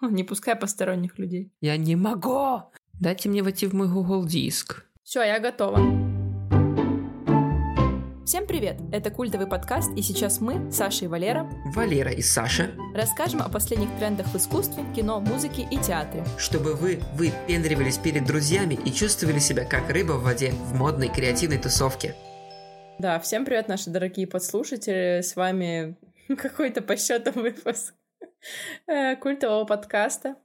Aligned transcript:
Не 0.00 0.22
пускай 0.22 0.54
посторонних 0.54 1.18
людей. 1.18 1.50
Я 1.60 1.76
не 1.76 1.96
могу! 1.96 2.62
Дайте 3.00 3.28
мне 3.28 3.42
войти 3.42 3.66
в 3.66 3.74
мой 3.74 3.88
Google 3.88 4.24
Диск. 4.24 4.84
Все, 5.02 5.22
я 5.22 5.40
готова. 5.40 5.78
Всем 8.24 8.46
привет! 8.46 8.78
Это 8.92 9.10
культовый 9.10 9.46
подкаст, 9.46 9.90
и 9.96 10.02
сейчас 10.02 10.40
мы, 10.40 10.70
Саша 10.70 11.06
и 11.06 11.08
Валера, 11.08 11.50
Валера 11.74 12.12
и 12.12 12.20
Саша, 12.20 12.70
расскажем 12.94 13.40
о 13.40 13.48
последних 13.48 13.88
трендах 13.98 14.26
в 14.26 14.36
искусстве, 14.36 14.84
кино, 14.94 15.18
музыке 15.18 15.66
и 15.70 15.78
театре. 15.78 16.24
чтобы 16.36 16.74
вы 16.74 17.00
выпендривались 17.14 17.96
перед 17.96 18.26
друзьями 18.26 18.78
и 18.84 18.92
чувствовали 18.92 19.38
себя 19.38 19.64
как 19.64 19.88
рыба 19.90 20.12
в 20.12 20.24
воде 20.24 20.52
в 20.52 20.74
модной 20.74 21.08
креативной 21.08 21.58
тусовке. 21.58 22.14
Да, 22.98 23.18
всем 23.18 23.46
привет, 23.46 23.66
наши 23.66 23.88
дорогие 23.90 24.26
подслушатели. 24.26 25.22
С 25.22 25.34
вами 25.34 25.96
какой-то 26.36 26.82
по 26.82 26.96
счету 26.96 27.32
выпуск 27.32 27.94
культового 29.20 29.64
подкаста. 29.64 30.36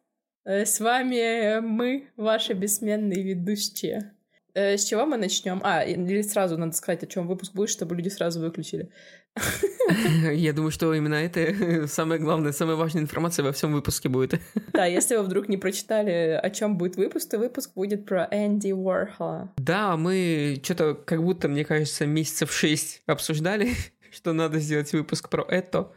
Э, 0.45 0.65
С 0.65 0.79
вами 0.79 1.59
мы, 1.59 2.09
ваши 2.17 2.53
бессменные 2.53 3.23
ведущие. 3.23 4.13
Э, 4.53 4.77
С 4.77 4.85
чего 4.85 5.05
мы 5.05 5.17
начнем? 5.17 5.61
А, 5.63 5.83
или 5.83 6.21
сразу 6.21 6.57
надо 6.57 6.73
сказать, 6.73 7.03
о 7.03 7.07
чем 7.07 7.27
выпуск 7.27 7.53
будет, 7.53 7.69
чтобы 7.69 7.95
люди 7.95 8.09
сразу 8.09 8.39
выключили. 8.39 8.91
Я 10.33 10.53
думаю, 10.53 10.71
что 10.71 10.93
именно 10.93 11.15
это 11.15 11.87
самая 11.87 12.19
главная, 12.19 12.51
самая 12.51 12.75
важная 12.75 13.01
информация 13.01 13.43
во 13.43 13.51
всем 13.51 13.73
выпуске 13.73 14.09
будет. 14.09 14.39
Да, 14.73 14.85
если 14.85 15.15
вы 15.15 15.23
вдруг 15.23 15.49
не 15.49 15.57
прочитали, 15.57 16.39
о 16.41 16.49
чем 16.49 16.77
будет 16.79 16.95
выпуск, 16.95 17.29
то 17.29 17.37
выпуск 17.37 17.73
будет 17.75 18.07
про 18.07 18.27
Энди 18.31 18.71
Уорхола. 18.71 19.53
Да, 19.57 19.95
мы 19.97 20.59
что-то 20.63 20.95
как 20.95 21.23
будто, 21.23 21.47
мне 21.47 21.63
кажется, 21.63 22.07
месяцев 22.07 22.51
шесть 22.51 23.03
обсуждали, 23.05 23.69
что 24.13 24.33
надо 24.33 24.59
сделать 24.59 24.93
выпуск 24.93 25.29
про 25.29 25.43
это, 25.43 25.91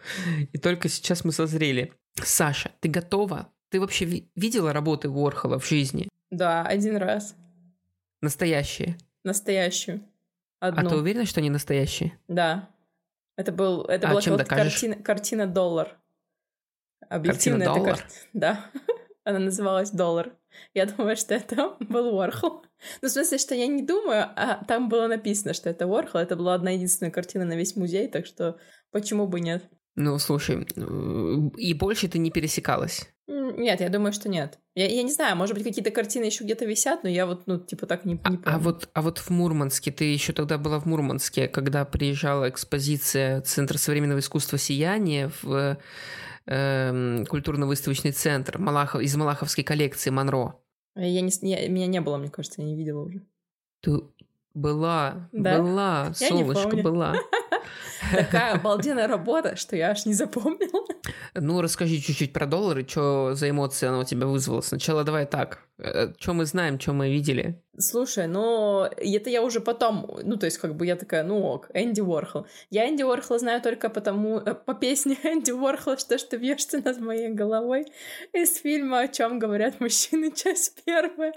и 0.52 0.58
только 0.58 0.88
сейчас 0.88 1.24
мы 1.24 1.32
созрели. 1.32 1.92
Саша, 2.14 2.72
ты 2.80 2.88
готова? 2.88 3.52
Ты 3.68 3.80
вообще 3.80 4.04
ви- 4.06 4.30
видела 4.34 4.72
работы 4.72 5.08
Уорхола 5.08 5.58
в 5.58 5.66
жизни? 5.68 6.08
Да, 6.30 6.62
один 6.62 6.96
раз. 6.96 7.34
Настоящие? 8.22 8.96
Настоящую. 9.24 10.02
Одну. 10.60 10.86
А 10.86 10.90
ты 10.90 10.96
уверена, 10.96 11.26
что 11.26 11.40
они 11.40 11.50
настоящие? 11.50 12.18
Да. 12.28 12.70
Это 13.36 13.52
был, 13.52 13.82
это 13.84 14.08
А 14.08 14.10
была 14.12 14.22
чем 14.22 14.38
картина, 14.38 14.94
картина 14.96 15.46
доллар. 15.46 15.98
Объективно 17.08 17.62
это 17.62 17.74
«Доллар»? 17.74 17.96
кар- 17.98 18.06
Да. 18.32 18.70
Она 19.24 19.38
называлась 19.38 19.90
доллар. 19.90 20.32
Я 20.74 20.86
думаю, 20.86 21.16
что 21.16 21.34
это 21.34 21.76
был 21.80 22.14
Уорхол. 22.14 22.64
Ну, 23.02 23.08
в 23.08 23.10
смысле, 23.10 23.38
что 23.38 23.54
я 23.54 23.66
не 23.66 23.82
думаю, 23.82 24.30
а 24.36 24.64
там 24.64 24.88
было 24.88 25.06
написано, 25.06 25.54
что 25.54 25.70
это 25.70 25.86
Уорхол. 25.86 26.20
Это 26.20 26.36
была 26.36 26.54
одна 26.54 26.70
единственная 26.70 27.12
картина 27.12 27.44
на 27.44 27.54
весь 27.54 27.76
музей, 27.76 28.08
так 28.08 28.26
что 28.26 28.58
почему 28.90 29.26
бы 29.26 29.40
нет? 29.40 29.64
Ну, 29.96 30.18
слушай, 30.18 30.66
э, 30.76 31.50
и 31.56 31.74
больше 31.74 32.08
ты 32.08 32.18
не 32.18 32.30
пересекалась. 32.30 33.08
Нет, 33.28 33.80
я 33.80 33.88
думаю, 33.88 34.12
что 34.12 34.28
нет. 34.28 34.58
Я, 34.74 34.86
я 34.88 35.02
не 35.02 35.10
знаю, 35.10 35.36
может 35.36 35.54
быть, 35.56 35.64
какие-то 35.64 35.90
картины 35.90 36.24
еще 36.24 36.44
где-то 36.44 36.64
висят, 36.64 37.02
но 37.02 37.08
я 37.08 37.26
вот, 37.26 37.46
ну, 37.46 37.58
типа, 37.58 37.86
так 37.86 38.04
не, 38.04 38.20
А, 38.22 38.30
не 38.30 38.36
а 38.36 38.38
помню. 38.40 38.58
вот, 38.60 38.88
а 38.92 39.02
вот 39.02 39.18
в 39.18 39.30
Мурманске, 39.30 39.90
ты 39.90 40.04
еще 40.04 40.32
тогда 40.32 40.58
была 40.58 40.78
в 40.78 40.84
Мурманске, 40.86 41.48
когда 41.48 41.84
приезжала 41.84 42.48
экспозиция 42.48 43.40
Центра 43.40 43.78
современного 43.78 44.18
искусства 44.20 44.58
«Сияние» 44.58 45.30
в 45.42 45.78
эм, 46.46 47.26
культурно-выставочный 47.26 48.12
центр 48.12 48.58
Малахов, 48.58 49.00
из 49.02 49.16
Малаховской 49.16 49.64
коллекции 49.64 50.10
Монро. 50.10 50.60
Я 50.94 51.20
не, 51.20 51.30
я- 51.42 51.68
меня 51.68 51.86
не 51.86 52.00
было, 52.00 52.18
мне 52.18 52.30
кажется, 52.30 52.60
я 52.62 52.66
не 52.68 52.76
видела 52.76 53.02
уже. 53.02 53.22
Ты 53.80 54.00
была, 54.56 55.28
Да? 55.32 55.58
была, 55.58 56.12
Я 56.18 56.28
солнышко, 56.28 56.76
была. 56.76 57.14
Такая 58.12 58.54
обалденная 58.54 59.06
работа, 59.06 59.56
что 59.56 59.76
я 59.76 59.90
аж 59.90 60.06
не 60.06 60.14
запомнила. 60.14 60.86
Ну, 61.34 61.60
расскажи 61.60 61.98
чуть-чуть 61.98 62.32
про 62.32 62.46
доллары, 62.46 62.86
что 62.88 63.34
за 63.34 63.50
эмоции 63.50 63.86
она 63.86 63.98
у 63.98 64.04
тебя 64.04 64.26
вызвала. 64.26 64.60
Сначала 64.62 65.04
давай 65.04 65.26
так. 65.26 65.60
Что 66.18 66.32
мы 66.32 66.46
знаем, 66.46 66.80
что 66.80 66.92
мы 66.94 67.10
видели? 67.10 67.60
Слушай, 67.78 68.26
ну, 68.26 68.84
это 68.84 69.28
я 69.28 69.42
уже 69.42 69.60
потом, 69.60 70.18
ну, 70.22 70.36
то 70.36 70.46
есть, 70.46 70.56
как 70.56 70.74
бы 70.74 70.86
я 70.86 70.96
такая, 70.96 71.22
ну 71.22 71.42
ок, 71.42 71.68
Энди 71.74 72.00
Уорхол. 72.00 72.46
Я 72.70 72.88
Энди 72.88 73.02
Уорхола 73.02 73.38
знаю 73.38 73.60
только 73.60 73.90
потому, 73.90 74.38
э, 74.38 74.54
по 74.54 74.72
песне 74.72 75.18
Энди 75.24 75.50
Уорхола 75.50 75.98
«Что 75.98 76.16
ж 76.16 76.22
ты 76.22 76.38
вьешься 76.38 76.80
над 76.80 76.98
моей 77.00 77.28
головой» 77.28 77.84
из 78.32 78.56
фильма 78.56 79.00
«О 79.00 79.08
чем 79.08 79.38
говорят 79.38 79.78
мужчины», 79.80 80.32
часть 80.34 80.82
первая. 80.84 81.34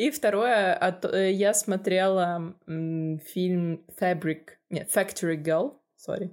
И 0.00 0.10
второе, 0.10 0.72
от- 0.74 1.04
э, 1.04 1.30
я 1.32 1.52
смотрела 1.52 2.54
фильм 2.66 3.84
Fabric, 4.00 4.42
нет, 4.70 4.88
Factory 4.94 5.36
Girl, 5.42 5.74
sorry, 6.08 6.30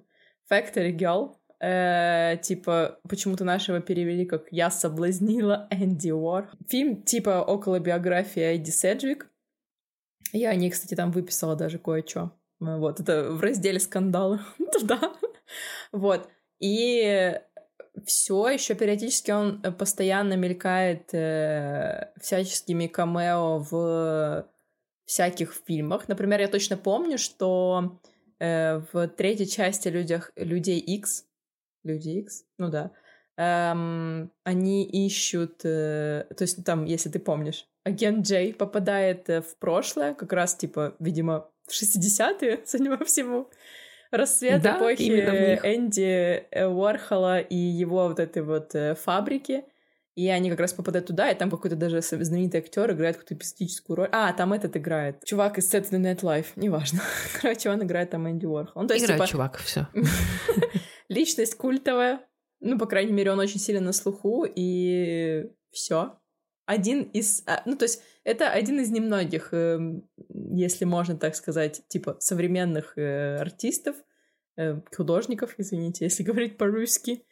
Factory 0.49 0.95
Girl, 0.97 1.35
Э, 1.59 2.37
типа, 2.43 2.99
почему-то 3.09 3.43
нашего 3.43 3.79
перевели 3.79 4.25
как 4.27 4.43
«Я 4.51 4.69
соблазнила 4.69 5.67
Энди 5.71 6.11
Уор». 6.11 6.51
Фильм 6.69 7.01
типа 7.01 7.41
около 7.41 7.79
биографии 7.79 8.43
Эдди 8.43 8.69
Седжвик. 8.69 9.27
Я 10.33 10.51
о 10.51 10.55
ней, 10.55 10.69
кстати, 10.69 10.93
там 10.93 11.09
выписала 11.11 11.55
даже 11.55 11.79
кое-что. 11.79 12.31
Э, 12.61 12.77
Вот, 12.77 12.99
это 12.99 13.31
в 13.31 13.41
разделе 13.41 13.79
скандалы. 13.79 14.39
Туда. 14.71 14.99
Вот. 15.91 16.29
И 16.59 17.41
все 18.05 18.49
еще 18.49 18.75
периодически 18.75 19.31
он 19.31 19.61
э, 19.63 19.71
постоянно 19.71 20.33
мелькает 20.33 21.13
э, 21.13 22.11
всяческими 22.19 22.87
камео 22.87 23.59
в 23.59 24.47
всяких 25.05 25.53
фильмах. 25.65 26.07
Например, 26.07 26.41
я 26.41 26.47
точно 26.47 26.77
помню, 26.77 27.17
что 27.17 27.99
э, 28.39 28.81
в 28.91 29.07
третьей 29.07 29.47
части 29.47 29.87
людях, 29.87 30.31
Людей 30.35 30.79
X, 30.79 31.25
Люди 31.83 32.09
X, 32.09 32.43
ну 32.57 32.69
да, 32.69 32.91
эм, 33.37 34.31
они 34.43 34.83
ищут, 34.83 35.61
э, 35.63 36.25
то 36.35 36.43
есть 36.43 36.63
там, 36.65 36.85
если 36.85 37.09
ты 37.09 37.19
помнишь, 37.19 37.67
агент 37.85 38.25
Джей 38.27 38.53
попадает 38.53 39.29
э, 39.29 39.41
в 39.41 39.57
прошлое, 39.57 40.13
как 40.13 40.33
раз, 40.33 40.55
типа, 40.55 40.95
видимо, 40.99 41.49
в 41.65 41.71
60-е, 41.71 42.63
судя 42.65 42.97
по 42.97 43.05
всему, 43.05 43.49
рассвет 44.11 44.61
Да, 44.61 44.77
эпохи. 44.77 45.59
Энди 45.63 46.45
Уорхола 46.65 47.39
и 47.39 47.55
его 47.55 48.07
вот 48.07 48.19
этой 48.19 48.41
вот 48.41 48.75
э, 48.75 48.95
фабрики. 48.95 49.63
И 50.15 50.29
они 50.29 50.49
как 50.49 50.59
раз 50.59 50.73
попадают 50.73 51.05
туда, 51.05 51.29
и 51.29 51.35
там 51.35 51.51
какой-то 51.51 51.75
даже 51.75 52.01
знаменитый 52.01 52.61
актер 52.61 52.91
играет 52.91 53.17
какую-то 53.17 53.35
эпизодическую 53.35 53.97
роль. 53.97 54.09
А, 54.11 54.33
там 54.33 54.51
этот 54.51 54.75
играет. 54.75 55.23
Чувак 55.23 55.59
из 55.59 55.71
Saturday 55.71 56.01
Night 56.01 56.21
Live, 56.21 56.47
неважно. 56.55 57.01
Короче, 57.41 57.69
он 57.69 57.83
играет 57.83 58.09
там 58.09 58.27
Энди 58.27 58.47
Уорхол. 58.47 58.81
Ну, 58.81 58.87
то 58.87 58.95
есть, 58.95 59.05
Играй, 59.05 59.19
типа, 59.19 59.27
чувак, 59.27 59.57
все. 59.57 59.87
личность 61.07 61.55
культовая. 61.55 62.21
Ну, 62.59 62.79
по 62.79 62.87
крайней 62.87 63.13
мере, 63.13 63.31
он 63.31 63.39
очень 63.39 63.59
сильно 63.59 63.81
на 63.81 63.93
слуху, 63.93 64.43
и 64.43 65.51
все. 65.69 66.17
Один 66.65 67.03
из... 67.03 67.43
а, 67.45 67.61
Ну, 67.65 67.77
то 67.77 67.85
есть, 67.85 68.01
это 68.23 68.49
один 68.49 68.79
из 68.79 68.89
немногих, 68.89 69.49
эм, 69.53 70.03
если 70.57 70.85
можно 70.85 71.15
так 71.17 71.35
сказать, 71.35 71.83
типа, 71.87 72.17
современных 72.19 72.97
э, 72.97 73.37
артистов, 73.37 73.95
э, 74.57 74.81
художников, 74.95 75.55
извините, 75.57 76.05
если 76.09 76.23
говорить 76.23 76.57
по-русски, 76.57 77.23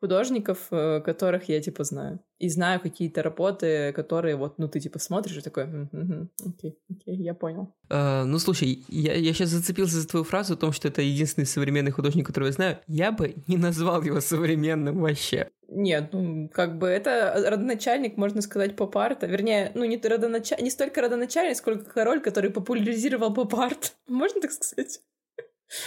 художников, 0.00 0.66
э, 0.70 1.00
которых 1.00 1.48
я, 1.48 1.62
типа, 1.62 1.82
знаю. 1.84 2.20
И 2.38 2.50
знаю 2.50 2.78
какие-то 2.80 3.22
работы, 3.22 3.90
которые 3.94 4.36
вот, 4.36 4.58
ну, 4.58 4.68
ты, 4.68 4.78
типа, 4.78 4.98
смотришь 4.98 5.38
и 5.38 5.40
такой, 5.40 5.64
«Мгм, 5.64 5.88
мгм, 5.92 6.30
окей, 6.46 6.78
окей, 6.90 7.16
я 7.16 7.32
понял. 7.32 7.74
Э, 7.88 8.24
ну, 8.24 8.38
слушай, 8.38 8.84
я, 8.88 9.14
я 9.14 9.32
сейчас 9.32 9.48
зацепился 9.48 10.00
за 10.00 10.06
твою 10.06 10.24
фразу 10.24 10.54
о 10.54 10.56
том, 10.56 10.72
что 10.72 10.88
это 10.88 11.00
единственный 11.00 11.46
современный 11.46 11.90
художник, 11.90 12.26
которого 12.26 12.48
я 12.48 12.52
знаю. 12.52 12.78
Я 12.86 13.12
бы 13.12 13.34
не 13.46 13.56
назвал 13.56 14.02
его 14.02 14.20
современным 14.20 15.00
вообще. 15.00 15.48
Нет, 15.68 16.10
ну, 16.12 16.48
как 16.48 16.78
бы 16.78 16.88
это 16.88 17.34
родоначальник, 17.48 18.16
можно 18.16 18.42
сказать, 18.42 18.76
поп-арта. 18.76 19.26
Вернее, 19.26 19.72
ну, 19.74 19.84
не, 19.84 19.96
родонача... 19.96 20.56
не 20.60 20.70
столько 20.70 21.00
родоначальник, 21.00 21.56
сколько 21.56 21.84
король, 21.84 22.20
который 22.20 22.50
популяризировал 22.50 23.32
поп-арт. 23.32 23.94
Можно 24.08 24.40
так 24.40 24.52
сказать? 24.52 25.00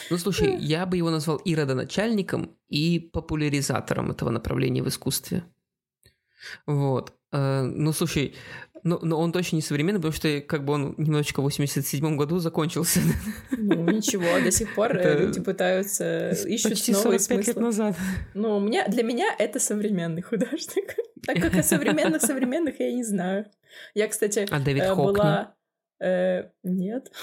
Ну, 0.09 0.17
слушай, 0.17 0.55
я 0.57 0.85
бы 0.85 0.97
его 0.97 1.11
назвал 1.11 1.37
и 1.37 1.55
родоначальником, 1.55 2.55
и 2.67 2.99
популяризатором 2.99 4.11
этого 4.11 4.31
направления 4.31 4.83
в 4.83 4.87
искусстве. 4.87 5.43
Вот. 6.65 7.13
Э, 7.37 7.61
ну, 7.61 7.91
слушай, 7.93 8.35
но, 8.83 8.99
но 9.01 9.19
он 9.19 9.31
точно 9.31 9.57
не 9.57 9.61
современный, 9.61 9.99
потому 9.99 10.13
что 10.13 10.41
как 10.41 10.63
бы 10.65 10.73
он 10.73 10.95
немножечко 10.97 11.41
в 11.41 11.43
87 11.43 12.15
году 12.17 12.39
закончился. 12.39 12.99
Ну, 13.51 13.89
ничего, 13.89 14.25
до 14.43 14.51
сих 14.51 14.73
пор 14.75 14.95
э, 14.95 14.99
Это 15.01 15.23
люди 15.23 15.41
пытаются, 15.41 16.29
ищут 16.47 16.71
Почти 16.71 16.93
новые 16.93 17.19
45 17.19 17.37
лет 17.37 17.55
смыслы. 17.57 17.61
назад. 17.61 17.95
Ну, 18.33 18.57
у 18.57 18.59
меня, 18.59 18.87
для 18.87 19.03
меня 19.03 19.35
это 19.37 19.59
современный 19.59 20.21
художник. 20.21 20.95
Так 21.25 21.41
как 21.41 21.55
о 21.57 21.63
современных-современных 21.63 22.79
я 22.79 22.93
не 22.93 23.03
знаю. 23.03 23.47
Я, 23.93 24.07
кстати, 24.07 24.47
А 24.49 24.59
Дэвид 24.61 24.83
э, 24.83 24.95
была... 24.95 25.55
э, 25.99 26.43
Нет. 26.63 27.11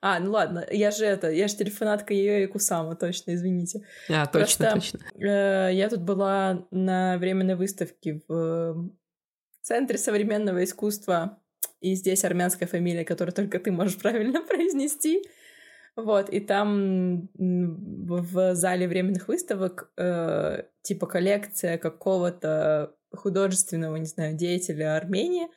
А, 0.00 0.20
ну 0.20 0.30
ладно, 0.32 0.64
я 0.70 0.90
же 0.90 1.04
это, 1.04 1.30
я 1.30 1.48
же 1.48 1.56
телефонатка 1.56 2.14
ее 2.14 2.44
и 2.44 2.46
Кусама, 2.46 2.94
точно, 2.94 3.34
извините. 3.34 3.80
А, 4.08 4.26
точно, 4.26 4.70
Просто- 4.70 4.98
точно. 4.98 5.24
Э, 5.26 5.70
Я 5.72 5.88
тут 5.88 6.00
была 6.02 6.66
на 6.70 7.18
временной 7.18 7.54
выставке 7.56 8.20
в 8.28 8.90
Центре 9.62 9.96
современного 9.98 10.64
искусства, 10.64 11.40
и 11.80 11.94
здесь 11.94 12.24
армянская 12.24 12.68
фамилия, 12.68 13.04
которую 13.04 13.34
только 13.34 13.58
ты 13.58 13.70
можешь 13.72 13.98
правильно 14.02 14.42
произнести. 14.42 15.22
Вот, 15.94 16.30
и 16.30 16.40
там 16.40 17.28
в 17.34 18.54
зале 18.54 18.88
временных 18.88 19.28
выставок 19.28 19.92
э, 19.98 20.62
типа 20.80 21.06
коллекция 21.06 21.76
какого-то 21.76 22.94
художественного, 23.14 23.96
не 23.96 24.06
знаю, 24.06 24.34
деятеля 24.34 24.96
Армении. 24.96 25.48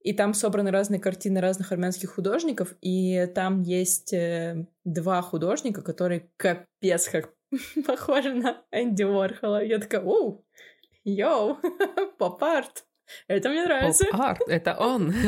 И 0.00 0.12
там 0.12 0.34
собраны 0.34 0.70
разные 0.70 1.00
картины 1.00 1.40
разных 1.40 1.72
армянских 1.72 2.14
художников, 2.14 2.74
и 2.80 3.26
там 3.34 3.62
есть 3.62 4.12
э, 4.12 4.68
два 4.84 5.20
художника, 5.20 5.82
которые 5.82 6.30
капец 6.36 7.08
как 7.08 7.34
похожи 7.86 8.32
на 8.32 8.62
Энди 8.70 9.02
Уорхола. 9.02 9.64
Я 9.64 9.80
такая, 9.80 10.02
оу, 10.02 10.46
йоу, 11.02 11.58
поп-арт. 12.18 12.84
Это 13.28 13.48
мне 13.48 13.64
нравится. 13.64 14.04
Поп-арт, 14.10 14.42
это 14.48 14.76
он. 14.78 15.14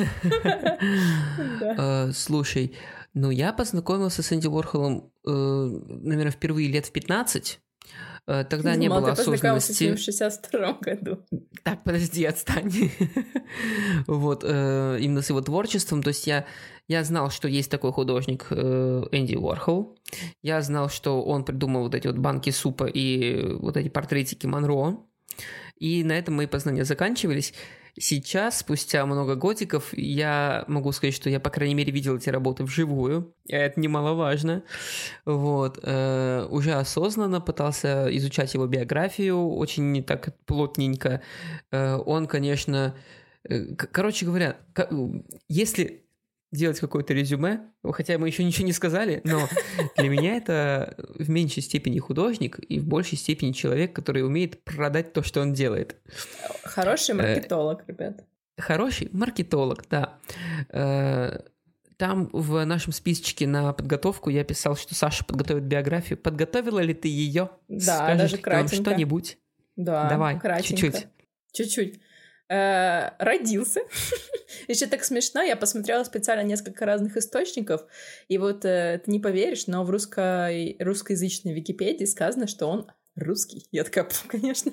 Э, 1.61 2.13
слушай, 2.13 2.77
ну 3.15 3.31
я 3.31 3.53
познакомился 3.53 4.23
с 4.23 4.33
Энди 4.33 4.47
Уорхолом, 4.47 5.13
э, 5.27 5.31
наверное, 5.31 6.33
впервые 6.33 6.69
лет 6.69 6.87
в 6.87 6.93
15. 6.93 7.61
Э, 8.27 8.45
тогда 8.45 8.75
не 8.77 8.89
было 8.89 9.13
осознанности. 9.13 9.89
Ты 9.89 9.95
в 9.97 10.01
62 10.01 10.73
году. 10.81 11.19
Так, 11.63 11.85
подожди, 11.85 12.25
отстань. 12.25 12.73
вот, 14.07 14.45
именно 14.45 15.23
с 15.23 15.29
его 15.29 15.41
творчеством. 15.41 16.03
То 16.03 16.09
есть 16.09 16.27
я, 16.27 16.47
я 16.87 17.05
знал, 17.05 17.31
что 17.31 17.49
есть 17.49 17.71
такой 17.71 17.93
художник 17.93 18.47
Энди 18.51 19.37
Уорхол. 19.37 19.99
Я 20.43 20.63
знал, 20.63 20.89
что 20.89 21.23
он 21.23 21.45
придумал 21.45 21.83
вот 21.83 21.95
эти 21.95 22.07
вот 22.07 22.17
банки 22.17 22.51
супа 22.51 22.85
и 22.85 23.53
вот 23.55 23.77
эти 23.77 23.89
портретики 23.89 24.47
Монро. 24.47 24.99
И 25.79 26.05
на 26.05 26.13
этом 26.13 26.35
мои 26.35 26.47
познания 26.47 26.85
заканчивались. 26.85 27.55
Сейчас, 28.01 28.61
спустя 28.61 29.05
много 29.07 29.35
годиков, 29.35 29.93
я 29.93 30.65
могу 30.69 30.93
сказать, 30.93 31.15
что 31.15 31.31
я, 31.31 31.41
по 31.41 31.51
крайней 31.51 31.75
мере, 31.75 31.93
видел 31.93 32.17
эти 32.17 32.31
работы 32.31 32.63
вживую. 32.63 33.35
Это 33.49 33.81
немаловажно. 33.81 34.63
Вот. 35.25 35.81
Э, 35.83 36.47
уже 36.49 36.75
осознанно 36.75 37.41
пытался 37.41 38.07
изучать 38.17 38.55
его 38.55 38.67
биографию, 38.67 39.49
очень 39.49 39.91
не 39.91 40.03
так 40.03 40.37
плотненько. 40.47 41.23
Э, 41.73 41.97
он, 41.97 42.27
конечно... 42.27 42.95
Э, 43.49 43.75
короче 43.75 44.27
говоря, 44.27 44.59
если 45.49 46.08
делать 46.51 46.81
какое-то 46.81 47.13
резюме, 47.13 47.61
хотя 47.93 48.19
мы 48.19 48.29
еще 48.29 48.43
ничего 48.45 48.67
не 48.67 48.73
сказали, 48.73 49.21
но 49.25 49.49
для 49.97 50.09
меня 50.09 50.37
это 50.37 50.95
в 51.15 51.29
меньшей 51.29 51.63
степени 51.63 51.99
художник 51.99 52.59
и 52.59 52.79
в 52.79 52.87
большей 52.87 53.19
степени 53.19 53.53
человек, 53.53 53.95
который 53.95 54.25
умеет 54.25 54.65
продать 54.65 55.13
то, 55.13 55.23
что 55.23 55.41
он 55.41 55.53
делает. 55.53 55.97
Хороший 56.63 57.13
э, 57.13 57.15
маркетолог, 57.15 57.85
ребят. 57.87 58.25
Хороший 58.57 59.09
маркетолог, 59.13 59.85
да. 59.91 60.19
Э, 60.71 61.41
там 61.99 62.31
в 62.33 62.65
нашем 62.65 62.93
списочке 62.93 63.47
на 63.47 63.73
подготовку 63.73 64.31
я 64.31 64.45
писал, 64.45 64.77
что 64.77 64.95
Саша 64.95 65.25
подготовит 65.25 65.65
биографию. 65.65 66.17
Подготовила 66.17 66.79
ли 66.79 66.95
ты 66.95 67.09
ее? 67.09 67.51
Да, 67.69 67.97
Скажешь 67.97 68.31
даже 68.31 68.39
кратенько. 68.39 68.77
что-нибудь? 68.77 69.39
Да, 69.77 70.09
Давай, 70.09 70.41
чуть-чуть. 70.63 71.09
Чуть-чуть. 71.53 72.01
Э, 72.51 73.11
родился. 73.19 73.83
Еще 74.69 74.87
так 74.87 75.05
смешно, 75.05 75.43
я 75.43 75.55
посмотрела 75.55 76.03
специально 76.05 76.43
несколько 76.43 76.87
разных 76.87 77.19
источников, 77.19 77.85
и 78.29 78.39
вот 78.39 78.65
э, 78.65 79.03
ты 79.05 79.11
не 79.11 79.21
поверишь, 79.21 79.67
но 79.67 79.85
в 79.85 79.91
русской, 79.91 80.77
русскоязычной 80.79 81.53
Википедии 81.53 82.07
сказано, 82.07 82.47
что 82.47 82.67
он 82.67 82.91
русский. 83.17 83.67
Я 83.71 83.85
такая, 83.85 84.09
конечно. 84.29 84.73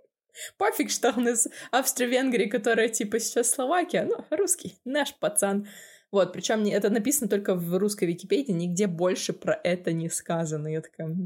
Пофиг, 0.58 0.90
что 0.90 1.10
он 1.16 1.28
из 1.28 1.46
Австро-Венгрии, 1.70 2.46
которая 2.46 2.88
типа 2.88 3.20
сейчас 3.20 3.50
Словакия, 3.50 4.02
ну, 4.02 4.24
русский, 4.36 4.80
наш 4.84 5.14
пацан. 5.14 5.68
Вот, 6.12 6.34
причем 6.34 6.64
это 6.66 6.90
написано 6.90 7.30
только 7.30 7.54
в 7.54 7.78
русской 7.78 8.04
Википедии, 8.04 8.52
нигде 8.52 8.86
больше 8.86 9.32
про 9.32 9.58
это 9.64 9.94
не 9.94 10.10
сказано. 10.10 10.68
Я 10.68 10.82
такая, 10.82 11.16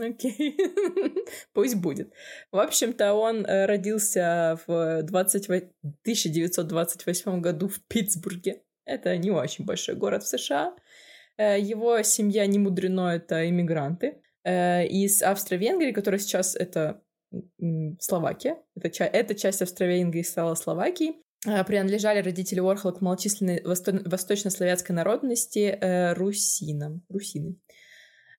окей, 0.00 0.58
пусть 1.54 1.76
будет. 1.76 2.12
В 2.52 2.58
общем-то, 2.58 3.14
он 3.14 3.46
э, 3.46 3.64
родился 3.64 4.60
в 4.66 5.02
20... 5.02 5.48
1928 5.48 7.40
году 7.40 7.68
в 7.68 7.80
Питтсбурге. 7.88 8.60
Это 8.84 9.16
не 9.16 9.30
очень 9.30 9.64
большой 9.64 9.94
город 9.94 10.22
в 10.24 10.28
США. 10.28 10.76
Э, 11.38 11.58
его 11.58 12.02
семья 12.02 12.44
не 12.46 12.58
мудрено, 12.58 13.14
это 13.14 13.48
иммигранты 13.48 14.20
э, 14.44 14.86
из 14.86 15.22
Австро-Венгрии, 15.22 15.92
которая 15.92 16.18
сейчас 16.18 16.54
это 16.54 17.00
Словакия. 17.98 18.58
Это, 18.76 19.04
эта 19.04 19.34
часть 19.34 19.62
Австро-Венгрии 19.62 20.22
стала 20.22 20.54
Словакией. 20.54 21.24
Э, 21.46 21.64
принадлежали 21.64 22.20
родители 22.22 22.60
Уорхола 22.60 22.92
к 22.92 23.00
малочисленной 23.00 23.62
восто- 23.62 24.08
восточнославянской 24.08 24.94
народности 24.94 25.78
э, 25.80 26.14
русинам. 26.14 27.02
Русины. 27.08 27.56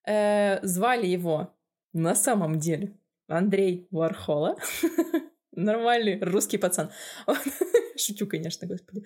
Э, 0.06 0.64
звали 0.66 1.06
его 1.06 1.54
на 1.92 2.14
самом 2.14 2.58
деле 2.58 2.98
Андрей 3.28 3.86
Уорхола. 3.90 4.56
Нормальный 5.52 6.20
русский 6.20 6.58
пацан. 6.58 6.90
Шучу, 7.96 8.26
конечно, 8.26 8.66
господи. 8.66 9.04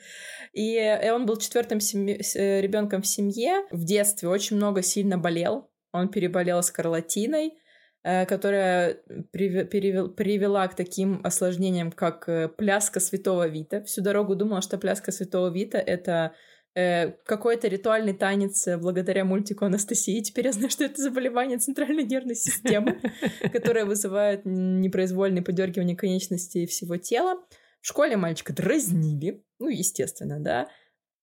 И 0.53 0.75
э, 0.76 1.12
он 1.12 1.26
был 1.26 1.37
четвертым. 1.37 1.79
Э, 1.79 2.61
ребенком 2.61 3.03
в 3.03 3.06
семье. 3.06 3.67
В 3.70 3.85
детстве 3.85 4.29
очень 4.29 4.56
много 4.56 4.82
сильно 4.82 5.19
болел. 5.19 5.70
Он 5.93 6.08
переболел 6.08 6.62
скарлатиной. 6.62 7.60
Э, 8.02 8.25
которая 8.25 8.97
привел, 9.31 10.08
привела 10.08 10.67
к 10.69 10.75
таким 10.75 11.20
осложнениям, 11.23 11.93
как 11.93 12.31
э, 12.31 12.49
пляска 12.49 12.99
святого 12.99 13.47
Вита. 13.47 13.82
Всю 13.82 14.00
дорогу 14.00 14.35
думала, 14.35 14.62
что 14.62 14.79
пляска 14.79 15.12
святого 15.12 15.52
Вита— 15.52 15.76
это 15.87 16.32
э, 16.75 17.11
какой-то 17.26 17.69
ритуальный 17.69 18.14
танец 18.14 18.67
благодаря 18.79 19.26
мультику 19.26 19.67
Анастасии. 19.67 20.23
Теперь 20.23 20.47
я 20.47 20.52
знаю, 20.52 20.70
что 20.70 20.85
это 20.85 21.02
заболевание 21.02 21.58
центральной 21.58 22.05
нервной 22.05 22.37
системы, 22.37 23.02
которое 23.52 23.85
вызывает 23.85 24.46
непроизвольное 24.46 25.43
подергивание 25.43 25.94
конечностей 25.94 26.64
всего 26.64 26.96
тела. 26.96 27.37
В 27.82 27.87
школе 27.87 28.17
мальчика 28.17 28.55
дразнили, 28.55 29.44
ну, 29.58 29.69
естественно, 29.69 30.41
да. 30.41 30.69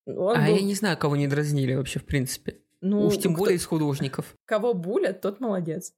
Он 0.06 0.38
а 0.38 0.46
был... 0.46 0.56
я 0.56 0.62
не 0.62 0.76
знаю, 0.76 0.96
кого 1.00 1.16
не 1.16 1.28
дразнили 1.28 1.74
вообще, 1.74 1.98
в 1.98 2.06
принципе. 2.06 2.60
Ну, 2.82 3.08
Уж 3.08 3.18
тем 3.18 3.34
кто... 3.34 3.46
более 3.46 3.58
из 3.58 3.66
художников. 3.66 4.36
Кого 4.46 4.76
булят, 4.76 5.22
тот 5.22 5.40
молодец 5.40 5.96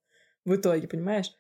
в 0.50 0.56
итоге, 0.56 0.88
понимаешь? 0.88 1.32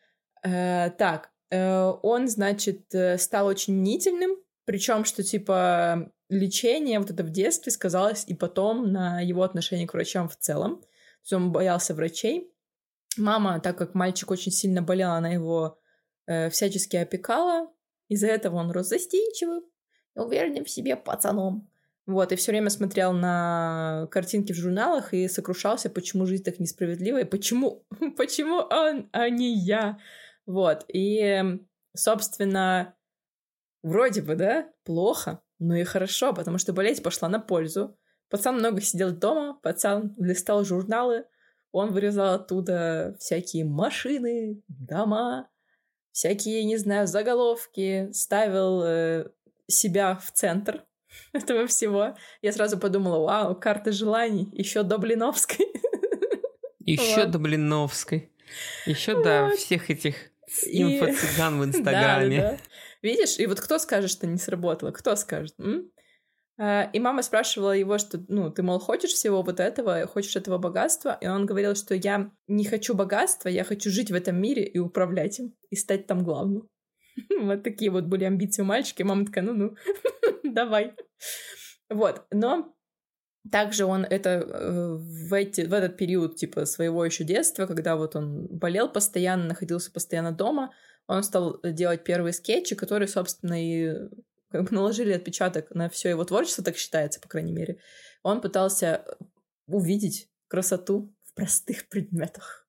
Э, 0.44 0.92
так, 0.92 1.32
э, 1.50 1.94
он, 2.04 2.28
значит, 2.28 2.94
э, 2.94 3.18
стал 3.18 3.48
очень 3.48 3.76
мнительным, 3.76 4.32
причем, 4.66 5.04
что 5.04 5.24
типа 5.24 6.12
лечение 6.30 7.00
вот 7.00 7.10
это 7.10 7.24
в 7.24 7.32
детстве 7.32 7.72
сказалось 7.72 8.24
и 8.28 8.36
потом 8.36 8.92
на 8.92 9.20
его 9.20 9.44
отношение 9.44 9.88
к 9.88 9.94
врачам 9.94 10.30
в 10.30 10.38
целом. 10.38 10.82
То 10.82 10.88
есть 11.24 11.34
он 11.34 11.52
боялся 11.52 11.94
врачей. 11.94 12.54
Мама, 13.18 13.60
так 13.60 13.78
как 13.78 13.96
мальчик 13.96 14.32
очень 14.32 14.52
сильно 14.52 14.82
болел, 14.82 15.12
она 15.12 15.30
его 15.30 15.80
э, 16.28 16.50
всячески 16.50 16.96
опекала. 16.96 17.68
Из-за 18.08 18.28
этого 18.28 18.58
он 18.58 18.72
рос 18.72 18.88
застенчивым 18.88 19.64
уверенным 20.16 20.66
в 20.66 20.70
себе 20.70 20.96
пацаном. 20.96 21.69
Вот, 22.10 22.32
и 22.32 22.36
все 22.36 22.52
время 22.52 22.72
смотрел 22.72 23.14
на 23.14 24.08
картинки 24.10 24.52
в 24.52 24.56
журналах 24.56 25.14
и 25.14 25.28
сокрушался, 25.28 25.92
почему 25.92 26.26
жизнь 26.26 26.44
так 26.44 26.58
несправедлива, 26.58 27.20
и 27.20 27.24
почему, 27.24 27.86
почему 28.18 28.56
он, 28.56 29.08
а 29.12 29.30
не 29.30 29.56
я. 29.56 30.00
Вот, 30.48 30.86
и, 30.92 31.60
собственно, 31.96 32.96
вроде 33.84 34.24
бы, 34.24 34.34
да, 34.34 34.72
плохо, 34.86 35.44
но 35.60 35.76
и 35.76 35.84
хорошо, 35.84 36.34
потому 36.34 36.58
что 36.58 36.74
болеть 36.74 37.04
пошла 37.04 37.30
на 37.30 37.40
пользу. 37.40 37.96
Пацан 38.32 38.56
много 38.58 38.82
сидел 38.82 39.12
дома, 39.12 39.60
пацан 39.62 40.16
листал 40.18 40.66
журналы, 40.66 41.26
он 41.72 41.92
вырезал 41.92 42.34
оттуда 42.34 43.16
всякие 43.20 43.66
машины, 43.66 44.64
дома, 44.68 45.48
всякие, 46.12 46.64
не 46.64 46.78
знаю, 46.78 47.06
заголовки, 47.06 48.10
ставил 48.14 48.82
э, 48.84 49.30
себя 49.68 50.16
в 50.16 50.32
центр 50.32 50.88
этого 51.34 51.68
всего. 51.68 52.16
Я 52.42 52.52
сразу 52.52 52.78
подумала, 52.78 53.20
вау, 53.24 53.56
карта 53.56 53.92
желаний, 53.92 54.50
еще 54.52 54.84
до 54.84 54.98
Блиновской. 54.98 55.68
Еще 56.80 57.26
до 57.26 57.38
Блиновской. 57.38 58.32
Еще 58.88 59.22
до 59.22 59.52
всех 59.56 59.92
этих 59.92 60.16
инфо-цыган 60.66 61.60
в 61.60 61.66
Инстаграме. 61.66 62.60
Видишь, 63.04 63.38
и 63.38 63.46
вот 63.46 63.62
кто 63.62 63.78
скажет, 63.78 64.10
что 64.10 64.26
не 64.26 64.38
сработало? 64.38 64.90
Кто 64.92 65.16
скажет? 65.16 65.56
А, 66.58 66.90
и 66.92 67.00
мама 67.00 67.22
спрашивала 67.22 67.72
его, 67.72 67.98
что, 68.00 68.20
ну, 68.28 68.52
ты, 68.52 68.64
мол, 68.64 68.80
хочешь 68.80 69.12
всего 69.12 69.44
вот 69.44 69.60
этого, 69.60 70.06
хочешь 70.08 70.36
этого 70.36 70.58
богатства? 70.58 71.18
И 71.22 71.28
он 71.28 71.46
говорил, 71.46 71.76
что 71.76 71.96
я 71.96 72.32
не 72.48 72.66
хочу 72.66 72.96
богатства, 72.96 73.48
я 73.48 73.64
хочу 73.64 73.90
жить 73.90 74.12
в 74.12 74.16
этом 74.16 74.42
мире 74.42 74.66
и 74.66 74.78
управлять 74.78 75.40
им, 75.40 75.56
и 75.70 75.76
стать 75.76 76.08
там 76.08 76.24
главным. 76.24 76.68
Вот 77.42 77.64
такие 77.64 77.92
вот 77.92 78.06
были 78.06 78.24
амбиции 78.24 78.62
у 78.62 78.66
мальчика. 78.66 79.04
И 79.04 79.06
мама 79.06 79.26
такая, 79.26 79.44
ну-ну, 79.44 79.76
давай. 80.44 80.94
Вот, 81.90 82.26
но 82.32 82.76
также 83.52 83.86
он 83.86 84.06
это 84.06 84.30
э, 84.30 84.96
в, 84.98 85.34
эти, 85.34 85.62
в 85.62 85.74
этот 85.74 85.98
период 85.98 86.36
типа 86.36 86.66
своего 86.66 87.04
еще 87.04 87.24
детства, 87.24 87.66
когда 87.66 87.96
вот 87.96 88.16
он 88.16 88.48
болел 88.48 88.90
постоянно, 88.90 89.46
находился 89.46 89.92
постоянно 89.92 90.32
дома, 90.32 90.74
он 91.08 91.24
стал 91.24 91.60
делать 91.64 92.04
первые 92.04 92.34
скетчи, 92.34 92.76
которые, 92.76 93.08
собственно, 93.08 93.56
и 93.60 94.10
как 94.52 94.64
бы 94.64 94.68
наложили 94.72 95.12
отпечаток 95.12 95.72
на 95.72 95.90
все 95.90 96.10
его 96.10 96.24
творчество, 96.24 96.64
так 96.64 96.78
считается, 96.78 97.20
по 97.20 97.28
крайней 97.28 97.54
мере. 97.54 97.80
Он 98.24 98.42
пытался 98.42 99.06
увидеть 99.68 100.30
красоту 100.48 101.14
в 101.24 101.34
простых 101.34 101.88
предметах. 101.90 102.68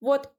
Вот. 0.00 0.32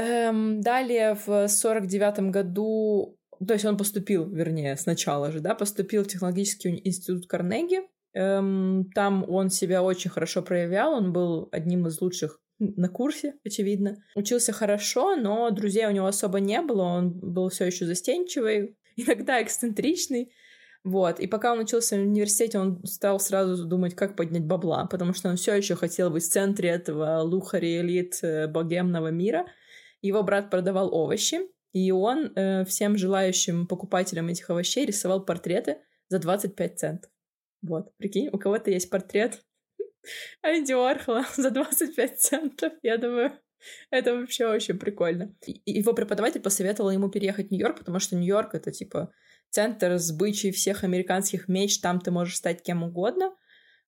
Эм, 0.00 0.62
далее 0.62 1.16
в 1.26 1.46
сорок 1.48 1.86
девятом 1.86 2.30
году 2.30 3.18
то 3.46 3.54
есть 3.54 3.64
он 3.64 3.78
поступил, 3.78 4.28
вернее, 4.28 4.76
сначала 4.76 5.32
же, 5.32 5.40
да, 5.40 5.54
поступил 5.54 6.04
в 6.04 6.08
технологический 6.08 6.80
институт 6.84 7.26
Карнеги. 7.26 7.80
Эм, 8.12 8.90
там 8.94 9.24
он 9.28 9.48
себя 9.48 9.82
очень 9.82 10.10
хорошо 10.10 10.42
проявлял, 10.42 10.92
он 10.92 11.12
был 11.12 11.48
одним 11.50 11.86
из 11.86 12.00
лучших 12.02 12.38
на 12.58 12.88
курсе, 12.88 13.34
очевидно. 13.44 13.96
Учился 14.14 14.52
хорошо, 14.52 15.16
но 15.16 15.50
друзей 15.50 15.86
у 15.86 15.90
него 15.90 16.06
особо 16.06 16.40
не 16.40 16.60
было, 16.60 16.82
он 16.82 17.12
был 17.12 17.48
все 17.48 17.64
еще 17.64 17.86
застенчивый, 17.86 18.76
иногда 18.96 19.42
эксцентричный. 19.42 20.32
Вот. 20.82 21.20
И 21.20 21.26
пока 21.26 21.52
он 21.52 21.60
учился 21.60 21.96
в 21.96 22.00
университете, 22.00 22.58
он 22.58 22.84
стал 22.84 23.20
сразу 23.20 23.66
думать, 23.66 23.94
как 23.94 24.16
поднять 24.16 24.44
бабла, 24.44 24.86
потому 24.86 25.12
что 25.14 25.28
он 25.28 25.36
все 25.36 25.54
еще 25.54 25.76
хотел 25.76 26.10
быть 26.10 26.24
в 26.24 26.30
центре 26.30 26.70
этого 26.70 27.20
лухари 27.20 27.80
элит 27.80 28.18
э, 28.22 28.48
богемного 28.48 29.08
мира. 29.08 29.46
Его 30.02 30.22
брат 30.22 30.50
продавал 30.50 30.94
овощи, 30.94 31.40
и 31.72 31.90
он 31.92 32.32
э, 32.34 32.64
всем 32.64 32.96
желающим 32.96 33.66
покупателям 33.66 34.28
этих 34.28 34.50
овощей 34.50 34.86
рисовал 34.86 35.24
портреты 35.24 35.78
за 36.08 36.18
25 36.18 36.78
центов. 36.78 37.10
Вот, 37.62 37.94
прикинь, 37.96 38.28
у 38.32 38.38
кого-то 38.38 38.70
есть 38.70 38.90
портрет 38.90 39.42
Энди 40.42 40.72
Уорхола 40.72 41.24
за 41.36 41.50
25 41.50 42.20
центов. 42.20 42.72
Я 42.82 42.96
думаю, 42.96 43.32
это 43.90 44.14
вообще 44.14 44.46
очень 44.46 44.78
прикольно. 44.78 45.34
Его 45.66 45.92
преподаватель 45.92 46.40
посоветовал 46.40 46.90
ему 46.90 47.10
переехать 47.10 47.48
в 47.48 47.50
Нью-Йорк, 47.50 47.78
потому 47.78 47.98
что 47.98 48.16
Нью-Йорк— 48.16 48.50
это, 48.54 48.72
типа, 48.72 49.12
центр 49.50 49.98
сбычи 49.98 50.50
всех 50.50 50.84
американских 50.84 51.48
меч, 51.48 51.80
там 51.80 52.00
ты 52.00 52.10
можешь 52.10 52.36
стать 52.36 52.62
кем 52.62 52.82
угодно. 52.82 53.34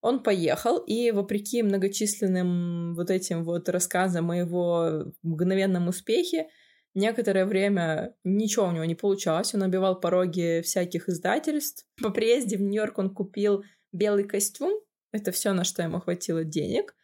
Он 0.03 0.21
поехал, 0.21 0.79
и 0.79 1.11
вопреки 1.11 1.63
многочисленным 1.63 2.93
вот 2.93 3.09
этим 3.09 3.45
вот 3.45 3.69
рассказам 3.69 4.31
о 4.31 4.35
его 4.35 5.05
мгновенном 5.21 5.87
успехе, 5.87 6.49
некоторое 6.93 7.45
время 7.45 8.13
ничего 8.25 8.67
у 8.67 8.71
него 8.71 8.83
не 8.83 8.95
получалось, 8.95 9.53
он 9.53 9.61
набивал 9.61 9.97
пороги 9.97 10.61
всяких 10.61 11.07
издательств. 11.07 11.85
По 12.01 12.09
приезде 12.09 12.57
в 12.57 12.61
Нью-Йорк 12.61 12.97
он 12.97 13.15
купил 13.15 13.63
белый 13.93 14.25
костюм, 14.25 14.73
это 15.13 15.31
все, 15.31 15.53
на 15.53 15.63
что 15.63 15.83
ему 15.83 16.01
хватило 16.01 16.43
денег, 16.43 16.95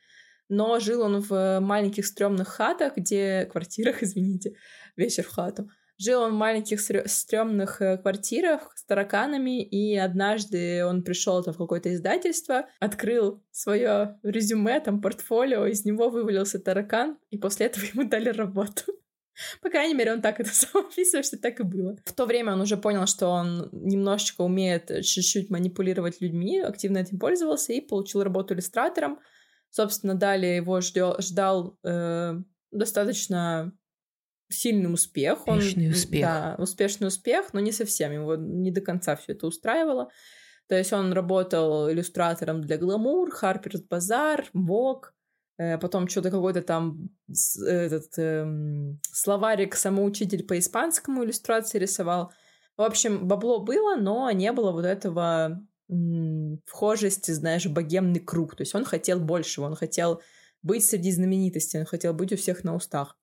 но 0.50 0.78
жил 0.82 1.00
он 1.00 1.22
в 1.22 1.62
маленьких 1.62 2.06
стрёмных 2.06 2.50
хатах, 2.50 2.98
где... 2.98 3.46
квартирах, 3.46 4.04
извините, 4.04 4.56
вечер 4.98 5.24
в 5.24 5.30
хату, 5.30 5.70
Жил 6.02 6.22
он 6.22 6.32
в 6.32 6.38
маленьких 6.38 6.80
стрёмных 6.80 7.82
э, 7.82 7.98
квартирах 7.98 8.72
с 8.74 8.86
тараканами, 8.86 9.62
и 9.62 9.98
однажды 9.98 10.86
он 10.86 11.04
пришел 11.04 11.44
там 11.44 11.54
в 11.54 11.58
какое-то 11.58 11.94
издательство, 11.94 12.68
открыл 12.80 13.44
свое 13.52 14.18
резюме, 14.24 14.80
там 14.80 15.02
портфолио, 15.02 15.66
из 15.66 15.84
него 15.84 16.10
вывалился 16.10 16.58
таракан, 16.58 17.18
и 17.32 17.38
после 17.38 17.66
этого 17.66 17.84
ему 17.94 18.08
дали 18.08 18.30
работу. 18.30 18.84
По 19.62 19.70
крайней 19.70 19.94
мере, 19.94 20.14
он 20.14 20.22
так 20.22 20.40
это 20.40 20.50
сам 20.54 20.86
описывает, 20.86 21.26
что 21.26 21.38
так 21.38 21.60
и 21.60 21.64
было. 21.64 21.98
В 22.06 22.14
то 22.14 22.26
время 22.26 22.54
он 22.54 22.62
уже 22.62 22.78
понял, 22.78 23.06
что 23.06 23.28
он 23.28 23.68
немножечко 23.74 24.42
умеет 24.42 24.88
чуть-чуть 25.04 25.50
манипулировать 25.50 26.22
людьми, 26.22 26.60
активно 26.60 27.00
этим 27.00 27.20
пользовался 27.20 27.74
и 27.74 27.82
получил 27.82 28.24
работу 28.24 28.54
иллюстратором. 28.54 29.20
Собственно, 29.70 30.16
далее 30.16 30.56
его 30.56 30.80
ждел, 30.80 31.18
ждал 31.20 31.78
э, 31.84 32.36
достаточно 32.72 33.74
сильный 34.50 34.92
успех. 34.94 35.48
Успешный 35.48 35.88
он, 35.88 35.94
успех. 35.94 36.22
Да, 36.22 36.56
успешный 36.58 37.08
успех, 37.08 37.54
но 37.54 37.60
не 37.60 37.72
совсем. 37.72 38.12
Его 38.12 38.36
не 38.36 38.72
до 38.72 38.82
конца 38.82 39.16
все 39.16 39.34
это 39.34 39.48
устраивало. 39.48 40.10
То 40.68 40.76
есть 40.76 40.94
он 40.94 41.14
работал 41.14 41.90
иллюстратором 41.90 42.62
для 42.62 42.78
Glamour, 42.78 43.30
Harper's 43.42 43.82
Bazaar, 43.90 44.46
Vogue, 44.54 45.10
э, 45.58 45.78
потом 45.80 46.08
что-то 46.08 46.30
какой-то 46.30 46.62
там 46.62 47.10
этот 47.66 48.18
эм, 48.18 49.00
словарик 49.12 49.76
самоучитель 49.76 50.46
по 50.46 50.58
испанскому 50.60 51.24
иллюстрации 51.24 51.80
рисовал. 51.80 52.32
В 52.78 52.84
общем, 52.84 53.28
бабло 53.28 53.60
было, 53.60 53.96
но 53.96 54.30
не 54.32 54.52
было 54.52 54.72
вот 54.72 54.86
этого 54.86 55.60
м, 55.90 56.62
вхожести, 56.66 57.32
знаешь, 57.32 57.66
богемный 57.66 58.20
круг. 58.20 58.56
То 58.56 58.62
есть 58.62 58.76
он 58.76 58.86
хотел 58.86 59.20
большего, 59.20 59.66
он 59.66 59.76
хотел 59.76 60.22
быть 60.62 60.86
среди 60.86 61.12
знаменитостей, 61.12 61.80
он 61.80 61.86
хотел 61.86 62.14
быть 62.14 62.32
у 62.32 62.38
всех 62.38 62.64
на 62.64 62.76
устах. 62.76 63.19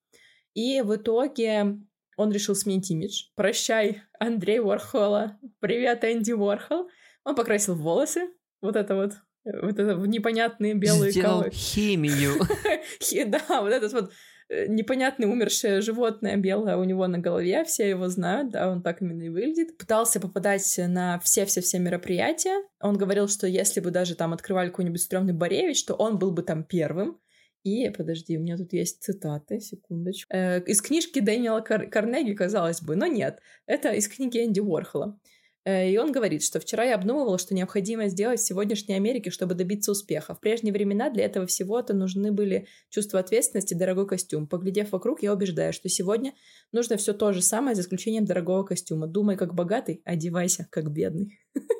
И 0.56 0.80
в 0.80 0.96
итоге 0.96 1.76
он 2.16 2.32
решил 2.32 2.54
сменить 2.54 2.90
имидж. 2.90 3.24
Прощай, 3.34 4.00
Андрей 4.18 4.58
Уорхола. 4.58 5.38
Привет, 5.60 6.02
Энди 6.02 6.32
Уорхол. 6.32 6.88
Он 7.24 7.34
покрасил 7.34 7.74
волосы. 7.74 8.30
Вот 8.62 8.74
это 8.74 8.96
вот 8.96 9.12
вот 9.44 9.78
это 9.78 9.94
непонятные 9.96 10.72
белые 10.72 11.12
Сделал 11.12 11.42
колы. 11.42 11.50
химию. 11.52 12.40
Да, 13.26 13.60
вот 13.60 13.70
этот 13.70 13.92
вот 13.92 14.10
э, 14.48 14.66
непонятное 14.66 15.28
умершее 15.28 15.82
животное 15.82 16.36
белое 16.36 16.78
у 16.78 16.84
него 16.84 17.06
на 17.06 17.18
голове, 17.18 17.62
все 17.64 17.88
его 17.88 18.08
знают, 18.08 18.50
да, 18.50 18.70
он 18.70 18.82
так 18.82 19.02
именно 19.02 19.24
и 19.24 19.28
выглядит. 19.28 19.76
Пытался 19.76 20.20
попадать 20.20 20.80
на 20.88 21.18
все-все-все 21.20 21.78
мероприятия. 21.78 22.64
Он 22.80 22.96
говорил, 22.96 23.28
что 23.28 23.46
если 23.46 23.80
бы 23.80 23.90
даже 23.90 24.14
там 24.14 24.32
открывали 24.32 24.70
какой-нибудь 24.70 25.02
стрёмный 25.02 25.34
Боревич, 25.34 25.84
то 25.84 25.94
он 25.94 26.18
был 26.18 26.32
бы 26.32 26.42
там 26.42 26.64
первым. 26.64 27.20
И, 27.66 27.90
подожди, 27.90 28.38
у 28.38 28.40
меня 28.40 28.56
тут 28.56 28.72
есть 28.72 29.02
цитаты, 29.02 29.58
секундочку. 29.58 30.32
Э, 30.32 30.62
из 30.62 30.80
книжки 30.80 31.18
Дэниела 31.18 31.62
Кар- 31.62 31.88
Карнеги, 31.90 32.32
казалось 32.32 32.80
бы, 32.80 32.94
но 32.94 33.06
нет. 33.06 33.40
Это 33.66 33.90
из 33.90 34.06
книги 34.06 34.38
Энди 34.38 34.60
Уорхола. 34.60 35.18
Э, 35.64 35.90
и 35.90 35.98
он 35.98 36.12
говорит, 36.12 36.44
что 36.44 36.60
вчера 36.60 36.84
я 36.84 36.94
обдумывал, 36.94 37.38
что 37.38 37.56
необходимо 37.56 38.06
сделать 38.06 38.38
в 38.38 38.46
сегодняшней 38.46 38.94
Америке, 38.94 39.30
чтобы 39.30 39.56
добиться 39.56 39.90
успеха. 39.90 40.36
В 40.36 40.40
прежние 40.40 40.72
времена 40.72 41.10
для 41.10 41.24
этого 41.24 41.48
всего-то 41.48 41.92
нужны 41.92 42.30
были 42.30 42.68
чувство 42.88 43.18
ответственности 43.18 43.74
дорогой 43.74 44.06
костюм. 44.06 44.46
Поглядев 44.46 44.92
вокруг, 44.92 45.24
я 45.24 45.32
убеждаю, 45.32 45.72
что 45.72 45.88
сегодня 45.88 46.34
нужно 46.70 46.96
все 46.96 47.14
то 47.14 47.32
же 47.32 47.42
самое, 47.42 47.74
за 47.74 47.82
исключением 47.82 48.26
дорогого 48.26 48.62
костюма. 48.62 49.08
Думай 49.08 49.36
как 49.36 49.54
богатый, 49.54 50.02
одевайся 50.04 50.68
как 50.70 50.92
бедный. 50.92 51.40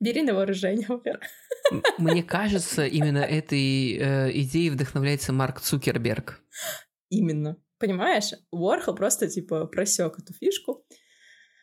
Бери 0.00 0.22
на 0.22 0.34
вооружение, 0.34 0.88
Вера. 1.04 1.20
Мне 1.98 2.22
кажется, 2.22 2.86
именно 2.86 3.18
этой 3.18 3.96
э, 3.96 4.30
идеей 4.40 4.70
вдохновляется 4.70 5.32
Марк 5.32 5.60
Цукерберг. 5.60 6.40
Именно. 7.10 7.56
Понимаешь, 7.78 8.32
Уорхол 8.50 8.94
просто, 8.94 9.28
типа, 9.28 9.66
просек 9.66 10.18
эту 10.18 10.32
фишку. 10.34 10.84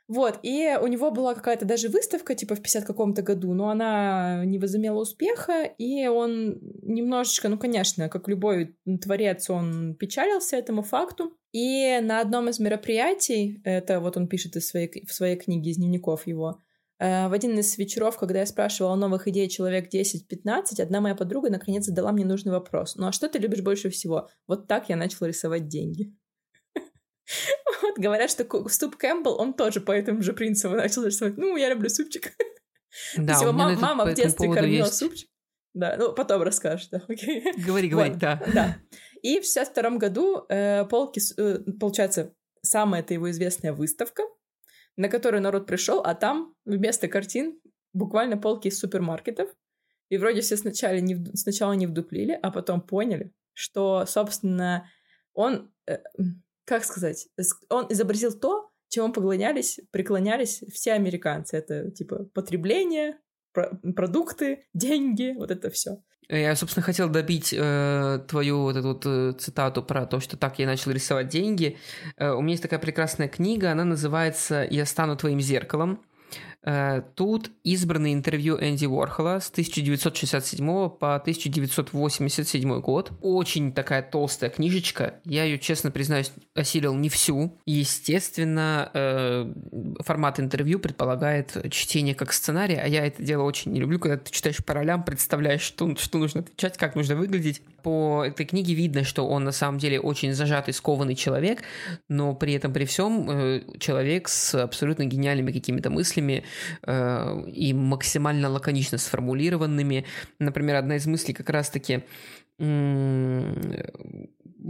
Вот, 0.07 0.39
и 0.43 0.77
у 0.79 0.85
него 0.85 1.09
была 1.09 1.33
какая-то 1.33 1.65
даже 1.65 1.89
выставка, 1.89 2.35
типа, 2.35 2.53
в 2.53 2.61
50 2.61 2.85
каком-то 2.85 3.23
году, 3.23 3.53
но 3.55 3.69
она 3.69 4.45
не 4.45 4.59
возымела 4.59 5.01
успеха, 5.01 5.63
и 5.63 6.05
он 6.05 6.59
немножечко, 6.83 7.49
ну, 7.49 7.57
конечно, 7.57 8.07
как 8.07 8.27
любой 8.27 8.77
творец, 9.01 9.49
он 9.49 9.95
печалился 9.95 10.57
этому 10.57 10.83
факту. 10.83 11.35
И 11.51 11.99
на 12.01 12.19
одном 12.19 12.49
из 12.49 12.59
мероприятий, 12.59 13.61
это 13.63 13.99
вот 13.99 14.15
он 14.15 14.27
пишет 14.27 14.55
из 14.57 14.67
своей, 14.67 15.05
в 15.05 15.13
своей 15.13 15.37
книге, 15.37 15.71
из 15.71 15.77
дневников 15.77 16.27
его, 16.27 16.61
в 16.99 17.33
один 17.33 17.59
из 17.59 17.77
вечеров, 17.77 18.17
когда 18.17 18.39
я 18.39 18.45
спрашивала 18.45 18.93
о 18.93 18.95
новых 18.95 19.27
идеях 19.27 19.51
человек 19.51 19.93
10-15, 19.93 20.81
одна 20.81 21.01
моя 21.01 21.15
подруга 21.15 21.49
наконец 21.49 21.85
задала 21.85 22.11
мне 22.11 22.25
нужный 22.25 22.53
вопрос. 22.53 22.95
Ну 22.95 23.07
а 23.07 23.11
что 23.11 23.27
ты 23.27 23.37
любишь 23.39 23.61
больше 23.61 23.89
всего? 23.89 24.29
Вот 24.47 24.67
так 24.67 24.89
я 24.89 24.95
начала 24.95 25.27
рисовать 25.27 25.67
деньги. 25.67 26.13
Вот 27.81 27.97
говорят, 27.97 28.31
что 28.31 28.45
суп 28.69 28.95
Кэмпбелл, 28.95 29.39
он 29.39 29.53
тоже 29.53 29.81
по 29.81 29.91
этому 29.91 30.21
же 30.21 30.31
принципу 30.33 30.75
начал 30.75 31.03
рисовать. 31.05 31.37
Ну, 31.37 31.57
я 31.57 31.69
люблю 31.69 31.89
супчик. 31.89 32.31
Да, 33.17 33.33
его 33.33 33.51
мама, 33.51 33.77
мама 33.79 34.05
в 34.05 34.13
детстве 34.13 34.51
кормила 34.53 34.85
супчик. 34.85 35.29
Да, 35.73 35.97
ну 35.97 36.13
потом 36.13 36.41
расскажешь, 36.41 36.87
да, 36.87 37.03
окей. 37.07 37.43
Говори, 37.57 37.89
говори, 37.89 38.13
да. 38.15 38.41
Да. 38.53 38.77
И 39.21 39.41
в 39.41 39.43
62 39.43 39.97
году 39.97 40.45
э, 40.47 40.85
полки, 40.85 41.19
э, 41.37 41.59
получается, 41.79 42.33
самая 42.61 43.01
это 43.01 43.13
его 43.13 43.29
известная 43.29 43.73
выставка, 43.73 44.23
на 44.97 45.09
которую 45.09 45.41
народ 45.41 45.67
пришел, 45.67 46.01
а 46.01 46.15
там 46.15 46.53
вместо 46.65 47.07
картин 47.07 47.59
буквально 47.93 48.37
полки 48.37 48.67
из 48.67 48.79
супермаркетов. 48.79 49.49
И 50.09 50.17
вроде 50.17 50.41
все 50.41 50.57
сначала 50.57 50.99
не, 50.99 51.25
сначала 51.35 51.73
не 51.73 51.87
вдуплили, 51.87 52.37
а 52.41 52.51
потом 52.51 52.81
поняли, 52.81 53.31
что, 53.53 54.05
собственно, 54.05 54.89
он, 55.33 55.73
э, 55.87 55.97
как 56.65 56.83
сказать, 56.83 57.27
он 57.69 57.87
изобразил 57.89 58.37
то, 58.37 58.69
чему 58.89 59.11
поклонялись, 59.11 59.79
преклонялись 59.91 60.63
все 60.71 60.93
американцы. 60.93 61.57
Это 61.57 61.91
типа 61.91 62.25
потребление, 62.33 63.19
про 63.51 63.77
продукты, 63.95 64.67
деньги, 64.73 65.33
вот 65.35 65.51
это 65.51 65.69
все. 65.69 66.03
Я, 66.29 66.55
собственно, 66.55 66.83
хотел 66.83 67.09
добить 67.09 67.53
э, 67.55 68.19
твою 68.27 68.61
вот 68.63 68.75
эту 68.75 68.87
вот 68.87 69.03
э, 69.05 69.33
цитату 69.37 69.83
про 69.83 70.05
то, 70.05 70.19
что 70.19 70.37
так 70.37 70.57
я 70.59 70.65
начал 70.65 70.91
рисовать 70.91 71.27
деньги. 71.27 71.77
Э, 72.17 72.31
у 72.31 72.41
меня 72.41 72.51
есть 72.51 72.63
такая 72.63 72.79
прекрасная 72.79 73.27
книга, 73.27 73.71
она 73.71 73.85
называется 73.85 74.65
«Я 74.69 74.85
стану 74.85 75.15
твоим 75.15 75.39
зеркалом». 75.39 75.99
Э, 76.65 77.03
тут 77.13 77.51
избраны 77.63 78.11
интервью 78.13 78.57
Энди 78.59 78.85
Уорхола 78.87 79.39
с 79.39 79.49
1967 79.51 80.89
по 80.89 81.15
1987 81.15 82.81
год. 82.81 83.11
Очень 83.21 83.71
такая 83.71 84.01
толстая 84.01 84.49
книжечка. 84.49 85.15
Я 85.25 85.43
ее, 85.43 85.59
честно 85.59 85.91
признаюсь, 85.91 86.31
осилил 86.55 86.95
не 86.95 87.09
всю. 87.09 87.55
Естественно, 87.67 88.89
э, 88.93 89.53
формат 89.99 90.39
интервью 90.39 90.79
предполагает 90.79 91.55
чтение 91.71 92.15
как 92.15 92.33
сценария, 92.33 92.81
а 92.83 92.87
я 92.87 93.05
это 93.05 93.21
дело 93.21 93.43
очень 93.43 93.71
не 93.71 93.79
люблю, 93.79 93.99
когда 93.99 94.17
ты 94.17 94.31
читаешь 94.31 94.63
по 94.65 94.73
ролям, 94.73 95.03
представляешь, 95.03 95.61
что, 95.61 95.95
что 95.95 96.17
нужно 96.17 96.41
отвечать, 96.41 96.77
как 96.77 96.95
нужно 96.95 97.15
выглядеть. 97.15 97.61
По 97.83 98.23
этой 98.25 98.45
книге 98.47 98.73
видно, 98.73 99.03
что 99.03 99.27
он 99.27 99.43
на 99.43 99.51
самом 99.51 99.77
деле 99.77 99.99
очень 99.99 100.33
зажатый, 100.33 100.73
скованный 100.73 101.15
человек, 101.15 101.61
но 102.09 102.33
при 102.33 102.53
этом, 102.53 102.73
при 102.73 102.85
всем, 102.85 103.29
э, 103.29 103.61
человек 103.77 104.27
с 104.27 104.55
абсолютно 104.55 105.05
гениальными 105.05 105.51
какими-то 105.51 105.91
мыслями, 105.91 106.43
Э, 106.83 107.43
и 107.47 107.73
максимально 107.73 108.49
лаконично 108.49 108.97
сформулированными. 108.97 110.05
Например, 110.39 110.75
одна 110.75 110.95
из 110.97 111.05
мыслей 111.07 111.33
как 111.33 111.49
раз-таки 111.49 112.03
в 112.57 112.63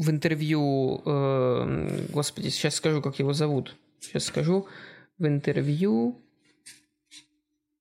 интервью, 0.09 1.01
э, 1.05 2.05
господи, 2.09 2.49
сейчас 2.49 2.75
скажу, 2.75 3.01
как 3.01 3.19
его 3.19 3.33
зовут. 3.33 3.75
Сейчас 3.99 4.25
скажу. 4.25 4.67
В 5.19 5.27
интервью 5.27 6.19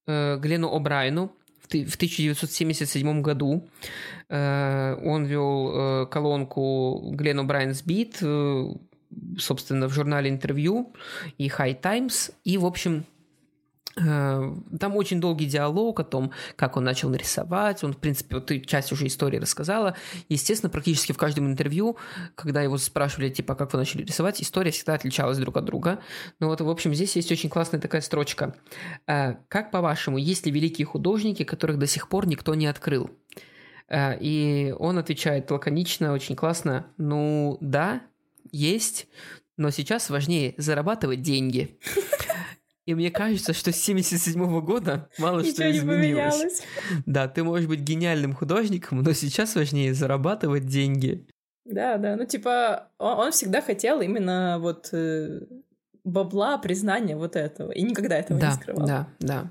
э, 0.06 0.36
Глену 0.38 0.68
О'Брайену 0.76 1.30
в 1.62 1.66
1977 1.66 3.22
году 3.22 3.66
он 4.28 5.24
вел 5.24 6.06
колонку 6.08 7.10
Глену 7.14 7.44
О'Брайен's 7.44 7.84
Beat, 7.84 8.78
собственно, 9.38 9.88
в 9.88 9.92
журнале 9.92 10.28
интервью 10.28 10.92
и 11.38 11.48
High 11.48 11.80
Times, 11.80 12.32
и, 12.44 12.58
в 12.58 12.66
общем, 12.66 13.04
Э, 13.04 13.13
там 13.96 14.96
очень 14.96 15.20
долгий 15.20 15.46
диалог 15.46 16.00
о 16.00 16.04
том, 16.04 16.32
как 16.56 16.76
он 16.76 16.84
начал 16.84 17.08
нарисовать. 17.10 17.84
Он, 17.84 17.92
в 17.92 17.98
принципе, 17.98 18.36
вот 18.36 18.46
ты 18.46 18.60
часть 18.60 18.92
уже 18.92 19.06
истории 19.06 19.38
рассказала. 19.38 19.96
Естественно, 20.28 20.70
практически 20.70 21.12
в 21.12 21.18
каждом 21.18 21.46
интервью, 21.46 21.96
когда 22.34 22.62
его 22.62 22.78
спрашивали, 22.78 23.30
типа, 23.30 23.54
как 23.54 23.72
вы 23.72 23.78
начали 23.78 24.02
рисовать, 24.02 24.42
история 24.42 24.70
всегда 24.70 24.94
отличалась 24.94 25.38
друг 25.38 25.56
от 25.56 25.64
друга. 25.64 26.00
Ну 26.40 26.48
вот, 26.48 26.60
в 26.60 26.68
общем, 26.68 26.94
здесь 26.94 27.14
есть 27.16 27.30
очень 27.30 27.48
классная 27.48 27.80
такая 27.80 28.00
строчка. 28.00 28.56
«Э, 29.06 29.34
как, 29.48 29.70
по-вашему, 29.70 30.18
есть 30.18 30.46
ли 30.46 30.52
великие 30.52 30.86
художники, 30.86 31.44
которых 31.44 31.78
до 31.78 31.86
сих 31.86 32.08
пор 32.08 32.26
никто 32.26 32.54
не 32.54 32.66
открыл? 32.66 33.10
Э, 33.88 34.16
и 34.18 34.74
он 34.78 34.98
отвечает 34.98 35.50
лаконично, 35.50 36.12
очень 36.12 36.36
классно. 36.36 36.86
Ну, 36.96 37.58
да, 37.60 38.02
есть, 38.50 39.06
но 39.56 39.70
сейчас 39.70 40.10
важнее 40.10 40.54
зарабатывать 40.56 41.22
деньги. 41.22 41.78
И 42.86 42.94
мне 42.94 43.10
кажется, 43.10 43.54
что 43.54 43.72
с 43.72 43.76
77 43.76 44.60
года 44.60 45.08
мало 45.18 45.40
Ничего 45.40 45.54
что 45.54 45.70
изменилось. 45.70 46.62
Да, 47.06 47.28
ты 47.28 47.42
можешь 47.42 47.66
быть 47.66 47.80
гениальным 47.80 48.34
художником, 48.34 49.02
но 49.02 49.12
сейчас 49.14 49.54
важнее 49.54 49.94
зарабатывать 49.94 50.66
деньги. 50.66 51.26
Да, 51.64 51.96
да, 51.96 52.16
ну 52.16 52.26
типа 52.26 52.90
он, 52.98 53.18
он 53.18 53.32
всегда 53.32 53.62
хотел 53.62 54.02
именно 54.02 54.58
вот 54.60 54.90
э, 54.92 55.40
бабла, 56.04 56.58
признания 56.58 57.16
вот 57.16 57.36
этого, 57.36 57.72
и 57.72 57.82
никогда 57.82 58.18
этого 58.18 58.38
да, 58.38 58.48
не 58.48 58.54
скрывал. 58.54 58.86
Да, 58.86 59.08
да. 59.18 59.50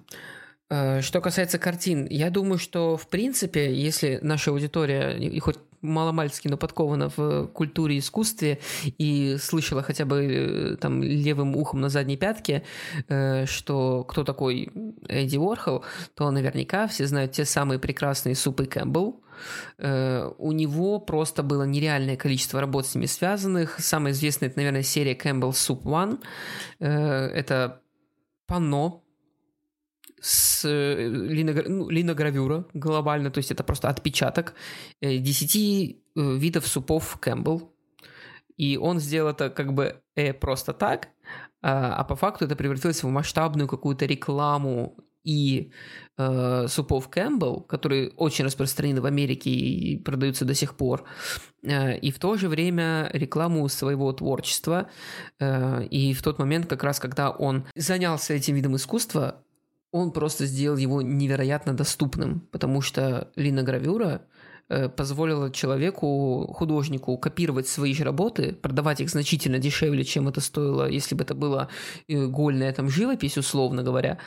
Э, 0.70 1.02
что 1.02 1.22
касается 1.22 1.58
картин, 1.58 2.06
я 2.10 2.30
думаю, 2.30 2.60
что 2.60 2.98
в 2.98 3.08
принципе, 3.08 3.74
если 3.74 4.20
наша 4.22 4.52
аудитория 4.52 5.18
и 5.18 5.40
хоть 5.40 5.58
маломальски, 5.84 6.48
но 6.48 6.58
подкована 6.58 7.10
в 7.16 7.48
культуре 7.48 7.96
и 7.96 8.00
искусстве 8.00 8.60
и 8.98 9.38
слышала 9.38 9.84
хотя 9.84 10.06
бы 10.06 10.24
э, 10.24 10.76
там 10.78 11.04
левым 11.04 11.56
ухом 11.56 11.82
на 11.82 11.90
задней 11.90 12.18
пятке, 12.18 12.64
э, 13.08 13.46
что 13.46 14.04
кто 14.04 14.24
такой 14.24 14.72
Эдди 15.08 15.38
Уорхол, 15.38 15.84
то 16.16 16.32
наверняка 16.32 16.88
все 16.88 17.06
знают 17.06 17.34
те 17.34 17.46
самые 17.46 17.80
прекрасные 17.80 18.36
супы 18.36 18.66
Кэмпбелл, 18.66 19.20
Uh, 19.80 20.34
у 20.38 20.52
него 20.52 21.00
просто 21.00 21.42
было 21.42 21.64
нереальное 21.64 22.16
количество 22.16 22.62
работ 22.62 22.86
с 22.86 22.94
ними 22.94 23.08
связанных. 23.08 23.80
Самая 23.80 24.14
известная, 24.14 24.48
это, 24.48 24.60
наверное, 24.60 24.84
серия 24.84 25.16
Campbell 25.16 25.52
Soup 25.52 25.82
One. 25.82 26.24
Это 26.80 27.82
панно 28.46 29.03
с 30.24 30.64
э, 30.64 31.10
линогра... 31.10 31.68
ну, 31.68 31.90
линогравюра 31.90 32.66
глобально, 32.74 33.30
то 33.30 33.40
есть 33.40 33.52
это 33.52 33.62
просто 33.64 33.90
отпечаток 33.90 34.54
10 35.02 35.56
э, 35.56 35.60
э, 36.16 36.38
видов 36.38 36.66
супов 36.66 37.18
Кэмпбелл. 37.20 37.76
И 38.56 38.78
он 38.78 39.00
сделал 39.00 39.32
это 39.32 39.50
как 39.50 39.74
бы 39.74 40.02
э, 40.16 40.34
просто 40.34 40.72
так, 40.72 41.10
а, 41.62 41.96
а 41.96 42.04
по 42.06 42.16
факту 42.16 42.46
это 42.46 42.56
превратилось 42.56 43.04
в 43.04 43.10
масштабную 43.10 43.68
какую-то 43.68 44.06
рекламу 44.06 44.96
и 45.26 45.72
э, 46.18 46.68
супов 46.70 47.10
Кэмпбелл, 47.10 47.62
которые 47.62 48.12
очень 48.12 48.46
распространены 48.46 49.02
в 49.02 49.06
Америке 49.06 49.50
и 49.50 49.98
продаются 49.98 50.46
до 50.46 50.54
сих 50.54 50.76
пор, 50.76 51.04
э, 51.64 51.98
и 51.98 52.12
в 52.12 52.20
то 52.20 52.38
же 52.38 52.48
время 52.48 53.10
рекламу 53.12 53.68
своего 53.68 54.14
творчества. 54.14 54.90
Э, 55.40 55.84
и 55.84 56.14
в 56.14 56.22
тот 56.22 56.40
момент, 56.40 56.68
как 56.68 56.84
раз 56.84 57.00
когда 57.00 57.30
он 57.30 57.66
занялся 57.76 58.34
этим 58.34 58.56
видом 58.56 58.78
искусства, 58.78 59.44
он 59.94 60.12
просто 60.12 60.48
сделал 60.48 60.76
его 60.76 61.02
невероятно 61.04 61.74
доступным, 61.74 62.42
потому 62.52 62.82
что 62.82 63.30
линогравюра 63.36 64.24
э, 64.68 64.90
позволила 64.90 65.52
человеку, 65.52 66.52
художнику 66.52 67.16
копировать 67.20 67.68
свои 67.68 67.94
же 67.94 68.04
работы, 68.04 68.54
продавать 68.54 69.02
их 69.02 69.10
значительно 69.10 69.60
дешевле, 69.60 70.04
чем 70.04 70.28
это 70.28 70.42
стоило, 70.42 70.90
если 70.90 71.14
бы 71.14 71.24
это 71.24 71.36
была 71.36 71.70
э, 72.08 72.26
гольная 72.26 72.74
там 72.74 72.90
живопись, 72.90 73.38
условно 73.38 73.84
говоря, 73.84 74.18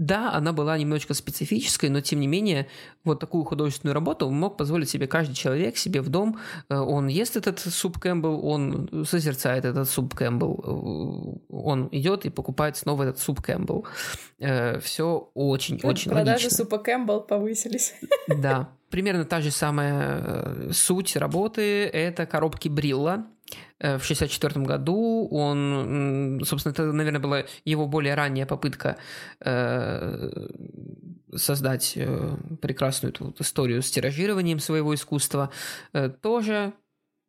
да, 0.00 0.32
она 0.32 0.54
была 0.54 0.78
немножечко 0.78 1.12
специфической, 1.12 1.90
но 1.90 2.00
тем 2.00 2.20
не 2.20 2.26
менее, 2.26 2.68
вот 3.04 3.20
такую 3.20 3.44
художественную 3.44 3.92
работу 3.94 4.30
мог 4.30 4.56
позволить 4.56 4.88
себе 4.88 5.06
каждый 5.06 5.34
человек 5.34 5.76
себе 5.76 6.00
в 6.00 6.08
дом. 6.08 6.38
Э, 6.70 6.78
он 6.78 7.08
ест 7.08 7.36
этот 7.36 7.58
суп 7.60 7.98
Кэмпбелл, 7.98 8.42
он 8.46 9.04
созерцает 9.06 9.66
этот 9.66 9.90
суп 9.90 10.14
Campbell, 10.14 10.64
э, 10.64 11.54
он 11.54 11.90
идет 11.92 12.24
и 12.24 12.30
покупает 12.30 12.78
снова 12.78 13.02
этот 13.02 13.18
суп 13.18 13.42
Campbell. 13.42 13.84
Э, 14.38 14.80
Все 14.80 15.30
очень-очень 15.34 16.10
Продажи 16.10 16.44
логично. 16.44 16.64
супа 16.64 16.78
Campbell 16.78 17.20
повысились. 17.20 17.92
Да, 18.26 18.70
примерно 18.88 19.26
та 19.26 19.42
же 19.42 19.50
самая 19.50 20.72
суть 20.72 21.14
работы– 21.14 21.84
это 21.92 22.24
коробки 22.24 22.68
Brillo, 22.68 23.26
в 23.78 24.02
1964 24.02 24.64
году. 24.64 25.28
Он, 25.30 26.40
собственно, 26.44 26.72
это, 26.72 26.92
наверное, 26.92 27.20
была 27.20 27.44
его 27.64 27.86
более 27.86 28.14
ранняя 28.14 28.46
попытка 28.46 28.96
э, 29.40 30.48
создать 31.34 31.94
э, 31.96 32.36
прекрасную 32.60 33.12
эту 33.12 33.34
историю 33.38 33.82
с 33.82 33.90
тиражированием 33.90 34.58
своего 34.58 34.94
искусства. 34.94 35.50
Э, 35.92 36.08
тоже 36.08 36.72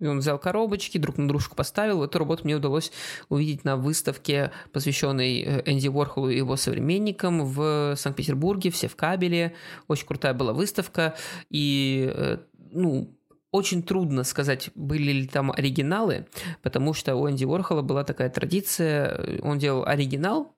он 0.10 0.20
взял 0.20 0.40
коробочки, 0.40 0.98
друг 0.98 1.18
на 1.18 1.28
дружку 1.28 1.56
поставил. 1.56 2.04
Эту 2.04 2.20
работу 2.20 2.44
мне 2.44 2.56
удалось 2.56 2.92
увидеть 3.30 3.64
на 3.64 3.78
выставке, 3.78 4.52
посвященной 4.72 5.42
э, 5.42 5.62
Энди 5.66 5.88
Уорхолу 5.88 6.30
и 6.30 6.38
его 6.38 6.56
современникам 6.56 7.46
в 7.46 7.96
Санкт-Петербурге, 7.96 8.72
все 8.72 8.88
в 8.88 8.96
кабеле. 8.96 9.56
Очень 9.88 10.08
крутая 10.08 10.34
была 10.34 10.54
выставка. 10.54 11.16
И, 11.50 12.12
э, 12.14 12.38
ну, 12.72 13.16
очень 13.52 13.84
трудно 13.84 14.24
сказать, 14.24 14.70
были 14.76 15.12
ли 15.12 15.28
там 15.28 15.52
оригиналы, 15.52 16.28
потому 16.62 16.94
что 16.94 17.16
у 17.16 17.30
Энди 17.30 17.46
Уорхола 17.46 17.82
была 17.82 18.04
такая 18.04 18.30
традиция, 18.30 19.42
он 19.42 19.60
делал 19.60 19.86
оригинал, 19.86 20.56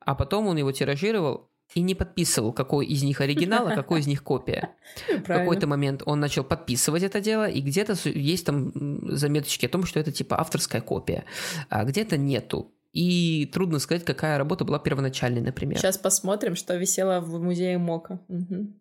а 0.00 0.14
потом 0.14 0.46
он 0.46 0.56
его 0.56 0.72
тиражировал 0.72 1.50
и 1.74 1.82
не 1.82 1.94
подписывал, 1.94 2.52
какой 2.52 2.86
из 2.86 3.02
них 3.02 3.20
оригинал, 3.20 3.68
а 3.68 3.74
какой 3.74 4.00
из 4.00 4.06
них 4.06 4.22
копия. 4.22 4.70
В 5.08 5.24
какой-то 5.24 5.66
момент 5.66 6.02
он 6.06 6.18
начал 6.18 6.44
подписывать 6.44 7.02
это 7.02 7.20
дело, 7.20 7.48
и 7.48 7.60
где-то 7.60 7.94
есть 8.08 8.46
там 8.46 8.72
заметочки 9.16 9.66
о 9.66 9.68
том, 9.68 9.84
что 9.84 10.00
это 10.00 10.10
типа 10.10 10.40
авторская 10.40 10.80
копия, 10.80 11.24
а 11.68 11.84
где-то 11.84 12.16
нету. 12.16 12.72
И 12.92 13.50
трудно 13.52 13.78
сказать, 13.80 14.04
какая 14.04 14.38
работа 14.38 14.64
была 14.64 14.78
первоначальной, 14.78 15.42
например. 15.42 15.78
Сейчас 15.78 15.98
посмотрим, 15.98 16.56
что 16.56 16.74
висело 16.74 17.20
в 17.20 17.38
музее 17.38 17.76
Мока. 17.76 18.20
Угу. 18.28 18.72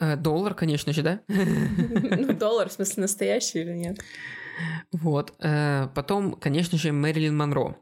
Э, 0.00 0.16
доллар, 0.16 0.54
конечно 0.54 0.92
же, 0.92 1.02
да? 1.02 1.20
Ну, 1.28 2.32
доллар, 2.32 2.68
в 2.68 2.72
смысле, 2.72 3.02
настоящий 3.02 3.60
или 3.60 3.72
нет? 3.72 4.00
Вот. 4.92 5.34
Э, 5.40 5.88
потом, 5.94 6.32
конечно 6.32 6.78
же, 6.78 6.92
Мэрилин 6.92 7.36
Монро. 7.36 7.76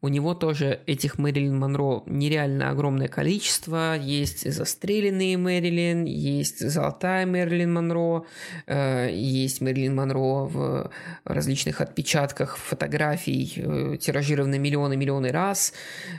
У 0.00 0.08
него 0.08 0.34
тоже 0.34 0.80
этих 0.86 1.18
Мэрилин 1.18 1.58
Монро 1.58 2.02
нереально 2.06 2.70
огромное 2.70 3.08
количество. 3.08 3.96
Есть 3.98 4.50
застреленные 4.50 5.36
Мэрилин, 5.36 6.04
есть 6.04 6.60
золотая 6.60 7.26
Мэрилин 7.26 7.72
Монро, 7.72 8.24
э, 8.66 9.10
есть 9.12 9.60
Мэрилин 9.60 9.96
Монро 9.96 10.44
в 10.46 10.90
различных 11.24 11.80
отпечатках 11.80 12.56
фотографий, 12.56 13.52
э, 13.56 13.96
тиражированные 13.96 14.60
миллионы-миллионы 14.60 15.32
раз. 15.32 15.72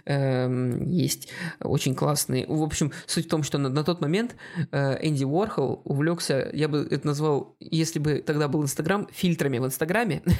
Эм, 0.06 0.90
есть 0.90 1.30
очень 1.62 1.96
классные... 1.96 2.46
В 2.48 2.62
общем, 2.62 2.92
суть 3.06 3.28
в 3.28 3.30
том, 3.30 3.44
что 3.44 3.58
на, 3.58 3.70
на 3.70 3.84
тот 3.86 4.02
момент 4.02 4.36
э, 4.72 4.98
Энди 5.08 5.24
Уорхол 5.24 5.82
увлекся, 5.86 6.50
я 6.52 6.68
бы 6.68 6.86
это 6.92 7.08
назвал, 7.08 7.56
если 7.62 8.00
бы 8.00 8.22
тогда 8.26 8.50
был 8.50 8.62
Инстаграм, 8.64 9.08
фильтрами 9.14 9.60
в 9.60 9.66
Инстаграме. 9.66 10.22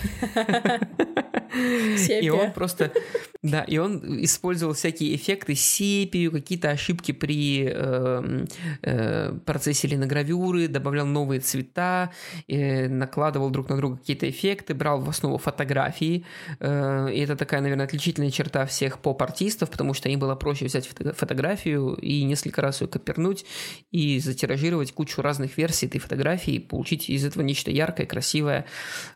И 2.22 2.30
он 2.30 2.52
просто... 2.54 2.89
Да, 3.42 3.62
и 3.62 3.78
он 3.78 4.22
использовал 4.26 4.74
всякие 4.74 5.16
эффекты, 5.16 5.56
сепию, 5.56 6.30
какие-то 6.30 6.72
ошибки 6.72 7.14
при 7.14 7.72
э, 7.72 8.46
э, 8.82 9.34
процессе 9.46 9.88
линогравюры, 9.88 10.68
добавлял 10.68 11.06
новые 11.06 11.40
цвета, 11.40 12.12
э, 12.50 12.90
накладывал 12.90 13.50
друг 13.50 13.70
на 13.70 13.78
друга 13.78 13.96
какие-то 13.96 14.30
эффекты, 14.30 14.74
брал 14.74 15.00
в 15.00 15.08
основу 15.08 15.38
фотографии. 15.38 16.26
Э, 16.60 17.08
и 17.14 17.20
это 17.20 17.38
такая, 17.38 17.62
наверное, 17.62 17.86
отличительная 17.86 18.30
черта 18.30 18.66
всех 18.66 19.00
поп-артистов, 19.00 19.70
потому 19.70 19.94
что 19.94 20.10
им 20.10 20.20
было 20.20 20.36
проще 20.36 20.66
взять 20.66 20.88
фото- 20.88 21.14
фотографию 21.14 21.94
и 21.94 22.24
несколько 22.24 22.62
раз 22.62 22.82
ее 22.82 22.90
копернуть 22.90 23.46
и 23.90 24.20
затиражировать 24.20 24.92
кучу 24.92 25.22
разных 25.22 25.58
версий 25.58 25.86
этой 25.86 26.00
фотографии 26.00 26.56
и 26.56 26.60
получить 26.60 27.10
из 27.10 27.24
этого 27.24 27.44
нечто 27.44 27.72
яркое, 27.72 28.06
красивое, 28.06 28.66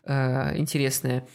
э, 0.06 0.56
интересное. 0.56 1.26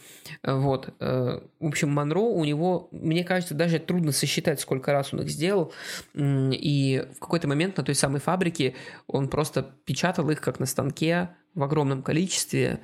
Вот. 0.42 0.94
Э, 1.00 1.40
в 1.58 1.66
общем, 1.66 1.90
Монро 1.90 2.20
у 2.20 2.44
него, 2.44 2.88
мне 2.92 3.24
кажется, 3.24 3.54
даже 3.54 3.78
трудно 3.78 4.12
сосчитать, 4.12 4.60
сколько 4.60 4.92
раз 4.92 5.12
он 5.12 5.22
их 5.22 5.30
сделал. 5.30 5.72
И 6.14 7.06
в 7.16 7.20
какой-то 7.20 7.48
момент 7.48 7.76
на 7.76 7.84
той 7.84 7.94
самой 7.94 8.20
фабрике 8.20 8.74
он 9.06 9.28
просто 9.28 9.62
печатал 9.84 10.28
их 10.30 10.40
как 10.40 10.60
на 10.60 10.66
станке 10.66 11.30
в 11.54 11.62
огромном 11.62 12.02
количестве. 12.02 12.80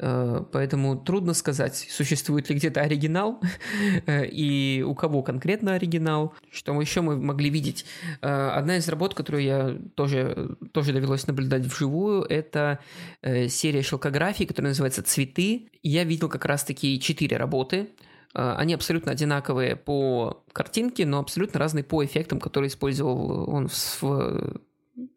Э, 0.00 0.44
поэтому 0.52 0.96
трудно 0.96 1.34
сказать, 1.34 1.88
существует 1.90 2.48
ли 2.48 2.56
где-то 2.56 2.80
оригинал 2.80 3.40
э, 4.06 4.26
и 4.26 4.82
у 4.82 4.94
кого 4.94 5.22
конкретно 5.22 5.74
оригинал. 5.74 6.34
Что 6.50 6.78
еще 6.80 7.00
мы 7.00 7.16
могли 7.16 7.50
видеть? 7.50 7.84
Э, 8.20 8.50
одна 8.50 8.76
из 8.76 8.88
работ, 8.88 9.14
которую 9.14 9.42
я 9.42 9.76
тоже, 9.94 10.56
тоже 10.72 10.92
довелось 10.92 11.26
наблюдать 11.26 11.64
вживую, 11.64 12.22
это 12.22 12.78
серия 13.22 13.82
шелкографий, 13.82 14.46
которая 14.46 14.70
называется 14.70 15.02
«Цветы». 15.02 15.70
Я 15.82 16.04
видел 16.04 16.28
как 16.28 16.44
раз-таки 16.44 17.00
четыре 17.00 17.36
работы. 17.36 17.90
Они 18.32 18.74
абсолютно 18.74 19.12
одинаковые 19.12 19.76
по 19.76 20.44
картинке, 20.52 21.06
но 21.06 21.18
абсолютно 21.18 21.58
разные 21.58 21.84
по 21.84 22.04
эффектам, 22.04 22.40
которые 22.40 22.68
использовал 22.68 23.48
он 23.50 23.68
в, 23.68 24.02
в 24.02 24.60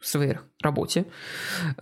своей 0.01 0.37
работе. 0.61 1.05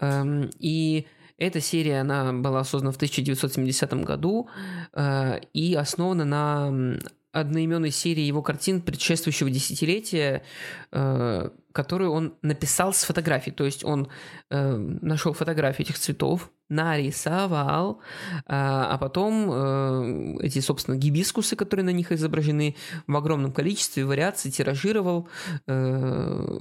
Эм, 0.02 0.50
и 0.60 1.08
эта 1.40 1.62
серия, 1.62 2.02
она 2.02 2.34
была 2.34 2.64
создана 2.64 2.92
в 2.92 2.98
1970 2.98 3.94
году 4.04 4.50
э, 4.94 5.40
и 5.54 5.74
основана 5.76 6.26
на 6.26 7.00
одноименной 7.32 7.92
серии 7.92 8.24
его 8.24 8.42
картин 8.42 8.82
предшествующего 8.82 9.50
десятилетия, 9.50 10.44
э, 10.92 11.50
которую 11.80 12.12
он 12.12 12.34
написал 12.42 12.92
с 12.92 13.06
фотографий. 13.06 13.52
То 13.52 13.64
есть 13.64 13.86
он 13.86 14.10
э, 14.50 14.76
нашел 15.02 15.32
фотографии 15.32 15.84
этих 15.84 15.98
цветов, 15.98 16.52
нарисовал, 16.70 18.00
а, 18.46 18.94
а 18.94 18.98
потом 19.00 19.50
э, 19.52 20.46
эти, 20.46 20.60
собственно, 20.60 20.98
гибискусы, 20.98 21.56
которые 21.56 21.84
на 21.84 21.90
них 21.90 22.12
изображены 22.12 22.76
в 23.08 23.16
огромном 23.16 23.52
количестве, 23.52 24.06
вариаций 24.06 24.52
тиражировал 24.52 25.28
э, 25.68 26.60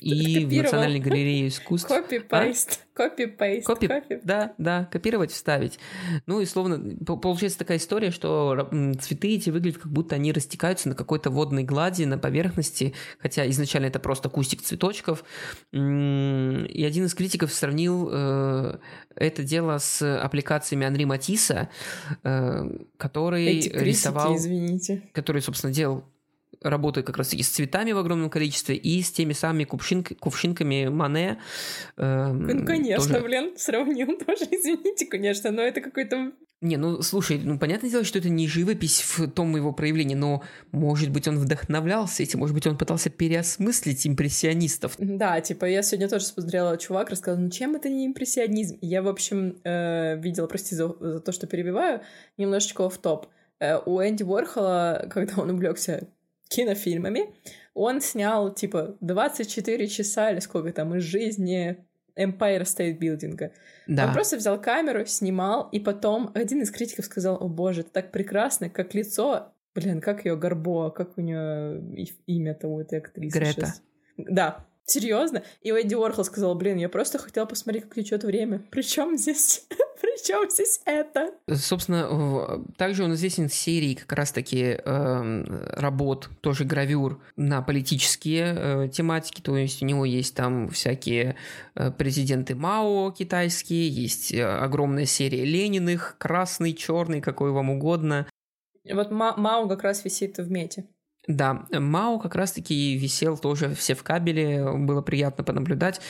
и 0.00 0.44
в 0.44 0.52
Национальной 0.52 1.00
галерее 1.00 1.48
искусств. 1.48 1.88
Копи-пейст. 1.88 2.80
Копи-пейст. 2.94 3.66
Копи, 3.66 3.88
да, 4.22 4.52
да, 4.58 4.84
копировать, 4.84 5.30
вставить. 5.30 5.78
Ну 6.26 6.40
и 6.40 6.44
словно 6.44 6.96
получается 7.06 7.60
такая 7.60 7.78
история, 7.78 8.10
что 8.10 8.68
цветы 9.00 9.36
эти 9.36 9.50
выглядят 9.50 9.80
как 9.80 9.92
будто 9.92 10.16
они 10.16 10.32
растекаются 10.32 10.90
на 10.90 10.94
какой-то 10.94 11.30
водной 11.30 11.62
глади, 11.62 12.02
на 12.04 12.18
поверхности, 12.18 12.92
хотя 13.18 13.48
изначально 13.48 13.86
это 13.86 13.98
просто 13.98 14.28
кустик 14.48 14.62
цветочков. 14.62 15.24
И 15.72 15.76
один 15.76 17.04
из 17.04 17.14
критиков 17.14 17.52
сравнил 17.52 18.08
э, 18.10 18.78
это 19.14 19.42
дело 19.42 19.78
с 19.78 20.02
аппликациями 20.02 20.86
Анри 20.86 21.04
Матисса, 21.04 21.68
э, 22.22 22.64
который 22.96 23.46
Эти 23.46 23.68
критики, 23.68 23.84
рисовал... 23.84 24.36
извините. 24.36 25.02
Который, 25.12 25.42
собственно, 25.42 25.72
делал 25.72 26.04
работы 26.62 27.02
как 27.02 27.16
раз 27.16 27.28
таки 27.28 27.42
с 27.42 27.48
цветами 27.48 27.92
в 27.92 27.98
огромном 27.98 28.30
количестве 28.30 28.76
и 28.76 29.02
с 29.02 29.10
теми 29.10 29.32
самыми 29.32 29.64
кувшинк, 29.64 30.18
кувшинками 30.18 30.88
Мане. 30.88 31.38
Э, 31.96 32.32
ну, 32.32 32.64
конечно, 32.64 33.14
тоже... 33.14 33.24
блин, 33.24 33.52
сравнил 33.56 34.06
тоже, 34.18 34.44
извините, 34.50 35.06
конечно, 35.06 35.50
но 35.50 35.62
это 35.62 35.80
какой-то 35.80 36.32
не, 36.60 36.76
ну 36.76 37.02
слушай, 37.02 37.40
ну 37.40 37.56
понятное 37.56 37.88
дело, 37.88 38.02
что 38.02 38.18
это 38.18 38.28
не 38.28 38.48
живопись 38.48 39.00
в 39.00 39.30
том 39.30 39.54
его 39.54 39.72
проявлении, 39.72 40.16
но 40.16 40.42
может 40.72 41.10
быть 41.10 41.28
он 41.28 41.38
вдохновлялся 41.38 42.24
этим, 42.24 42.40
может 42.40 42.52
быть 42.52 42.66
он 42.66 42.76
пытался 42.76 43.10
переосмыслить 43.10 44.04
импрессионистов. 44.08 44.96
Да, 44.98 45.40
типа 45.40 45.66
я 45.66 45.82
сегодня 45.82 46.08
тоже 46.08 46.24
смотрела, 46.24 46.76
чувак 46.76 47.10
рассказал, 47.10 47.40
ну 47.40 47.48
чем 47.50 47.76
это 47.76 47.88
не 47.88 48.06
импрессионизм? 48.06 48.76
Я, 48.80 49.02
в 49.02 49.08
общем, 49.08 49.60
э, 49.62 50.18
видела, 50.18 50.48
прости 50.48 50.74
за, 50.74 50.88
за 50.98 51.20
то, 51.20 51.30
что 51.30 51.46
перебиваю, 51.46 52.00
немножечко 52.36 52.90
в 52.90 52.98
топ. 52.98 53.28
Э, 53.60 53.78
у 53.86 54.00
Энди 54.00 54.24
Уорхола, 54.24 55.06
когда 55.10 55.40
он 55.40 55.50
увлекся 55.50 56.08
кинофильмами, 56.48 57.34
он 57.74 58.00
снял, 58.00 58.52
типа, 58.52 58.96
24 59.00 59.86
часа 59.86 60.30
или 60.30 60.40
сколько 60.40 60.72
там 60.72 60.94
из 60.96 61.02
жизни 61.02 61.84
Empire 62.18 62.62
State 62.62 62.98
Building. 62.98 63.50
Да. 63.86 64.06
Он 64.06 64.12
просто 64.12 64.36
взял 64.36 64.60
камеру, 64.60 65.06
снимал, 65.06 65.68
и 65.70 65.78
потом 65.78 66.30
один 66.34 66.62
из 66.62 66.70
критиков 66.70 67.04
сказал, 67.04 67.36
о 67.40 67.48
боже, 67.48 67.82
это 67.82 67.90
так 67.90 68.10
прекрасно, 68.10 68.68
как 68.68 68.94
лицо, 68.94 69.52
блин, 69.74 70.00
как 70.00 70.24
ее 70.24 70.36
Горбо, 70.36 70.90
как 70.90 71.16
у 71.16 71.20
нее 71.20 71.80
имя-то 72.26 72.68
у 72.68 72.80
этой 72.80 72.98
актрисы 72.98 73.38
Грета. 73.38 73.52
Сейчас. 73.52 73.82
Да, 74.16 74.66
Серьезно? 74.88 75.42
И 75.60 75.70
Энди 75.70 75.94
Уорхол 75.94 76.24
сказал, 76.24 76.54
блин, 76.54 76.78
я 76.78 76.88
просто 76.88 77.18
хотел 77.18 77.46
посмотреть, 77.46 77.84
как 77.84 77.94
течет 77.94 78.24
время. 78.24 78.62
Причем 78.70 79.16
здесь 79.16 79.66
Причем 80.00 80.48
здесь 80.50 80.80
это? 80.84 81.32
Собственно, 81.52 82.64
также 82.76 83.04
он 83.04 83.14
известен 83.14 83.48
серией 83.48 83.96
как 83.96 84.12
раз-таки 84.12 84.78
э, 84.82 85.44
работ, 85.76 86.30
тоже 86.40 86.64
гравюр 86.64 87.20
на 87.36 87.62
политические 87.62 88.54
э, 88.56 88.88
тематики, 88.88 89.40
то 89.40 89.56
есть 89.56 89.82
у 89.82 89.86
него 89.86 90.04
есть 90.04 90.34
там 90.34 90.68
всякие 90.68 91.36
э, 91.74 91.90
президенты 91.90 92.54
Мао 92.54 93.10
китайские, 93.10 93.88
есть 93.88 94.32
э, 94.32 94.44
огромная 94.44 95.06
серия 95.06 95.44
Лениных, 95.44 96.16
красный, 96.18 96.74
черный, 96.74 97.20
какой 97.20 97.50
вам 97.50 97.70
угодно. 97.70 98.26
Вот 98.90 99.10
Ма 99.10 99.34
Мао 99.36 99.68
как 99.68 99.82
раз 99.82 100.04
висит 100.04 100.38
в 100.38 100.50
мете. 100.50 100.86
Да, 101.28 101.66
Мао 101.70 102.18
как 102.18 102.34
раз-таки 102.34 102.96
висел 102.96 103.36
тоже 103.36 103.74
все 103.74 103.94
в 103.94 104.02
кабеле, 104.02 104.64
было 104.72 105.02
приятно 105.02 105.44
понаблюдать, 105.44 106.00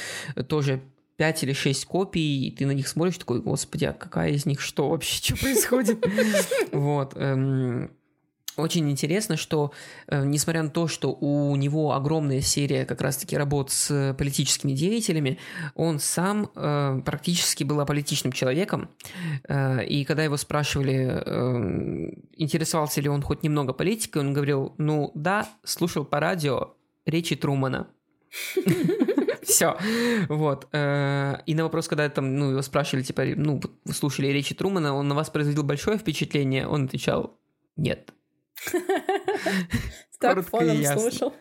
тоже 0.48 0.80
5 1.16 1.42
или 1.42 1.52
6 1.52 1.84
копий, 1.86 2.46
и 2.46 2.50
ты 2.52 2.64
на 2.64 2.70
них 2.70 2.86
смотришь, 2.86 3.18
такой, 3.18 3.42
господи, 3.42 3.86
а 3.86 3.92
какая 3.92 4.30
из 4.30 4.46
них 4.46 4.60
что 4.60 4.88
вообще, 4.88 5.16
что 5.16 5.36
происходит? 5.40 6.06
Вот. 6.72 7.14
Очень 8.58 8.90
интересно, 8.90 9.36
что 9.36 9.72
э, 10.08 10.24
несмотря 10.24 10.64
на 10.64 10.70
то, 10.70 10.88
что 10.88 11.12
у 11.12 11.54
него 11.54 11.92
огромная 11.92 12.40
серия 12.40 12.84
как 12.84 13.00
раз-таки 13.00 13.36
работ 13.36 13.70
с 13.70 14.14
политическими 14.18 14.72
деятелями, 14.72 15.38
он 15.76 16.00
сам 16.00 16.50
э, 16.56 17.00
практически 17.04 17.62
был 17.62 17.80
аполитичным 17.80 18.32
человеком. 18.32 18.90
Э, 19.48 19.84
и 19.84 20.04
когда 20.04 20.24
его 20.24 20.36
спрашивали, 20.36 21.22
э, 21.24 22.10
интересовался 22.36 23.00
ли 23.00 23.08
он 23.08 23.22
хоть 23.22 23.44
немного 23.44 23.72
политикой, 23.72 24.18
он 24.18 24.32
говорил, 24.32 24.74
ну 24.76 25.12
да, 25.14 25.48
слушал 25.62 26.04
по 26.04 26.18
радио 26.18 26.74
речи 27.06 27.36
Трумана. 27.36 27.86
Все. 29.42 29.76
Вот. 30.28 30.66
Э, 30.72 31.36
и 31.46 31.54
на 31.54 31.62
вопрос, 31.62 31.86
когда 31.86 32.08
там, 32.08 32.34
ну, 32.34 32.50
его 32.50 32.62
спрашивали, 32.62 33.04
типа, 33.04 33.22
ну, 33.36 33.60
слушали 33.90 34.26
речи 34.26 34.54
Трумана, 34.54 34.94
он 34.94 35.06
на 35.06 35.14
вас 35.14 35.30
производил 35.30 35.62
большое 35.62 35.96
впечатление? 35.96 36.66
Он 36.66 36.86
отвечал, 36.86 37.38
нет. 37.76 38.12
Так 40.20 40.44
фоном 40.46 40.82
слушал. 40.84 41.32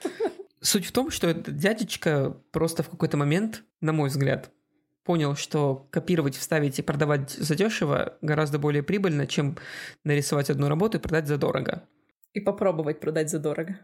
Суть 0.62 0.86
в 0.86 0.92
том, 0.92 1.12
что 1.12 1.28
этот 1.28 1.58
дядечка 1.58 2.38
просто 2.52 2.84
в 2.84 2.90
какой-то 2.90 3.18
момент, 3.18 3.64
на 3.82 3.94
мой 3.94 4.10
взгляд, 4.10 4.52
понял, 5.04 5.36
что 5.36 5.88
копировать, 5.90 6.36
вставить 6.36 6.80
и 6.80 6.82
продавать 6.82 7.32
задешево 7.32 8.18
гораздо 8.22 8.60
более 8.60 8.84
прибыльно, 8.84 9.26
чем 9.26 9.58
нарисовать 10.04 10.50
одну 10.50 10.68
работу 10.68 10.98
и 10.98 11.02
продать 11.02 11.28
задорого. 11.28 11.84
И 12.34 12.40
попробовать 12.40 13.00
продать 13.00 13.30
задорого 13.30 13.80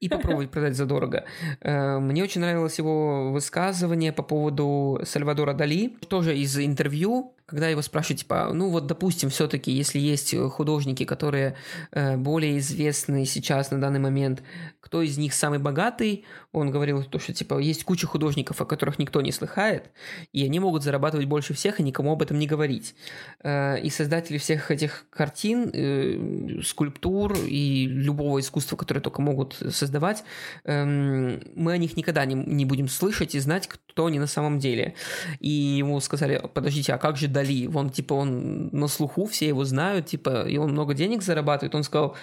и 0.00 0.08
попробовать 0.08 0.50
продать 0.50 0.76
задорого. 0.76 1.24
Э, 1.60 1.98
мне 1.98 2.22
очень 2.22 2.40
нравилось 2.40 2.78
его 2.78 3.32
высказывание 3.32 4.12
по 4.12 4.22
поводу 4.22 5.00
Сальвадора 5.04 5.54
Дали, 5.54 5.88
тоже 6.08 6.36
из 6.36 6.58
интервью, 6.58 7.34
когда 7.46 7.68
его 7.68 7.80
спрашивают, 7.80 8.20
типа, 8.20 8.50
ну 8.52 8.70
вот, 8.70 8.86
допустим, 8.86 9.30
все-таки, 9.30 9.70
если 9.70 10.00
есть 10.00 10.34
художники, 10.50 11.04
которые 11.04 11.56
э, 11.92 12.16
более 12.16 12.58
известны 12.58 13.24
сейчас 13.24 13.70
на 13.70 13.80
данный 13.80 14.00
момент, 14.00 14.42
кто 14.80 15.00
из 15.00 15.16
них 15.16 15.32
самый 15.32 15.60
богатый, 15.60 16.24
он 16.52 16.70
говорил 16.70 17.04
то, 17.04 17.18
что, 17.20 17.32
типа, 17.32 17.58
есть 17.58 17.84
куча 17.84 18.06
художников, 18.06 18.60
о 18.60 18.64
которых 18.64 18.98
никто 18.98 19.20
не 19.20 19.30
слыхает, 19.30 19.90
и 20.32 20.44
они 20.44 20.58
могут 20.58 20.82
зарабатывать 20.82 21.26
больше 21.26 21.54
всех 21.54 21.78
и 21.78 21.84
никому 21.84 22.12
об 22.12 22.22
этом 22.22 22.38
не 22.38 22.48
говорить. 22.48 22.96
Э, 23.44 23.78
и 23.80 23.90
создатели 23.90 24.38
всех 24.38 24.72
этих 24.72 25.06
картин, 25.10 25.70
э, 25.72 26.62
скульптур 26.64 27.36
и 27.46 27.86
любого 27.86 28.40
искусства, 28.40 28.76
которое 28.76 29.00
только 29.00 29.22
могут 29.22 29.54
создавать, 29.70 30.24
эм, 30.64 31.40
мы 31.54 31.72
о 31.72 31.78
них 31.78 31.96
никогда 31.96 32.24
не, 32.24 32.34
не 32.34 32.64
будем 32.64 32.88
слышать 32.88 33.36
и 33.36 33.38
знать, 33.38 33.68
кто 33.68 34.06
они 34.06 34.18
на 34.18 34.26
самом 34.26 34.58
деле. 34.58 34.94
И 35.38 35.48
ему 35.48 36.00
сказали, 36.00 36.42
подождите, 36.52 36.92
а 36.92 36.98
как 36.98 37.16
же 37.16 37.28
Дали. 37.36 37.68
Он, 37.74 37.90
типа, 37.90 38.14
он 38.14 38.68
на 38.72 38.88
слуху, 38.88 39.26
все 39.26 39.48
его 39.48 39.64
знают, 39.64 40.06
типа, 40.06 40.48
и 40.48 40.56
он 40.56 40.72
много 40.72 40.94
денег 40.94 41.22
зарабатывает. 41.22 41.74
Он 41.74 41.82
сказал, 41.82 42.16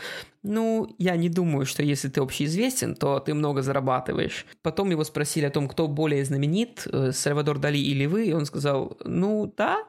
ну, 0.43 0.95
я 0.97 1.15
не 1.15 1.29
думаю, 1.29 1.65
что 1.65 1.83
если 1.83 2.09
ты 2.09 2.21
общеизвестен, 2.21 2.95
то 2.95 3.19
ты 3.19 3.33
много 3.33 3.61
зарабатываешь. 3.61 4.45
Потом 4.61 4.91
его 4.91 5.03
спросили 5.03 5.45
о 5.45 5.51
том, 5.51 5.67
кто 5.67 5.87
более 5.87 6.25
знаменит, 6.25 6.87
э, 6.91 7.11
Сальвадор 7.11 7.59
Дали 7.59 7.77
или 7.77 8.07
вы, 8.07 8.25
и 8.25 8.33
он 8.33 8.45
сказал, 8.45 8.97
ну, 9.05 9.53
да, 9.57 9.83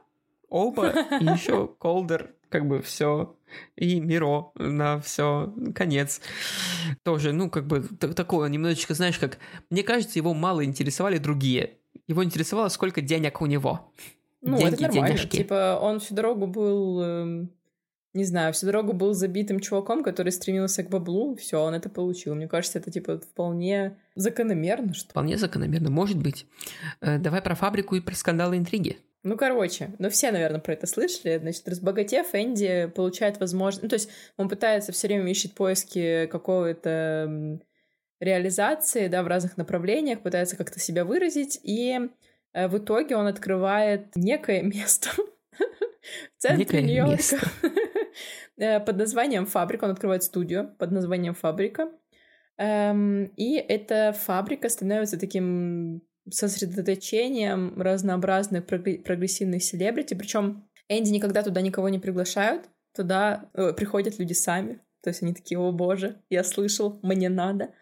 оба, 0.48 0.88
и 1.20 1.24
еще 1.24 1.68
Колдер, 1.78 2.34
как 2.50 2.66
бы 2.66 2.82
все 2.82 3.34
и 3.76 4.00
Миро 4.00 4.52
на 4.56 5.00
все 5.00 5.52
конец. 5.74 6.20
Тоже, 7.02 7.32
ну, 7.32 7.50
как 7.50 7.66
бы 7.66 7.82
такое 7.82 8.48
немножечко, 8.48 8.94
знаешь, 8.94 9.18
как... 9.18 9.38
Мне 9.70 9.82
кажется, 9.82 10.18
его 10.18 10.34
мало 10.34 10.64
интересовали 10.64 11.18
другие. 11.18 11.78
Его 12.06 12.24
интересовало, 12.24 12.68
сколько 12.68 13.00
денег 13.00 13.40
у 13.40 13.46
него. 13.46 13.92
Ну, 14.44 14.58
Деньги, 14.58 14.74
это 14.74 14.82
нормально. 14.82 15.08
Денежки. 15.08 15.36
Типа, 15.38 15.78
он 15.80 16.00
всю 16.00 16.14
дорогу 16.14 16.46
был... 16.46 17.00
Э, 17.02 17.46
не 18.12 18.24
знаю, 18.24 18.52
всю 18.52 18.66
дорогу 18.66 18.92
был 18.92 19.12
забитым 19.12 19.58
чуваком, 19.58 20.04
который 20.04 20.30
стремился 20.30 20.84
к 20.84 20.88
баблу, 20.88 21.34
все, 21.34 21.60
он 21.60 21.74
это 21.74 21.88
получил. 21.88 22.36
Мне 22.36 22.46
кажется, 22.46 22.78
это 22.78 22.90
типа 22.90 23.18
вполне 23.18 23.98
закономерно, 24.14 24.94
что. 24.94 25.10
Вполне 25.10 25.36
закономерно, 25.36 25.90
может 25.90 26.18
быть. 26.18 26.46
Э, 27.00 27.18
давай 27.18 27.42
про 27.42 27.54
фабрику 27.54 27.96
и 27.96 28.00
про 28.00 28.14
скандалы 28.14 28.56
интриги. 28.56 28.98
Ну, 29.24 29.38
короче, 29.38 29.90
ну 29.98 30.10
все, 30.10 30.30
наверное, 30.30 30.60
про 30.60 30.74
это 30.74 30.86
слышали. 30.86 31.38
Значит, 31.38 31.66
разбогатев, 31.66 32.34
Энди 32.34 32.92
получает 32.94 33.40
возможность... 33.40 33.82
Ну, 33.82 33.88
то 33.88 33.94
есть 33.94 34.10
он 34.36 34.50
пытается 34.50 34.92
все 34.92 35.08
время 35.08 35.30
ищет 35.30 35.54
поиски 35.54 36.26
какого-то 36.26 37.58
реализации, 38.20 39.08
да, 39.08 39.22
в 39.22 39.26
разных 39.26 39.56
направлениях, 39.56 40.20
пытается 40.20 40.56
как-то 40.56 40.78
себя 40.78 41.06
выразить, 41.06 41.58
и 41.62 42.10
в 42.54 42.78
итоге 42.78 43.16
он 43.16 43.26
открывает 43.26 44.14
некое 44.14 44.62
место 44.62 45.10
в 46.38 46.42
центре 46.42 46.82
Нью-Йорка 46.82 47.38
э, 48.56 48.80
под 48.80 48.96
названием 48.96 49.46
«Фабрика». 49.46 49.84
Он 49.84 49.90
открывает 49.90 50.22
студию 50.22 50.74
под 50.78 50.92
названием 50.92 51.34
«Фабрика». 51.34 51.90
Эм, 52.56 53.24
и 53.36 53.56
эта 53.56 54.12
фабрика 54.12 54.68
становится 54.68 55.18
таким 55.18 56.02
сосредоточением 56.30 57.80
разнообразных 57.80 58.64
прогрессивных 58.66 59.62
селебрити. 59.62 60.14
Причем 60.14 60.68
Энди 60.88 61.10
никогда 61.10 61.42
туда 61.42 61.60
никого 61.60 61.88
не 61.88 61.98
приглашают. 61.98 62.68
Туда 62.94 63.50
э, 63.54 63.72
приходят 63.72 64.18
люди 64.18 64.34
сами. 64.34 64.80
То 65.02 65.10
есть 65.10 65.22
они 65.22 65.34
такие, 65.34 65.58
о 65.58 65.72
боже, 65.72 66.22
я 66.30 66.44
слышал, 66.44 66.98
мне 67.02 67.28
надо. 67.28 67.74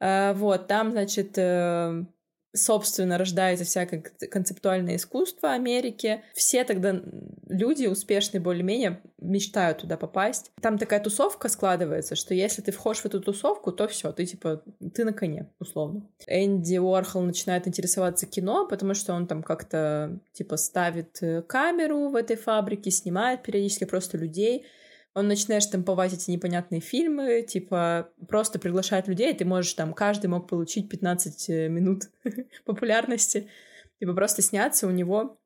Вот, 0.00 0.68
там, 0.68 0.92
значит, 0.92 1.36
э, 1.38 2.04
собственно, 2.54 3.18
рождается 3.18 3.64
всякое 3.64 4.02
концептуальное 4.30 4.96
искусство 4.96 5.52
Америки. 5.52 6.22
Все 6.34 6.64
тогда 6.64 7.00
люди 7.48 7.86
успешные 7.86 8.40
более-менее 8.40 9.00
мечтают 9.18 9.78
туда 9.78 9.96
попасть. 9.96 10.50
Там 10.60 10.78
такая 10.78 11.00
тусовка 11.00 11.48
складывается, 11.48 12.14
что 12.14 12.34
если 12.34 12.62
ты 12.62 12.72
входишь 12.72 13.02
в 13.02 13.06
эту 13.06 13.20
тусовку, 13.20 13.72
то 13.72 13.88
все, 13.88 14.12
ты 14.12 14.26
типа, 14.26 14.62
ты 14.94 15.04
на 15.04 15.12
коне, 15.12 15.48
условно. 15.58 16.06
Энди 16.26 16.78
Уорхол 16.78 17.22
начинает 17.22 17.66
интересоваться 17.66 18.26
кино, 18.26 18.66
потому 18.66 18.94
что 18.94 19.12
он 19.12 19.26
там 19.26 19.42
как-то 19.42 20.18
типа 20.32 20.56
ставит 20.56 21.18
э, 21.22 21.42
камеру 21.42 22.08
в 22.08 22.16
этой 22.16 22.36
фабрике, 22.36 22.90
снимает 22.90 23.42
периодически 23.42 23.84
просто 23.84 24.16
людей, 24.16 24.66
он 25.18 25.28
начинает 25.28 25.64
штамповать 25.64 26.12
эти 26.12 26.30
непонятные 26.30 26.80
фильмы, 26.80 27.42
типа 27.42 28.10
просто 28.28 28.58
приглашает 28.58 29.08
людей, 29.08 29.34
ты 29.34 29.44
можешь 29.44 29.72
там, 29.74 29.92
каждый 29.92 30.28
мог 30.28 30.48
получить 30.48 30.88
15 30.88 31.50
э, 31.50 31.68
минут 31.68 32.04
популярности, 32.64 33.48
типа 33.98 34.14
просто 34.14 34.42
сняться 34.42 34.86
у 34.86 34.90
него 34.90 35.38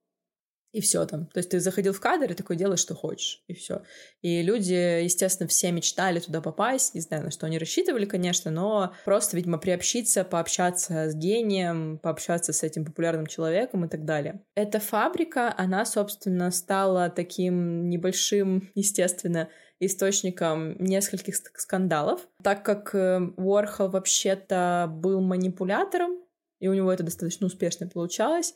и 0.72 0.80
все 0.80 1.04
там. 1.04 1.26
То 1.26 1.38
есть 1.38 1.50
ты 1.50 1.60
заходил 1.60 1.92
в 1.92 2.00
кадр 2.00 2.32
и 2.32 2.34
такой 2.34 2.56
делаешь, 2.56 2.80
что 2.80 2.94
хочешь, 2.94 3.42
и 3.46 3.54
все. 3.54 3.82
И 4.22 4.42
люди, 4.42 5.02
естественно, 5.02 5.48
все 5.48 5.70
мечтали 5.70 6.18
туда 6.18 6.40
попасть, 6.40 6.94
не 6.94 7.00
знаю, 7.00 7.24
на 7.24 7.30
что 7.30 7.46
они 7.46 7.58
рассчитывали, 7.58 8.06
конечно, 8.06 8.50
но 8.50 8.94
просто, 9.04 9.36
видимо, 9.36 9.58
приобщиться, 9.58 10.24
пообщаться 10.24 11.10
с 11.10 11.14
гением, 11.14 11.98
пообщаться 11.98 12.52
с 12.52 12.62
этим 12.62 12.84
популярным 12.84 13.26
человеком 13.26 13.84
и 13.84 13.88
так 13.88 14.04
далее. 14.04 14.40
Эта 14.54 14.80
фабрика, 14.80 15.54
она, 15.56 15.84
собственно, 15.84 16.50
стала 16.50 17.10
таким 17.10 17.88
небольшим, 17.90 18.70
естественно, 18.74 19.48
источником 19.78 20.76
нескольких 20.78 21.36
скандалов, 21.36 22.28
так 22.42 22.64
как 22.64 22.94
э, 22.94 23.20
Уорхол 23.36 23.90
вообще-то 23.90 24.88
был 24.88 25.20
манипулятором, 25.20 26.18
и 26.60 26.68
у 26.68 26.74
него 26.74 26.92
это 26.92 27.02
достаточно 27.02 27.46
успешно 27.48 27.88
получалось, 27.88 28.54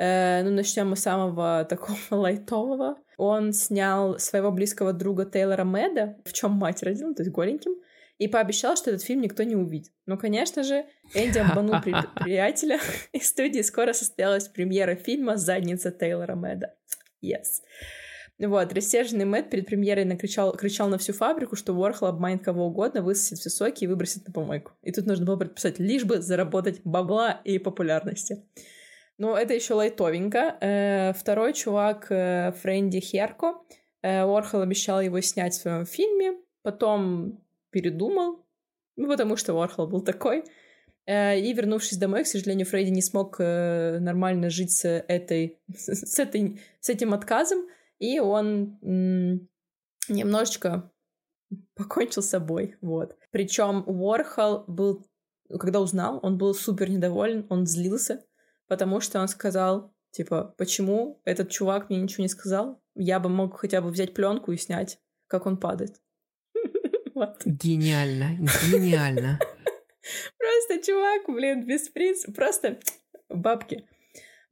Э, 0.00 0.42
ну, 0.42 0.50
начнем 0.50 0.88
мы 0.88 0.96
с 0.96 1.02
самого 1.02 1.64
такого 1.68 1.98
лайтового. 2.10 2.96
Он 3.18 3.52
снял 3.52 4.18
своего 4.18 4.50
близкого 4.50 4.94
друга 4.94 5.26
Тейлора 5.26 5.64
Мэда, 5.64 6.16
в 6.24 6.32
чем 6.32 6.52
мать 6.52 6.82
родила, 6.82 7.12
то 7.12 7.22
есть 7.22 7.30
голеньким, 7.30 7.72
и 8.16 8.26
пообещал, 8.26 8.76
что 8.76 8.90
этот 8.90 9.02
фильм 9.02 9.20
никто 9.20 9.42
не 9.42 9.56
увидит. 9.56 9.92
Ну, 10.06 10.16
конечно 10.16 10.62
же, 10.62 10.86
Энди 11.14 11.38
обманул 11.38 11.82
при 11.82 11.94
приятеля, 12.22 12.80
и 13.12 13.20
студии 13.20 13.60
скоро 13.60 13.92
состоялась 13.92 14.48
премьера 14.48 14.94
фильма 14.94 15.36
«Задница 15.36 15.90
Тейлора 15.90 16.34
Мэда». 16.34 16.74
Yes. 17.22 17.60
Вот, 18.38 18.72
рассерженный 18.72 19.26
Мэтт 19.26 19.50
перед 19.50 19.66
премьерой 19.66 20.06
накричал, 20.06 20.56
кричал 20.56 20.88
на 20.88 20.96
всю 20.96 21.12
фабрику, 21.12 21.56
что 21.56 21.74
Уорхол 21.74 22.08
обманет 22.08 22.42
кого 22.42 22.68
угодно, 22.68 23.02
высосет 23.02 23.38
все 23.38 23.50
соки 23.50 23.84
и 23.84 23.86
выбросит 23.86 24.26
на 24.26 24.32
помойку. 24.32 24.72
И 24.82 24.92
тут 24.92 25.04
нужно 25.04 25.26
было 25.26 25.36
подписать, 25.36 25.78
лишь 25.78 26.04
бы 26.04 26.22
заработать 26.22 26.80
бабла 26.84 27.38
и 27.44 27.58
популярности. 27.58 28.42
Ну, 29.20 29.34
это 29.36 29.52
еще 29.52 29.74
лайтовенько. 29.74 30.56
Э, 30.62 31.12
второй 31.12 31.52
чувак, 31.52 32.06
э, 32.10 32.52
Фрэнди 32.52 33.00
Херко, 33.00 33.56
э, 34.00 34.24
Уорхол 34.24 34.62
обещал 34.62 35.02
его 35.02 35.20
снять 35.20 35.52
в 35.52 35.60
своем 35.60 35.84
фильме, 35.84 36.38
потом 36.62 37.44
передумал, 37.68 38.46
ну, 38.96 39.08
потому 39.08 39.36
что 39.36 39.52
Уорхол 39.52 39.88
был 39.88 40.00
такой. 40.00 40.44
И, 41.06 41.52
вернувшись 41.54 41.98
домой, 41.98 42.24
к 42.24 42.28
сожалению, 42.28 42.66
Фредди 42.66 42.90
не 42.90 43.02
смог 43.02 43.38
нормально 43.40 44.48
жить 44.48 44.70
с, 44.70 44.88
этой, 44.88 45.58
с, 45.74 46.18
этой, 46.18 46.60
с 46.78 46.88
этим 46.88 47.12
отказом, 47.12 47.66
и 47.98 48.20
он 48.20 48.78
немножечко 50.08 50.92
покончил 51.74 52.22
с 52.22 52.28
собой, 52.28 52.76
вот. 52.80 53.16
Причем 53.32 53.82
Уорхол 53.86 54.64
был, 54.68 55.04
когда 55.58 55.80
узнал, 55.80 56.20
он 56.22 56.38
был 56.38 56.54
супер 56.54 56.88
недоволен, 56.88 57.44
он 57.48 57.66
злился, 57.66 58.24
потому 58.70 59.00
что 59.00 59.20
он 59.20 59.26
сказал, 59.26 59.92
типа, 60.12 60.54
почему 60.56 61.20
этот 61.24 61.50
чувак 61.50 61.90
мне 61.90 62.00
ничего 62.00 62.22
не 62.22 62.28
сказал? 62.28 62.80
Я 62.94 63.18
бы 63.18 63.28
мог 63.28 63.58
хотя 63.58 63.80
бы 63.80 63.90
взять 63.90 64.14
пленку 64.14 64.52
и 64.52 64.56
снять, 64.56 65.00
как 65.26 65.46
он 65.46 65.56
падает. 65.56 66.00
Гениально, 67.44 68.38
гениально. 68.70 69.40
Просто 70.38 70.86
чувак, 70.86 71.22
блин, 71.26 71.66
без 71.66 71.88
принципа, 71.88 72.32
просто 72.32 72.78
бабки. 73.28 73.88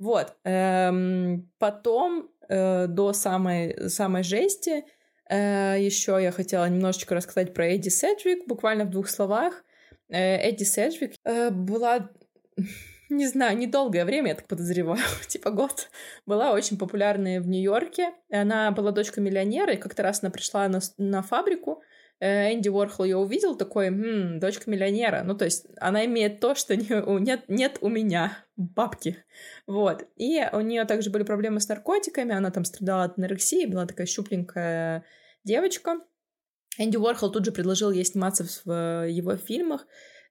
Вот. 0.00 0.34
Эм, 0.42 1.48
потом, 1.58 2.28
э, 2.48 2.88
до 2.88 3.12
самой, 3.12 3.88
самой 3.88 4.24
жести, 4.24 4.84
э, 5.30 5.76
еще 5.78 6.18
я 6.20 6.32
хотела 6.32 6.68
немножечко 6.68 7.14
рассказать 7.14 7.54
про 7.54 7.68
Эдди 7.68 7.88
Седжвик, 7.88 8.48
буквально 8.48 8.84
в 8.84 8.90
двух 8.90 9.08
словах. 9.08 9.64
Э, 10.08 10.36
Эдди 10.38 10.64
Седжвик 10.64 11.14
была 11.24 12.10
не 13.08 13.26
знаю, 13.26 13.56
недолгое 13.56 14.04
время, 14.04 14.28
я 14.28 14.34
так 14.34 14.46
подозреваю, 14.46 15.02
типа 15.28 15.50
год, 15.50 15.88
была 16.26 16.52
очень 16.52 16.78
популярная 16.78 17.40
в 17.40 17.48
Нью-Йорке. 17.48 18.12
Она 18.30 18.70
была 18.70 18.92
дочкой 18.92 19.22
миллионера, 19.22 19.72
и 19.72 19.78
как-то 19.78 20.02
раз 20.02 20.22
она 20.22 20.30
пришла 20.30 20.68
на, 20.68 20.80
на 20.98 21.22
фабрику, 21.22 21.82
э, 22.20 22.52
Энди 22.52 22.68
Уорхол 22.68 23.04
ее 23.06 23.16
увидел, 23.16 23.56
такой, 23.56 23.86
М, 23.86 24.38
дочка 24.38 24.70
миллионера. 24.70 25.22
Ну, 25.24 25.34
то 25.34 25.44
есть 25.44 25.66
она 25.80 26.04
имеет 26.04 26.40
то, 26.40 26.54
что 26.54 26.76
не, 26.76 26.88
нет, 27.20 27.44
нет 27.48 27.78
у 27.80 27.88
меня, 27.88 28.44
бабки. 28.56 29.24
Вот. 29.66 30.04
И 30.16 30.44
у 30.52 30.60
нее 30.60 30.84
также 30.84 31.10
были 31.10 31.22
проблемы 31.22 31.60
с 31.60 31.68
наркотиками, 31.68 32.34
она 32.34 32.50
там 32.50 32.64
страдала 32.64 33.04
от 33.04 33.18
анорексии, 33.18 33.66
была 33.66 33.86
такая 33.86 34.06
щупленькая 34.06 35.04
девочка. 35.44 36.00
Энди 36.76 36.96
Уорхол 36.96 37.32
тут 37.32 37.44
же 37.44 37.52
предложил 37.52 37.90
ей 37.90 38.04
сниматься 38.04 38.44
в 38.64 39.06
его 39.08 39.36
фильмах, 39.36 39.86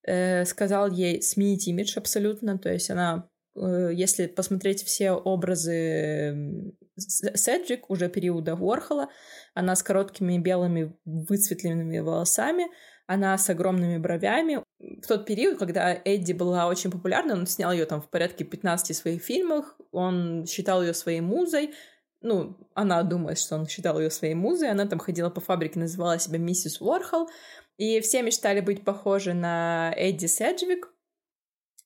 э, 0.08 0.46
сказал 0.46 0.90
ей 0.90 1.22
сменить 1.22 1.68
имидж 1.68 1.98
абсолютно, 1.98 2.58
то 2.58 2.72
есть 2.72 2.90
она, 2.90 3.30
э, 3.56 3.92
если 3.94 4.26
посмотреть 4.28 4.84
все 4.84 5.12
образы 5.12 6.74
Седжик 6.98 7.90
уже 7.90 8.10
периода 8.10 8.56
Уорхола, 8.56 9.10
она 9.54 9.76
с 9.76 9.84
короткими 9.84 10.38
белыми 10.40 10.98
выцветленными 11.06 12.00
волосами, 12.00 12.68
она 13.06 13.38
с 13.38 13.50
огромными 13.50 13.98
бровями. 13.98 14.64
В 14.80 15.08
тот 15.08 15.26
период, 15.26 15.60
когда 15.60 15.94
Эдди 15.94 16.34
была 16.34 16.68
очень 16.68 16.92
популярна, 16.92 17.34
он 17.34 17.46
снял 17.46 17.72
ее 17.72 17.86
там 17.86 18.02
в 18.02 18.10
порядке 18.10 18.44
15 18.44 18.96
своих 18.96 19.22
фильмах, 19.22 19.80
он 19.92 20.46
считал 20.46 20.82
ее 20.82 20.94
своей 20.94 21.22
музой, 21.22 21.74
ну, 22.22 22.58
она 22.74 23.04
думает, 23.04 23.40
что 23.40 23.56
он 23.56 23.68
считал 23.68 24.00
ее 24.00 24.10
своей 24.10 24.34
музой, 24.34 24.70
она 24.72 24.88
там 24.88 25.00
ходила 25.00 25.30
по 25.30 25.40
фабрике, 25.40 25.80
называла 25.80 26.18
себя 26.20 26.40
миссис 26.40 26.82
Уорхол, 26.82 27.30
и 27.78 28.00
все 28.02 28.22
мечтали 28.22 28.60
быть 28.60 28.84
похожи 28.84 29.34
на 29.34 29.94
Эдди 29.96 30.26
Седжвик. 30.26 30.92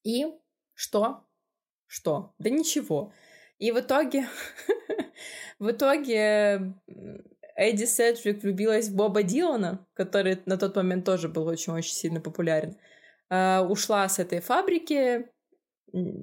И 0.04 0.26
что? 0.74 1.26
Что? 1.86 2.34
Да 2.40 2.50
ничего. 2.50 3.14
И 3.60 3.72
в 3.72 3.80
итоге, 3.80 4.28
в 5.60 5.70
итоге 5.70 6.74
Эдди 7.56 7.86
Седжвик 7.86 8.42
влюбилась 8.42 8.88
в 8.88 8.96
Боба 8.96 9.24
Дилана, 9.24 9.86
который 9.94 10.42
на 10.46 10.58
тот 10.58 10.76
момент 10.76 11.06
тоже 11.06 11.30
был 11.30 11.46
очень-очень 11.48 11.94
сильно 11.94 12.22
популярен. 12.22 12.78
Uh, 13.30 13.66
ушла 13.66 14.10
с 14.10 14.20
этой 14.20 14.42
фабрики, 14.42 15.30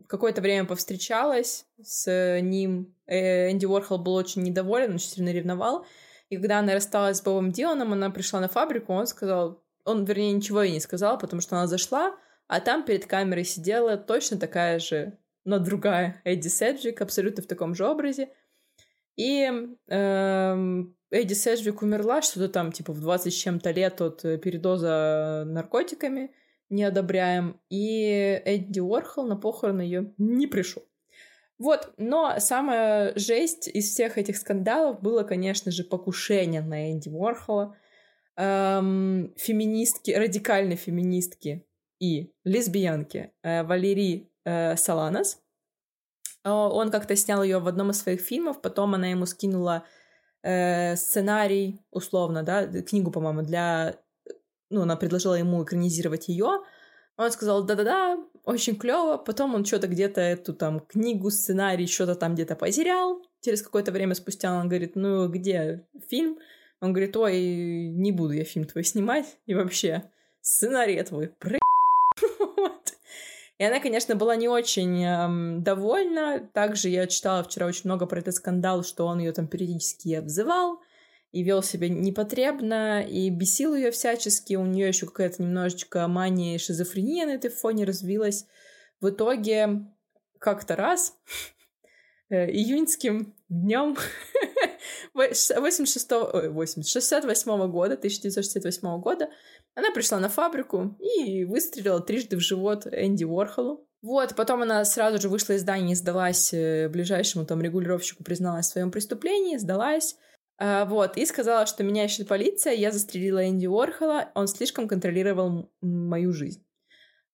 какое-то 0.08 0.40
время 0.40 0.66
повстречалась 0.66 1.66
с 1.82 2.40
ним. 2.40 2.94
Э, 3.06 3.50
Энди 3.50 3.66
Уорхол 3.66 3.98
был 3.98 4.14
очень 4.14 4.42
недоволен, 4.42 4.94
очень 4.94 5.08
сильно 5.08 5.30
ревновал. 5.30 5.86
И 6.28 6.36
когда 6.36 6.58
она 6.58 6.74
рассталась 6.74 7.18
с 7.18 7.22
Бобом 7.22 7.52
Диланом, 7.52 7.92
она 7.92 8.10
пришла 8.10 8.40
на 8.40 8.48
фабрику, 8.48 8.92
он 8.92 9.06
сказал... 9.06 9.62
Он, 9.84 10.04
вернее, 10.04 10.32
ничего 10.32 10.62
ей 10.62 10.72
не 10.72 10.80
сказал, 10.80 11.18
потому 11.18 11.40
что 11.40 11.56
она 11.56 11.66
зашла, 11.66 12.14
а 12.46 12.60
там 12.60 12.84
перед 12.84 13.06
камерой 13.06 13.44
сидела 13.44 13.96
точно 13.96 14.38
такая 14.38 14.78
же, 14.78 15.18
но 15.44 15.58
другая 15.58 16.20
Эдди 16.24 16.48
Седжвик, 16.48 17.00
абсолютно 17.00 17.42
в 17.42 17.46
таком 17.46 17.74
же 17.74 17.86
образе. 17.86 18.28
И 19.16 19.50
эм, 19.86 20.96
Эдди 21.10 21.32
Седжвик 21.32 21.80
умерла 21.80 22.20
что-то 22.20 22.50
там, 22.50 22.70
типа, 22.70 22.92
в 22.92 23.00
20 23.00 23.32
с 23.32 23.36
чем-то 23.36 23.70
лет 23.70 24.00
от 24.02 24.20
передоза 24.20 25.44
наркотиками— 25.46 26.34
не 26.70 26.84
одобряем. 26.84 27.60
И 27.70 28.40
Эдди 28.44 28.80
Уорхол 28.80 29.26
на 29.26 29.36
похороны 29.36 29.82
ее 29.82 30.12
не 30.18 30.46
пришел. 30.46 30.82
Вот, 31.58 31.92
но 31.96 32.36
самая 32.38 33.12
жесть 33.16 33.66
из 33.66 33.90
всех 33.90 34.16
этих 34.16 34.36
скандалов 34.36 35.00
было, 35.00 35.24
конечно 35.24 35.72
же, 35.72 35.82
покушение 35.82 36.60
на 36.60 36.92
Энди 36.92 37.08
Уорхола. 37.08 37.76
Эм, 38.36 39.34
феминистки, 39.36 40.12
радикальной 40.12 40.76
феминистки 40.76 41.66
и 41.98 42.32
лесбиянки 42.44 43.32
э, 43.42 43.64
Валерии 43.64 44.30
э, 44.44 44.76
Саланас. 44.76 45.42
Э, 46.44 46.50
он 46.50 46.92
как-то 46.92 47.16
снял 47.16 47.42
ее 47.42 47.58
в 47.58 47.66
одном 47.66 47.90
из 47.90 48.00
своих 48.00 48.20
фильмов, 48.20 48.62
потом 48.62 48.94
она 48.94 49.08
ему 49.08 49.26
скинула 49.26 49.84
э, 50.44 50.94
сценарий, 50.94 51.80
условно, 51.90 52.44
да, 52.44 52.64
книгу, 52.82 53.10
по-моему, 53.10 53.42
для 53.42 53.96
ну, 54.70 54.82
она 54.82 54.94
предложила 54.94 55.34
ему 55.34 55.64
экранизировать 55.64 56.28
ее. 56.28 56.62
Он 57.16 57.32
сказал, 57.32 57.64
да-да-да, 57.64 58.18
очень 58.48 58.76
клево. 58.76 59.18
Потом 59.18 59.54
он 59.54 59.64
что-то 59.64 59.88
где-то 59.88 60.20
эту 60.20 60.54
там 60.54 60.80
книгу, 60.80 61.30
сценарий, 61.30 61.86
что-то 61.86 62.14
там 62.14 62.34
где-то 62.34 62.56
потерял. 62.56 63.22
Через 63.44 63.62
какое-то 63.62 63.92
время 63.92 64.14
спустя 64.14 64.58
он 64.58 64.68
говорит, 64.68 64.96
ну, 64.96 65.28
где 65.28 65.86
фильм? 66.08 66.38
Он 66.80 66.92
говорит, 66.92 67.16
ой, 67.16 67.88
не 67.88 68.10
буду 68.10 68.32
я 68.32 68.44
фильм 68.44 68.64
твой 68.64 68.84
снимать. 68.84 69.26
И 69.46 69.54
вообще, 69.54 70.10
сценарий 70.40 71.02
твой, 71.02 71.28
про... 71.28 71.58
И 73.58 73.64
она, 73.64 73.80
конечно, 73.80 74.14
была 74.14 74.36
не 74.36 74.48
очень 74.48 75.04
эм, 75.04 75.62
довольна. 75.62 76.48
Также 76.54 76.88
я 76.88 77.06
читала 77.06 77.42
вчера 77.42 77.66
очень 77.66 77.82
много 77.84 78.06
про 78.06 78.20
этот 78.20 78.34
скандал, 78.34 78.84
что 78.84 79.04
он 79.04 79.18
ее 79.18 79.32
там 79.32 79.48
периодически 79.48 80.14
обзывал 80.14 80.80
и 81.30 81.42
вел 81.42 81.62
себя 81.62 81.88
непотребно, 81.88 83.02
и 83.02 83.30
бесил 83.30 83.74
ее 83.74 83.90
всячески. 83.90 84.54
У 84.54 84.64
нее 84.64 84.88
еще 84.88 85.06
какая-то 85.06 85.42
немножечко 85.42 86.06
мания 86.08 86.54
и 86.54 86.58
шизофрения 86.58 87.26
на 87.26 87.32
этой 87.32 87.50
фоне 87.50 87.84
развилась. 87.84 88.46
В 89.00 89.10
итоге 89.10 89.86
как-то 90.38 90.76
раз 90.76 91.16
э, 92.30 92.50
июньским 92.50 93.34
днем 93.48 93.96
86 95.14 96.12
ой, 96.12 96.66
68 96.66 97.70
года, 97.70 97.94
1968 97.94 99.00
года, 99.00 99.28
она 99.74 99.90
пришла 99.92 100.18
на 100.18 100.28
фабрику 100.28 100.96
и 100.98 101.44
выстрелила 101.44 102.00
трижды 102.00 102.36
в 102.36 102.40
живот 102.40 102.86
Энди 102.86 103.24
Уорхолу. 103.24 103.86
Вот, 104.00 104.36
потом 104.36 104.62
она 104.62 104.84
сразу 104.84 105.20
же 105.20 105.28
вышла 105.28 105.54
из 105.54 105.62
здания, 105.62 105.96
сдалась 105.96 106.54
э, 106.54 106.88
ближайшему 106.88 107.44
там 107.44 107.60
регулировщику, 107.60 108.22
призналась 108.22 108.66
в 108.66 108.70
своем 108.70 108.92
преступлении, 108.92 109.56
сдалась, 109.56 110.16
вот, 110.58 111.16
и 111.16 111.24
сказала, 111.24 111.66
что 111.66 111.84
меня 111.84 112.04
ищет 112.04 112.26
полиция, 112.26 112.72
я 112.72 112.90
застрелила 112.90 113.48
Энди 113.48 113.66
Уорхола, 113.66 114.32
он 114.34 114.48
слишком 114.48 114.88
контролировал 114.88 115.70
мою 115.80 116.32
жизнь. 116.32 116.66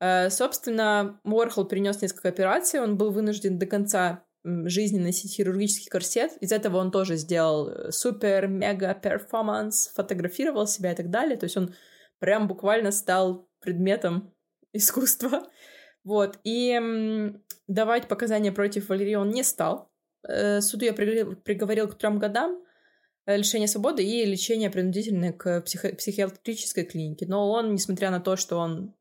А, 0.00 0.28
собственно, 0.28 1.18
Уорхол 1.24 1.64
перенес 1.64 2.02
несколько 2.02 2.28
операций, 2.28 2.80
он 2.80 2.98
был 2.98 3.10
вынужден 3.10 3.58
до 3.58 3.64
конца 3.64 4.24
жизни 4.44 4.98
носить 4.98 5.34
хирургический 5.34 5.88
корсет. 5.88 6.36
Из 6.40 6.52
этого 6.52 6.76
он 6.76 6.90
тоже 6.90 7.16
сделал 7.16 7.68
э, 7.68 7.90
супер-мега-перформанс, 7.90 9.92
фотографировал 9.94 10.66
себя 10.66 10.92
и 10.92 10.94
так 10.94 11.08
далее. 11.10 11.38
То 11.38 11.44
есть 11.44 11.56
он 11.56 11.74
прям 12.18 12.46
буквально 12.46 12.92
стал 12.92 13.48
предметом 13.60 14.34
искусства. 14.74 15.48
Вот. 16.04 16.38
И 16.44 16.78
давать 17.66 18.08
показания 18.08 18.52
против 18.52 18.90
Валерии 18.90 19.14
он 19.14 19.30
не 19.30 19.42
стал. 19.42 19.90
Э, 20.28 20.60
суду 20.60 20.84
я 20.84 20.92
приговорил 20.92 21.88
к 21.88 21.96
трем 21.96 22.18
годам. 22.18 22.62
Э, 23.26 23.36
лишение 23.38 23.68
свободы 23.68 24.04
и 24.04 24.24
лечение 24.24 24.70
принудительное 24.70 25.32
к 25.32 25.62
психо- 25.62 25.94
психиатрической 25.94 26.84
клинике. 26.84 27.26
Но 27.26 27.50
он, 27.50 27.72
несмотря 27.72 28.10
на 28.10 28.20
то, 28.20 28.36
что 28.36 28.58
он 28.58 28.94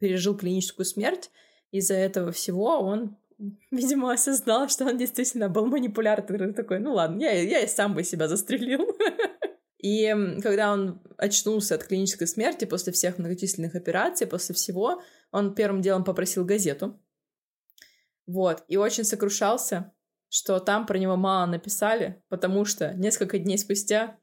пережил 0.00 0.36
клиническую 0.36 0.84
смерть, 0.84 1.30
из-за 1.70 1.94
этого 1.94 2.30
всего 2.30 2.78
он, 2.80 3.16
видимо, 3.70 4.12
осознал, 4.12 4.68
что 4.68 4.84
он 4.84 4.98
действительно 4.98 5.48
был 5.48 5.66
манипулятор. 5.66 6.52
Такой, 6.52 6.78
ну 6.78 6.92
ладно, 6.92 7.22
я, 7.22 7.32
я 7.32 7.60
и 7.60 7.66
сам 7.66 7.94
бы 7.94 8.04
себя 8.04 8.28
застрелил. 8.28 8.86
И 9.78 10.14
когда 10.42 10.72
он 10.72 11.02
очнулся 11.18 11.74
от 11.74 11.84
клинической 11.84 12.26
смерти 12.26 12.64
после 12.64 12.90
всех 12.90 13.18
многочисленных 13.18 13.74
операций, 13.74 14.26
после 14.26 14.54
всего, 14.54 15.02
он 15.30 15.54
первым 15.54 15.82
делом 15.82 16.04
попросил 16.04 16.46
газету. 16.46 16.98
Вот. 18.26 18.64
И 18.68 18.78
очень 18.78 19.04
сокрушался, 19.04 19.92
что 20.34 20.58
там 20.58 20.84
про 20.84 20.98
него 20.98 21.14
мало 21.14 21.46
написали, 21.46 22.20
потому 22.28 22.64
что 22.64 22.92
несколько 22.94 23.38
дней 23.38 23.56
спустя, 23.56 24.18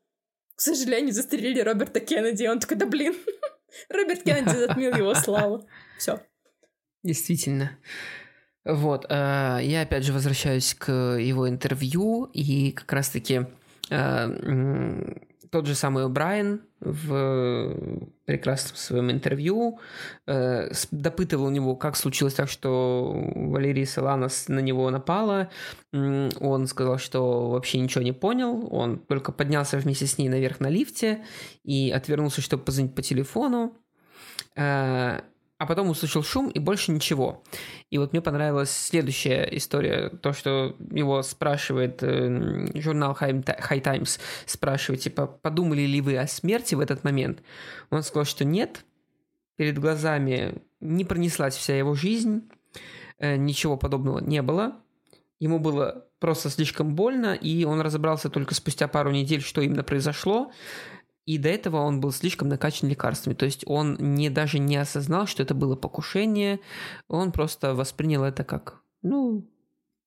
к 0.56 0.60
сожалению, 0.60 1.13
застрелили 1.13 1.62
Роберта 1.62 2.02
Кеннеди, 2.02 2.43
и 2.43 2.47
он 2.50 2.60
такой, 2.60 2.76
да 2.76 2.86
блин, 2.86 3.15
Роберт 3.89 4.24
Кеннеди 4.24 4.58
затмил 4.58 4.93
его 4.93 5.15
славу. 5.15 5.65
Все. 5.97 6.19
Действительно. 7.02 7.80
Вот, 8.65 9.06
э, 9.08 9.60
я 9.62 9.84
опять 9.84 10.04
же 10.04 10.12
возвращаюсь 10.12 10.74
к 10.74 10.91
его 10.91 11.47
интервью, 11.47 12.26
и 12.34 12.74
как 12.74 12.91
раз-таки 12.91 13.45
э, 13.89 15.15
тот 15.50 15.65
же 15.65 15.76
самый 15.76 16.10
Брайан 16.10 16.62
в 16.82 17.78
прекрасном 18.26 18.76
своем 18.76 19.12
интервью 19.12 19.80
э, 20.26 20.72
допытывал 20.91 21.46
у 21.46 21.50
него, 21.50 21.76
как 21.76 21.96
случилось 21.96 22.34
так, 22.34 22.50
что 22.50 23.32
Валерия 23.36 23.86
Соланос 23.86 24.48
на 24.48 24.60
него 24.60 24.89
напала. 24.89 25.50
Он 25.94 26.67
сказал, 26.67 26.98
что 26.98 27.50
вообще 27.52 27.80
ничего 27.80 28.04
не 28.04 28.13
понял. 28.13 28.67
Он 28.72 28.98
только 28.98 29.32
поднялся 29.32 29.78
вместе 29.78 30.08
с 30.08 30.17
ней 30.17 30.28
наверх 30.28 30.60
на 30.60 30.67
лифте 30.67 31.24
и 31.63 31.91
отвернулся, 31.91 32.41
чтобы 32.41 32.63
позвонить 32.63 32.96
по 32.96 33.02
телефону. 33.02 33.78
А 35.62 35.67
потом 35.67 35.91
услышал 35.91 36.24
шум 36.24 36.50
и 36.50 36.58
больше 36.58 36.91
ничего. 36.91 37.43
И 37.91 38.00
вот 38.00 38.13
мне 38.13 38.21
понравилась 38.24 38.71
следующая 38.71 39.47
история, 39.52 40.10
то, 40.10 40.34
что 40.34 40.76
его 40.89 41.21
спрашивает 41.21 42.02
э, 42.02 42.65
журнал 42.80 43.15
High, 43.21 43.43
High 43.43 43.82
Times, 43.82 44.19
спрашивает, 44.47 45.02
типа, 45.02 45.28
подумали 45.28 45.84
ли 45.84 46.02
вы 46.02 46.17
о 46.17 46.26
смерти 46.26 46.74
в 46.74 46.80
этот 46.80 47.04
момент? 47.04 47.43
Он 47.91 48.02
сказал, 48.02 48.26
что 48.26 48.43
нет, 48.43 48.84
перед 49.56 49.78
глазами 49.78 50.63
не 50.80 51.06
пронеслась 51.06 51.56
вся 51.56 51.78
его 51.78 51.93
жизнь, 51.93 52.50
э, 53.19 53.36
ничего 53.36 53.78
подобного 53.78 54.17
не 54.17 54.41
было, 54.41 54.78
ему 55.39 55.60
было 55.60 56.08
просто 56.19 56.50
слишком 56.50 56.95
больно, 56.95 57.36
и 57.36 57.65
он 57.65 57.82
разобрался 57.82 58.30
только 58.30 58.56
спустя 58.56 58.88
пару 58.88 59.12
недель, 59.12 59.41
что 59.41 59.62
именно 59.62 59.84
произошло, 59.84 60.52
и 61.25 61.38
до 61.38 61.49
этого 61.49 61.77
он 61.77 62.01
был 62.01 62.12
слишком 62.12 62.49
накачан 62.49 62.89
лекарствами. 62.89 63.34
То 63.34 63.45
есть 63.45 63.63
он 63.67 63.95
не, 63.99 64.29
даже 64.29 64.60
не 64.60 64.77
осознал, 64.77 65.27
что 65.27 65.43
это 65.43 65.53
было 65.53 65.75
покушение. 65.75 66.60
Он 67.07 67.31
просто 67.31 67.73
воспринял 67.73 68.23
это 68.23 68.43
как, 68.43 68.81
ну, 69.01 69.47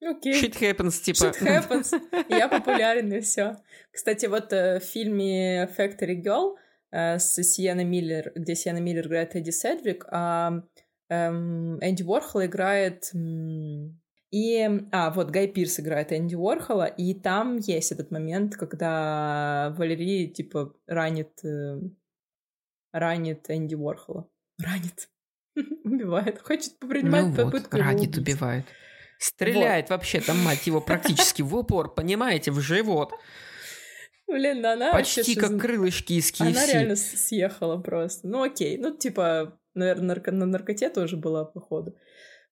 Okay. 0.03 0.33
Shit 0.33 0.61
happens, 0.61 1.01
типа. 1.03 1.33
Shit 1.33 1.41
happens. 1.41 1.99
Я 2.29 2.49
популярен, 2.49 3.11
и 3.11 3.21
все. 3.21 3.57
Кстати, 3.91 4.27
вот 4.27 4.53
э, 4.53 4.79
в 4.79 4.83
фильме 4.83 5.65
Factory 5.79 6.23
Girl 6.23 6.57
э, 6.91 7.19
с 7.19 7.43
Сиеной 7.43 7.85
Миллер, 7.85 8.31
где 8.35 8.55
Сиена 8.55 8.81
Миллер 8.81 9.07
играет 9.07 9.35
Эдди 9.35 9.51
Седвик, 9.51 10.05
а 10.11 10.61
эм, 11.09 11.79
Энди 11.81 12.03
Уорхол 12.03 12.45
играет 12.45 13.11
и, 14.35 14.69
а, 14.91 15.11
вот 15.11 15.31
Гай 15.31 15.47
Пирс 15.47 15.79
играет 15.79 16.13
Энди 16.13 16.35
Уорхола, 16.35 16.87
и 16.87 17.15
там 17.15 17.59
есть 17.59 17.93
этот 17.93 18.11
момент, 18.11 18.57
когда 18.57 19.73
Валерий, 19.79 20.27
типа, 20.27 20.75
ранит, 20.89 21.45
э, 21.45 21.79
ранит 22.91 23.49
Энди 23.49 23.77
Уорхола. 23.77 24.29
Ранит. 24.59 25.09
Убивает. 25.85 26.43
Хочет 26.43 26.77
принимать 26.81 27.27
ну 27.27 27.45
попытку 27.45 27.77
вот, 27.77 27.85
ранит, 27.85 28.19
убивает. 28.19 28.65
Стреляет 29.21 29.91
вот. 29.91 29.99
вообще 29.99 30.21
там, 30.21 30.43
мать 30.43 30.67
его, 30.67 30.81
практически 30.81 31.43
в 31.43 31.55
упор, 31.55 31.95
понимаете, 31.95 32.51
в 32.51 32.59
живот. 32.59 33.13
Блин, 34.27 34.63
да 34.63 34.73
она 34.73 34.91
Почти 34.91 35.37
как 35.37 35.61
крылышки 35.61 36.15
из 36.15 36.33
KFC. 36.33 36.49
Она 36.49 36.67
реально 36.67 36.97
съехала 36.97 37.81
просто. 37.81 38.27
Ну 38.27 38.43
окей, 38.43 38.79
ну 38.79 38.97
типа, 38.97 39.61
наверное, 39.75 40.09
нарко... 40.09 40.33
на 40.33 40.47
наркоте 40.47 40.91
тоже 40.91 41.17
была, 41.17 41.45
походу. 41.45 41.97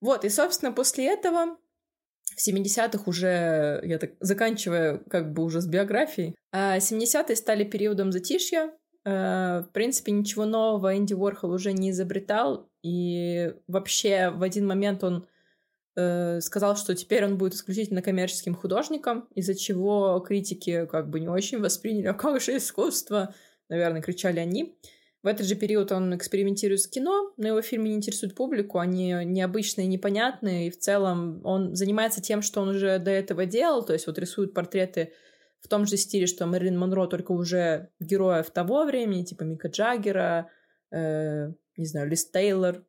Вот, 0.00 0.24
и, 0.24 0.28
собственно, 0.28 0.72
после 0.72 1.06
этого 1.06 1.56
в 2.36 2.48
70-х 2.48 3.04
уже, 3.06 3.80
я 3.84 3.98
так 3.98 4.12
заканчивая 4.20 4.98
как 5.10 5.32
бы 5.32 5.44
уже 5.44 5.60
с 5.60 5.66
биографией, 5.66 6.34
70-е 6.54 7.32
а 7.32 7.36
стали 7.36 7.64
периодом 7.64 8.12
затишья, 8.12 8.70
э, 9.04 9.62
в 9.66 9.68
принципе, 9.72 10.12
ничего 10.12 10.44
нового 10.44 10.96
Энди 10.96 11.14
Уорхол 11.14 11.50
уже 11.50 11.72
не 11.72 11.90
изобретал, 11.90 12.68
и 12.82 13.54
вообще 13.68 14.30
в 14.30 14.42
один 14.42 14.66
момент 14.66 15.04
он 15.04 15.26
э, 15.96 16.40
сказал, 16.40 16.76
что 16.76 16.94
теперь 16.94 17.24
он 17.24 17.38
будет 17.38 17.54
исключительно 17.54 18.02
коммерческим 18.02 18.54
художником, 18.54 19.28
из-за 19.34 19.54
чего 19.54 20.18
критики 20.20 20.86
как 20.86 21.10
бы 21.10 21.20
не 21.20 21.28
очень 21.28 21.60
восприняли, 21.60 22.06
а 22.06 22.14
как 22.14 22.40
же 22.40 22.56
искусство, 22.56 23.34
наверное, 23.68 24.02
кричали 24.02 24.40
они. 24.40 24.76
В 25.22 25.28
этот 25.28 25.46
же 25.46 25.54
период 25.54 25.92
он 25.92 26.16
экспериментирует 26.16 26.80
с 26.80 26.88
кино, 26.88 27.32
но 27.36 27.48
его 27.48 27.62
фильмы 27.62 27.88
не 27.88 27.94
интересуют 27.94 28.34
публику, 28.34 28.78
они 28.78 29.14
необычные, 29.24 29.86
непонятные, 29.86 30.66
и 30.66 30.70
в 30.70 30.78
целом 30.78 31.40
он 31.44 31.76
занимается 31.76 32.20
тем, 32.20 32.42
что 32.42 32.60
он 32.60 32.70
уже 32.70 32.98
до 32.98 33.12
этого 33.12 33.46
делал, 33.46 33.84
то 33.84 33.92
есть 33.92 34.08
вот 34.08 34.18
рисует 34.18 34.52
портреты 34.52 35.12
в 35.60 35.68
том 35.68 35.86
же 35.86 35.96
стиле, 35.96 36.26
что 36.26 36.44
Мэрилин 36.46 36.76
Монро, 36.76 37.06
только 37.06 37.30
уже 37.30 37.90
героев 38.00 38.50
того 38.50 38.84
времени, 38.84 39.22
типа 39.22 39.44
Мика 39.44 39.68
Джаггера, 39.68 40.50
э, 40.90 41.52
не 41.76 41.86
знаю, 41.86 42.08
Лиз 42.08 42.28
Тейлор. 42.28 42.84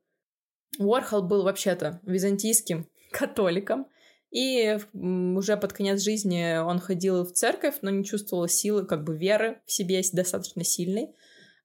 Уорхол 0.80 1.22
был 1.22 1.44
вообще-то 1.44 2.02
византийским 2.04 2.90
католиком, 3.12 3.88
и 4.32 4.80
уже 4.94 5.56
под 5.58 5.74
конец 5.74 6.02
жизни 6.02 6.58
он 6.58 6.80
ходил 6.80 7.24
в 7.24 7.32
церковь, 7.34 7.76
но 7.84 7.92
не 7.92 8.04
чувствовал 8.04 8.48
силы, 8.48 8.88
как 8.88 9.04
бы 9.04 9.16
веры 9.16 9.62
в 9.68 9.72
себе 9.72 10.02
достаточно 10.12 10.64
сильной. 10.64 11.14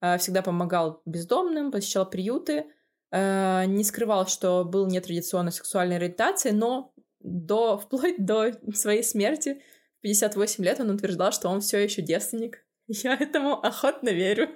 А, 0.01 0.19
всегда 0.19 0.43
помогал 0.43 1.03
бездомным, 1.07 1.73
посещал 1.73 2.09
приюты, 2.09 2.67
а, 3.11 3.65
не 3.65 3.85
скрывал, 3.85 4.27
что 4.27 4.65
был 4.65 4.87
нетрадиционной 4.87 5.53
сексуальной 5.53 5.97
ориентации, 5.97 6.51
но 6.51 6.93
до, 7.21 7.79
вплоть 7.79 8.17
до 8.25 8.53
своей 8.75 9.03
смерти 9.03 9.63
в 9.99 10.03
58 10.03 10.65
лет 10.65 10.81
он 10.81 10.91
утверждал, 10.91 11.33
что 11.33 11.49
он 11.49 11.61
все 11.61 11.79
еще 11.79 12.03
девственник. 12.03 12.65
Я 12.87 13.15
этому 13.15 13.55
охотно 13.65 14.11
верю. 14.11 14.51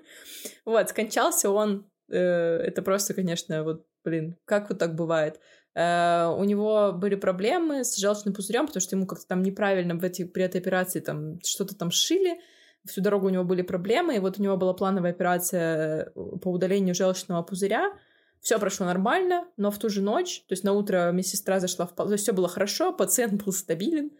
Вот, 0.64 0.88
скончался 0.90 1.50
он, 1.50 1.90
э, 2.08 2.16
это 2.16 2.82
просто, 2.82 3.12
конечно, 3.14 3.64
вот, 3.64 3.84
блин, 4.04 4.36
как 4.44 4.70
вот 4.70 4.78
так 4.78 4.94
бывает. 4.94 5.40
У 5.74 6.44
него 6.44 6.92
были 6.92 7.14
проблемы 7.14 7.82
с 7.82 7.96
желчным 7.96 8.34
пузырем, 8.34 8.66
потому 8.66 8.82
что 8.82 8.94
ему 8.94 9.06
как-то 9.06 9.26
там 9.26 9.42
неправильно 9.42 9.94
в 9.94 10.04
эти, 10.04 10.24
при 10.24 10.44
этой 10.44 10.60
операции 10.60 11.00
там 11.00 11.40
что-то 11.42 11.74
там 11.74 11.90
шили, 11.90 12.38
всю 12.86 13.00
дорогу 13.00 13.26
у 13.26 13.30
него 13.30 13.44
были 13.44 13.62
проблемы, 13.62 14.16
и 14.16 14.18
вот 14.18 14.38
у 14.38 14.42
него 14.42 14.56
была 14.56 14.74
плановая 14.74 15.12
операция 15.12 16.12
э, 16.14 16.36
по 16.40 16.48
удалению 16.48 16.94
желчного 16.94 17.42
пузыря, 17.42 17.92
все 18.40 18.58
прошло 18.58 18.86
нормально, 18.86 19.46
но 19.56 19.70
в 19.70 19.78
ту 19.78 19.88
же 19.88 20.02
ночь, 20.02 20.44
то 20.48 20.52
есть 20.52 20.64
на 20.64 20.72
утро 20.72 21.12
медсестра 21.12 21.60
зашла 21.60 21.86
в 21.86 21.92
то 21.92 22.10
есть 22.10 22.24
все 22.24 22.32
было 22.32 22.48
хорошо, 22.48 22.92
пациент 22.92 23.44
был 23.44 23.52
стабилен, 23.52 24.10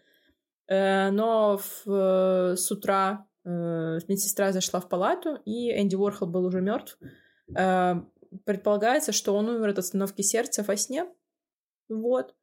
uh, 0.71 1.11
но 1.11 1.57
в, 1.57 1.87
uh, 1.87 2.55
с 2.55 2.71
утра 2.71 3.27
медсестра 3.43 4.53
зашла 4.53 4.79
в 4.79 4.87
палату, 4.87 5.37
и 5.43 5.77
Энди 5.77 5.95
Уорхол 5.95 6.29
был 6.29 6.45
уже 6.45 6.61
мертв. 6.61 6.97
Предполагается, 8.45 9.11
что 9.11 9.35
он 9.35 9.49
умер 9.49 9.71
от 9.71 9.79
остановки 9.79 10.21
сердца 10.21 10.63
во 10.63 10.77
сне, 10.77 11.05
вот. 11.89 12.33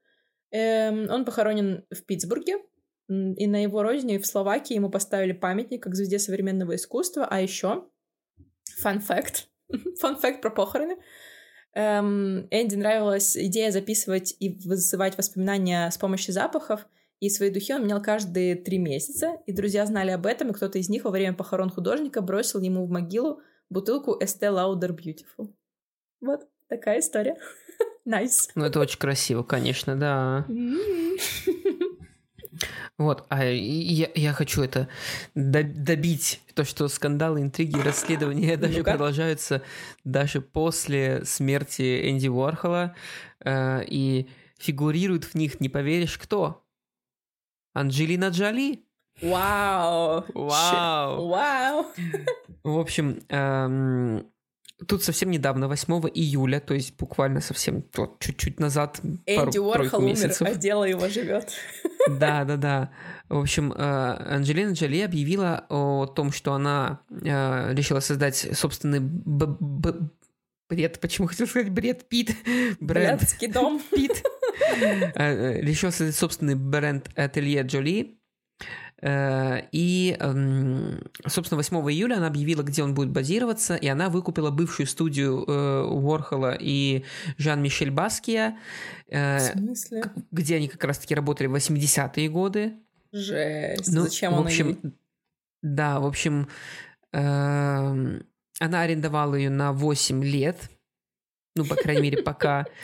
Эм, 0.51 1.09
он 1.11 1.25
похоронен 1.25 1.85
в 1.91 2.05
Питтсбурге, 2.05 2.59
и 3.11 3.47
на 3.49 3.63
его 3.63 3.83
родине 3.83 4.21
в 4.21 4.27
Словакии 4.27 4.75
ему 4.75 4.89
поставили 4.89 5.33
памятник 5.33 5.83
как 5.83 5.97
звезде 5.97 6.19
современного 6.19 6.77
искусства, 6.77 7.27
а 7.29 7.41
еще 7.41 7.85
фан 8.79 9.01
факт, 9.01 9.49
фан 9.99 10.17
факт 10.17 10.41
про 10.41 10.51
похороны. 10.51 10.97
Эм, 11.75 12.47
Энди 12.51 12.77
нравилась 12.77 13.37
идея 13.37 13.73
записывать 13.73 14.37
и 14.39 14.59
вызывать 14.65 15.19
воспоминания 15.19 15.91
с 15.91 15.99
помощью 15.99 16.33
запахов, 16.33 16.87
и 17.19 17.29
свои 17.29 17.51
духи 17.51 17.75
он 17.75 17.83
менял 17.83 18.01
каждые 18.01 18.55
три 18.55 18.79
месяца, 18.79 19.39
и 19.47 19.53
друзья 19.53 19.87
знали 19.87 20.13
об 20.13 20.25
этом, 20.25 20.51
и 20.51 20.55
кто-то 20.55 20.79
из 20.79 20.89
них 20.89 21.05
во 21.05 21.11
время 21.11 21.35
похорон 21.35 21.71
художника 21.71 22.23
бросил 22.23 22.61
ему 22.61 22.87
в 22.87 22.91
могилу 22.91 23.41
бутылку 23.69 24.19
Estee 24.21 24.53
Lauder 24.53 24.97
Beautiful. 24.97 25.53
Вот 26.21 26.47
такая 26.69 27.01
история. 27.01 27.37
Nice. 28.09 28.51
Ну, 28.55 28.65
это 28.65 28.81
очень 28.81 28.99
красиво, 28.99 29.43
конечно, 29.43 29.95
да. 29.95 30.47
Вот, 32.99 33.27
а 33.29 33.45
я, 33.45 34.09
я 34.15 34.33
хочу 34.33 34.63
это 34.63 34.89
добить, 35.35 36.43
то, 36.55 36.65
что 36.65 36.89
скандалы, 36.89 37.41
интриги, 37.41 37.79
расследования 37.81 38.57
даже 38.57 38.79
ну 38.79 38.85
продолжаются 38.85 39.63
даже 40.05 40.41
после 40.41 41.25
смерти 41.25 42.11
Энди 42.11 42.29
Уорхола, 42.29 42.95
э, 43.41 43.85
и 43.87 44.29
фигурирует 44.59 45.25
в 45.25 45.35
них, 45.35 45.61
не 45.61 45.69
поверишь, 45.69 46.19
кто? 46.19 46.63
Анджелина 47.73 48.29
Джоли. 48.29 48.85
Вау! 49.23 50.25
Вау! 50.35 51.29
Вау! 51.29 51.87
В 52.63 52.79
общем, 52.79 53.21
эм, 53.29 54.27
Тут 54.87 55.05
совсем 55.05 55.31
недавно, 55.31 55.69
8 55.69 56.09
июля, 56.15 56.61
то 56.61 56.75
есть 56.75 56.97
буквально 56.97 57.41
совсем 57.41 57.85
вот, 57.95 58.19
чуть-чуть 58.21 58.61
назад. 58.61 59.01
Энди 59.27 59.59
Уорхол 59.59 60.05
умер, 60.05 60.33
а 60.41 60.55
дело 60.55 60.85
его 60.85 61.09
живет. 61.09 61.51
Да, 62.09 62.45
да, 62.45 62.57
да. 62.57 62.91
В 63.29 63.39
общем, 63.39 63.73
э, 63.73 63.77
Анджелина 63.77 64.73
Джоли 64.73 65.03
объявила 65.03 65.67
о 65.69 66.07
том, 66.07 66.33
что 66.33 66.55
она 66.55 67.01
э, 67.11 67.75
решила 67.75 68.01
создать 68.01 68.37
собственный 68.57 69.01
бред, 70.71 71.01
почему 71.01 71.27
хотел 71.27 71.47
сказать 71.47 71.71
бред 71.71 72.09
Пит? 72.09 72.35
Бренд. 72.81 73.23
дом. 73.53 73.83
Пит. 73.91 74.23
Э, 75.15 75.61
решила 75.61 75.91
создать 75.91 76.17
собственный 76.17 76.55
бренд 76.55 77.11
Ателье 77.17 77.63
Джоли. 77.63 78.20
Э, 79.03 79.63
и, 79.73 80.17
эм, 80.19 81.01
собственно, 81.27 81.57
8 81.57 81.77
июля 81.91 82.17
она 82.17 82.27
объявила, 82.27 82.63
где 82.63 82.83
он 82.83 82.95
будет 82.95 83.11
базироваться, 83.11 83.77
и 83.77 83.87
она 83.87 84.11
выкупила 84.11 84.51
бывшую 84.51 84.87
студию 84.87 85.45
э, 85.47 85.83
Уорхола 85.85 86.57
и 86.59 87.05
Жан-Мишель 87.39 87.91
Баския, 87.91 88.59
э, 89.09 89.39
где 90.31 90.57
они 90.57 90.69
как 90.69 90.85
раз-таки 90.85 91.15
работали 91.15 91.49
в 91.49 91.55
80-е 91.55 92.29
годы. 92.29 92.75
Жесть, 93.13 93.93
ну, 93.93 94.03
зачем 94.03 94.35
в 94.35 94.41
общем, 94.41 94.79
она 94.83 94.93
Да, 95.63 96.01
в 96.01 96.07
общем, 96.07 96.49
эм, 97.13 98.25
она 98.61 98.83
арендовала 98.83 99.35
ее 99.35 99.51
на 99.51 99.73
8 99.73 100.23
лет, 100.23 100.71
ну, 101.57 101.65
по 101.65 101.75
крайней 101.75 102.03
мере, 102.03 102.23
пока. 102.23 102.67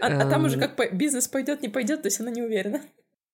А, 0.00 0.06
а 0.06 0.30
там 0.30 0.44
уже 0.44 0.60
как 0.60 0.96
бизнес 0.96 1.26
пойдет, 1.26 1.60
не 1.60 1.68
пойдет, 1.68 2.02
то 2.02 2.06
есть 2.06 2.20
она 2.20 2.30
не 2.30 2.40
уверена. 2.40 2.80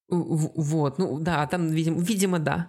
Вот, 0.09 0.99
ну 0.99 1.19
да, 1.19 1.47
там, 1.47 1.71
видимо, 1.71 2.01
видимо, 2.01 2.39
да. 2.39 2.69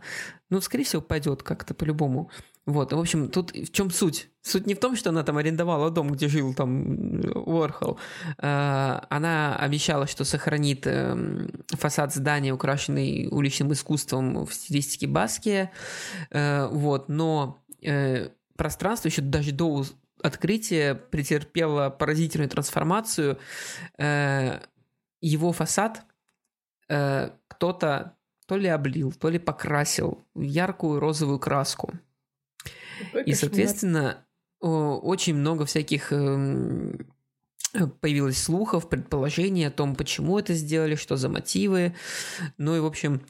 Ну, 0.50 0.62
скорее 0.62 0.84
всего, 0.86 1.02
пойдет 1.02 1.44
как-то 1.44 1.74
по-любому. 1.74 2.30
Вот, 2.66 2.94
в 2.94 3.00
общем, 3.00 3.30
тут 3.30 3.52
в 3.52 3.72
чем 3.72 3.92
суть? 3.92 4.30
Суть 4.42 4.66
не 4.66 4.74
в 4.74 4.80
том, 4.80 4.96
что 4.96 5.10
она 5.10 5.24
там 5.24 5.38
арендовала 5.38 5.92
дом, 5.92 6.12
где 6.12 6.28
жил 6.28 6.54
там 6.54 7.20
Уорхол. 7.36 8.00
А, 8.38 9.06
она 9.10 9.56
обещала, 9.58 10.08
что 10.08 10.24
сохранит 10.24 10.88
эм, 10.88 11.52
фасад 11.70 12.14
здания, 12.14 12.54
украшенный 12.54 13.28
уличным 13.30 13.74
искусством 13.74 14.46
в 14.46 14.54
стилистике 14.54 15.08
Баски. 15.08 15.70
Э, 16.32 16.68
вот, 16.72 17.10
но 17.10 17.60
э, 17.84 18.30
пространство 18.56 19.10
еще 19.10 19.22
даже 19.22 19.52
до 19.52 19.84
открытия 20.24 20.96
претерпело 20.96 21.90
поразительную 21.90 22.50
трансформацию. 22.50 23.38
Э, 23.98 24.60
его 25.22 25.52
фасад– 25.52 26.04
э, 26.90 27.30
кто-то 27.48 28.18
то 28.48 28.58
ли 28.58 28.68
облил, 28.68 29.12
то 29.12 29.30
ли 29.30 29.40
покрасил 29.40 30.26
в 30.34 30.42
яркую 30.42 31.00
розовую 31.00 31.40
краску. 31.40 31.94
Какой 33.00 33.24
и, 33.24 33.34
соответственно, 33.34 34.26
очень 34.60 35.36
много 35.36 35.66
всяких 35.66 36.12
эм, 36.12 37.08
появилось 38.02 38.42
слухов, 38.42 38.90
предположений 38.90 39.68
о 39.68 39.72
том, 39.72 39.96
почему 39.96 40.40
это 40.40 40.54
сделали, 40.54 40.96
что 40.96 41.18
за 41.18 41.30
мотивы. 41.30 41.96
Ну 42.58 42.76
и, 42.76 42.80
в 42.80 42.86
общем, 42.86 43.22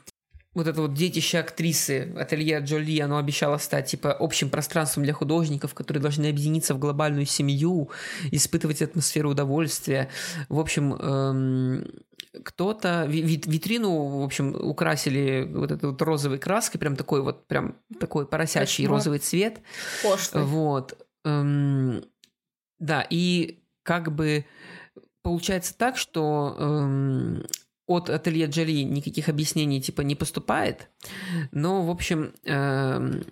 вот 0.53 0.67
это 0.67 0.81
вот 0.81 0.93
детище 0.93 1.39
актрисы 1.39 2.13
ателье 2.17 2.59
Джоли, 2.59 2.99
оно 2.99 3.17
обещало 3.17 3.57
стать 3.57 3.87
типа 3.87 4.13
общим 4.13 4.49
пространством 4.49 5.03
для 5.03 5.13
художников, 5.13 5.73
которые 5.73 6.01
должны 6.01 6.27
объединиться 6.27 6.73
в 6.73 6.79
глобальную 6.79 7.25
семью, 7.25 7.89
испытывать 8.31 8.81
атмосферу 8.81 9.31
удовольствия. 9.31 10.09
В 10.47 10.59
общем, 10.59 10.93
эм, 10.93 11.87
кто-то 12.43 13.05
витрину, 13.05 14.19
в 14.19 14.23
общем, 14.23 14.55
украсили 14.55 15.49
вот 15.53 15.71
этой 15.71 15.89
вот 15.89 16.01
розовой 16.01 16.37
краской, 16.37 16.79
прям 16.79 16.95
такой 16.95 17.21
вот, 17.21 17.47
прям 17.47 17.75
такой 17.99 18.27
поросячий 18.27 18.85
Кошмар. 18.85 18.97
розовый 18.97 19.19
цвет. 19.19 19.61
Пошлый. 20.03 20.43
Вот. 20.43 20.97
Эм, 21.23 22.03
да, 22.79 23.05
и 23.09 23.63
как 23.83 24.13
бы 24.13 24.45
получается 25.23 25.75
так, 25.77 25.97
что 25.97 26.55
эм, 26.57 27.45
от 27.87 28.09
ателье 28.09 28.47
Джоли 28.47 28.83
никаких 28.83 29.29
объяснений 29.29 29.81
типа 29.81 30.01
не 30.01 30.15
поступает, 30.15 30.89
но, 31.51 31.85
в 31.85 31.91
общем, 31.91 32.33
эм, 32.43 33.23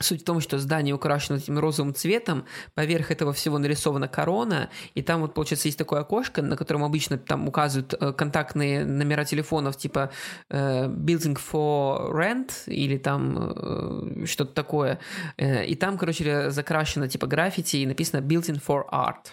Суть 0.00 0.22
в 0.22 0.24
том, 0.24 0.40
что 0.40 0.58
здание 0.58 0.94
украшено 0.94 1.38
этим 1.38 1.58
розовым 1.58 1.92
цветом, 1.92 2.44
поверх 2.74 3.10
этого 3.10 3.32
всего 3.32 3.58
нарисована 3.58 4.06
корона, 4.06 4.70
и 4.94 5.02
там 5.02 5.22
вот, 5.22 5.34
получается, 5.34 5.68
есть 5.68 5.78
такое 5.78 6.00
окошко, 6.00 6.40
на 6.40 6.56
котором 6.56 6.84
обычно 6.84 7.18
там 7.18 7.48
указывают 7.48 7.94
э, 7.98 8.12
контактные 8.12 8.84
номера 8.84 9.24
телефонов, 9.24 9.76
типа 9.76 10.10
э, 10.50 10.86
building 10.86 11.36
for 11.36 12.12
rent 12.12 12.52
или 12.66 12.96
там 12.96 13.36
э, 13.38 14.26
что-то 14.26 14.54
такое. 14.54 15.00
Э, 15.36 15.64
и 15.64 15.74
там, 15.74 15.98
короче, 15.98 16.50
закрашено 16.50 17.08
типа 17.08 17.26
граффити 17.26 17.78
и 17.78 17.86
написано 17.86 18.20
building 18.20 18.62
for 18.64 18.84
art. 18.92 19.32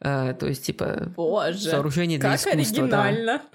Э, 0.00 0.34
то 0.38 0.46
есть, 0.46 0.64
типа, 0.66 1.12
Боже, 1.16 1.58
сооружение 1.58 2.18
для 2.18 2.30
как 2.36 2.40
искусства. 2.40 2.82
оригинально. 2.82 3.42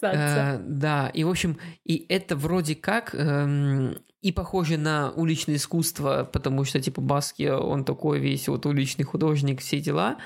Да. 0.00 0.54
Э, 0.54 0.58
да, 0.60 1.08
и, 1.08 1.24
в 1.24 1.28
общем, 1.28 1.58
и 1.84 2.06
это 2.08 2.36
вроде 2.36 2.74
как 2.74 3.14
эм, 3.14 3.96
и 4.26 4.32
похоже 4.32 4.76
на 4.76 5.12
уличное 5.12 5.54
искусство, 5.54 6.28
потому 6.32 6.64
что, 6.64 6.80
типа, 6.80 7.00
Баски, 7.00 7.48
он 7.48 7.84
такой 7.84 8.18
весь 8.18 8.48
вот 8.48 8.66
уличный 8.66 9.04
художник, 9.04 9.60
все 9.60 9.78
дела. 9.78 10.16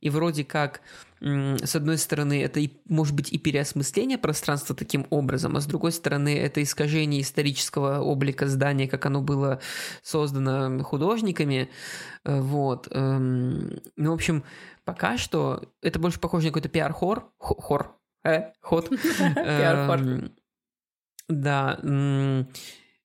И 0.00 0.08
вроде 0.08 0.44
как, 0.44 0.80
с 1.20 1.76
одной 1.76 1.98
стороны, 1.98 2.42
это, 2.42 2.58
и, 2.58 2.70
может 2.88 3.14
быть, 3.14 3.30
и 3.30 3.36
переосмысление 3.36 4.16
пространства 4.16 4.74
таким 4.74 5.06
образом, 5.10 5.56
а 5.56 5.60
с 5.60 5.66
другой 5.66 5.92
стороны, 5.92 6.38
это 6.38 6.62
искажение 6.62 7.20
исторического 7.20 8.00
облика 8.00 8.46
здания, 8.46 8.88
как 8.88 9.04
оно 9.04 9.20
было 9.20 9.60
создано 10.02 10.82
художниками. 10.82 11.68
Э, 12.24 12.40
вот. 12.40 12.88
Эм, 12.90 13.78
ну, 13.96 14.12
в 14.12 14.14
общем, 14.14 14.42
пока 14.86 15.18
что 15.18 15.64
это 15.82 15.98
больше 15.98 16.18
похоже 16.18 16.46
на 16.46 16.50
какой-то 16.52 16.70
пиар-хор. 16.70 17.30
Хор. 17.36 17.94
Э, 18.24 18.52
ход. 18.62 18.88
Пиар-хор. 19.34 19.98
Эм, 19.98 20.32
Да. 21.28 21.78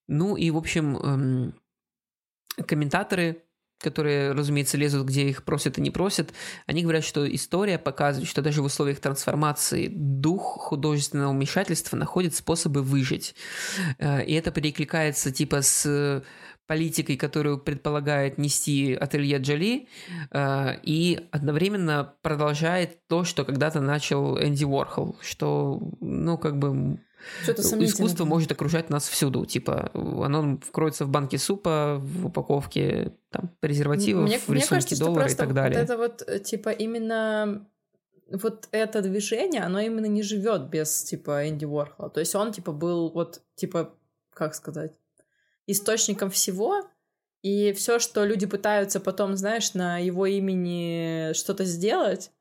Ну 0.08 0.36
и, 0.36 0.52
в 0.52 0.58
общем, 0.58 0.98
эм, 0.98 1.54
комментаторы, 2.68 3.44
которые, 3.80 4.32
разумеется, 4.32 4.78
лезут, 4.78 5.08
где 5.08 5.28
их 5.28 5.44
просят 5.44 5.78
и 5.78 5.82
не 5.82 5.92
просят, 5.92 6.34
они 6.66 6.84
говорят, 6.84 7.04
что 7.04 7.34
история 7.34 7.78
показывает, 7.78 8.30
что 8.30 8.42
даже 8.42 8.62
в 8.62 8.66
условиях 8.66 9.00
трансформации 9.00 9.88
дух 9.92 10.42
художественного 10.42 11.34
вмешательства 11.34 11.98
находит 11.98 12.36
способы 12.36 12.82
выжить. 12.82 13.36
Э, 13.98 14.24
и 14.24 14.34
это 14.34 14.52
перекликается 14.52 15.32
типа 15.32 15.62
с 15.62 16.24
политикой, 16.68 17.16
которую 17.16 17.60
предполагает 17.60 18.38
нести 18.38 18.94
ателье 18.94 19.38
Джоли, 19.38 19.88
э, 20.32 20.80
и 20.84 21.28
одновременно 21.32 22.16
продолжает 22.22 23.08
то, 23.08 23.24
что 23.24 23.46
когда-то 23.46 23.82
начал 23.82 24.40
Энди 24.42 24.66
Уорхол, 24.66 25.18
что, 25.22 25.80
ну, 26.00 26.38
как 26.38 26.58
бы 26.58 27.00
Искусство 27.48 28.26
может 28.26 28.52
окружать 28.52 28.90
нас 28.90 29.08
всюду. 29.08 29.46
Типа, 29.46 29.92
оно 29.94 30.60
кроется 30.72 31.06
в 31.06 31.10
банке 31.10 31.38
супа, 31.38 31.98
в 32.00 32.28
упаковке 32.28 33.14
там, 33.30 33.52
презервативов, 33.60 34.24
мне, 34.24 34.40
в 34.40 34.50
рисунке 34.50 34.76
кажется, 34.76 35.00
доллара 35.00 35.30
и 35.30 35.36
так 35.36 35.54
далее. 35.54 35.80
Вот 35.80 35.84
это 35.84 35.98
вот, 35.98 36.24
э, 36.28 36.40
типа, 36.40 36.70
именно 36.70 37.68
вот 38.32 38.68
это 38.72 39.02
движение, 39.02 39.62
оно 39.62 39.80
именно 39.80 40.08
не 40.08 40.24
живет 40.24 40.70
без, 40.70 41.04
типа, 41.04 41.50
Энди 41.50 41.66
Уорхола. 41.66 42.10
То 42.10 42.20
есть 42.20 42.36
он, 42.36 42.52
типа, 42.52 42.72
был 42.72 43.12
вот, 43.12 43.42
типа, 43.56 43.94
как 44.34 44.56
сказать, 44.56 44.94
источником 45.68 46.30
всего, 46.30 46.84
и 47.42 47.74
все, 47.74 48.00
что 48.00 48.26
люди 48.26 48.48
пытаются 48.48 49.00
потом, 49.00 49.36
знаешь, 49.38 49.74
на 49.74 50.00
его 50.00 50.26
имени 50.26 51.34
что-то 51.34 51.64
сделать, 51.64 52.32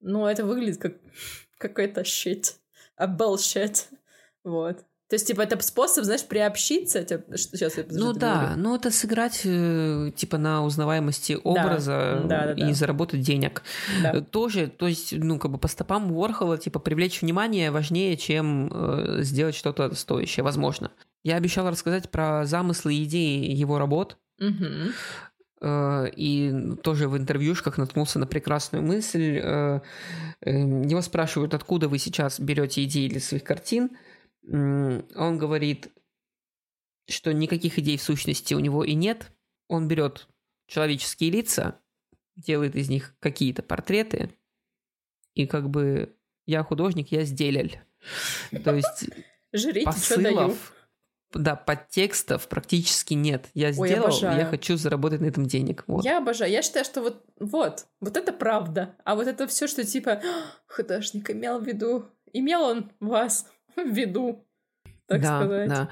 ну, 0.00 0.26
это 0.26 0.44
выглядит 0.44 0.80
как 0.80 0.94
какой-то 1.58 2.04
a 2.96 3.06
bullshit. 3.06 3.86
Вот. 4.44 4.84
То 5.12 5.16
есть, 5.16 5.26
типа, 5.26 5.42
это 5.42 5.62
способ, 5.62 6.06
знаешь, 6.06 6.24
приобщиться. 6.24 7.04
Сейчас 7.36 7.76
я 7.76 7.84
Ну 7.90 8.14
да, 8.14 8.46
говорю. 8.46 8.62
ну 8.62 8.74
это 8.74 8.90
сыграть, 8.90 9.42
э, 9.44 10.10
типа, 10.16 10.38
на 10.38 10.64
узнаваемости 10.64 11.36
образа 11.44 12.22
да, 12.24 12.46
да, 12.46 12.54
да, 12.54 12.64
и 12.64 12.68
да. 12.68 12.72
заработать 12.72 13.20
денег. 13.20 13.62
Да. 14.02 14.12
Э, 14.12 14.20
тоже, 14.22 14.68
то 14.68 14.88
есть, 14.88 15.12
ну, 15.12 15.38
как 15.38 15.50
бы 15.50 15.58
по 15.58 15.68
стопам 15.68 16.10
Уорхола, 16.12 16.56
типа, 16.56 16.78
привлечь 16.78 17.20
внимание 17.20 17.70
важнее, 17.70 18.16
чем 18.16 18.70
э, 18.72 19.18
сделать 19.20 19.54
что-то 19.54 19.94
стоящее, 19.94 20.44
возможно. 20.44 20.90
Я 21.24 21.36
обещал 21.36 21.68
рассказать 21.68 22.10
про 22.10 22.46
замыслы 22.46 22.94
и 22.94 23.04
идеи 23.04 23.54
его 23.54 23.78
работ. 23.78 24.16
Угу. 24.40 25.68
И 26.16 26.74
тоже 26.82 27.08
в 27.08 27.18
интервьюшках 27.18 27.76
наткнулся 27.76 28.18
на 28.18 28.26
прекрасную 28.26 28.82
мысль. 28.82 29.38
Эм, 29.38 30.82
его 30.82 31.02
спрашивают, 31.02 31.54
откуда 31.54 31.88
вы 31.88 31.98
сейчас 31.98 32.40
берете 32.40 32.82
идеи 32.82 33.08
для 33.08 33.20
своих 33.20 33.44
картин 33.44 33.90
он 34.48 35.38
говорит, 35.38 35.88
что 37.08 37.32
никаких 37.32 37.78
идей 37.78 37.96
в 37.96 38.02
сущности 38.02 38.54
у 38.54 38.60
него 38.60 38.84
и 38.84 38.94
нет. 38.94 39.32
Он 39.68 39.88
берет 39.88 40.28
человеческие 40.66 41.30
лица, 41.30 41.80
делает 42.36 42.76
из 42.76 42.88
них 42.88 43.14
какие-то 43.20 43.62
портреты, 43.62 44.30
и 45.34 45.46
как 45.46 45.70
бы 45.70 46.16
я 46.46 46.62
художник, 46.62 47.12
я 47.12 47.24
сделель. 47.24 47.80
То 48.64 48.74
есть 48.74 49.10
Жрите, 49.52 49.86
посылов, 49.86 50.72
да, 51.34 51.56
подтекстов 51.56 52.48
практически 52.48 53.14
нет. 53.14 53.48
Я 53.54 53.72
сделал, 53.72 54.12
Ой, 54.12 54.20
я, 54.20 54.46
хочу 54.46 54.76
заработать 54.76 55.20
на 55.20 55.26
этом 55.26 55.46
денег. 55.46 55.84
Вот. 55.86 56.04
Я 56.04 56.18
обожаю. 56.18 56.50
Я 56.50 56.62
считаю, 56.62 56.84
что 56.84 57.00
вот, 57.00 57.24
вот, 57.38 57.86
вот 58.00 58.16
это 58.16 58.32
правда. 58.32 58.96
А 59.04 59.14
вот 59.14 59.26
это 59.26 59.46
все, 59.46 59.66
что 59.66 59.84
типа 59.84 60.20
художник 60.66 61.30
имел 61.30 61.58
в 61.58 61.66
виду, 61.66 62.10
имел 62.32 62.62
он 62.62 62.92
вас 63.00 63.46
виду, 63.84 64.44
так 65.06 65.20
да, 65.20 65.40
сказать. 65.40 65.68
Да. 65.68 65.88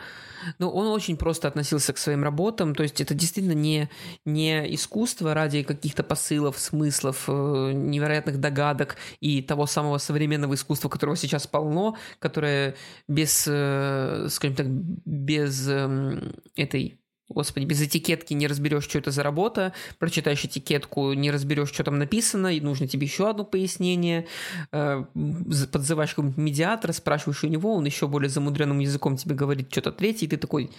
Ну, 0.59 0.70
он 0.70 0.87
очень 0.87 1.16
просто 1.16 1.49
относился 1.49 1.93
к 1.93 1.99
своим 1.99 2.24
работам, 2.24 2.74
то 2.74 2.83
есть 2.83 3.01
это 3.01 3.12
действительно 3.12 3.53
не, 3.53 3.91
не 4.24 4.74
искусство 4.74 5.35
ради 5.35 5.62
каких-то 5.62 6.03
посылов, 6.03 6.59
смыслов, 6.59 7.24
э, 7.28 7.72
невероятных 7.74 8.41
догадок 8.41 8.97
и 9.20 9.43
того 9.43 9.66
самого 9.66 9.99
современного 9.99 10.55
искусства, 10.55 10.89
которого 10.89 11.16
сейчас 11.16 11.47
полно, 11.47 11.97
которое 12.18 12.76
без, 13.09 13.47
э, 13.47 14.28
скажем 14.31 14.57
так, 14.57 14.66
без 14.68 15.68
эм, 15.68 16.33
этой 16.57 17.00
Господи, 17.31 17.64
без 17.64 17.81
этикетки 17.81 18.35
не 18.35 18.49
разберешь, 18.49 18.85
что 18.85 18.99
это 18.99 19.12
за 19.12 19.22
работа, 19.22 19.72
прочитаешь 19.99 20.45
этикетку, 20.45 21.12
не 21.12 21.31
разберешь, 21.31 21.68
что 21.68 21.85
там 21.85 21.97
написано, 21.97 22.49
и 22.49 22.61
нужно 22.61 22.89
тебе 22.89 23.07
еще 23.07 23.31
одно 23.31 23.45
пояснение, 23.45 24.26
э, 24.72 25.05
подзываешь 25.72 26.11
какого-нибудь 26.11 26.39
медиатора, 26.39 26.93
спрашиваешь 26.93 27.45
у 27.45 27.47
него, 27.47 27.74
он 27.74 27.85
еще 27.85 28.09
более 28.09 28.28
замудренным 28.28 28.81
языком 28.81 29.16
тебе 29.16 29.37
говорит 29.37 29.70
что-то 29.70 29.93
третье, 29.93 30.26
и 30.26 30.28
ты 30.28 30.39
такой, 30.39 30.70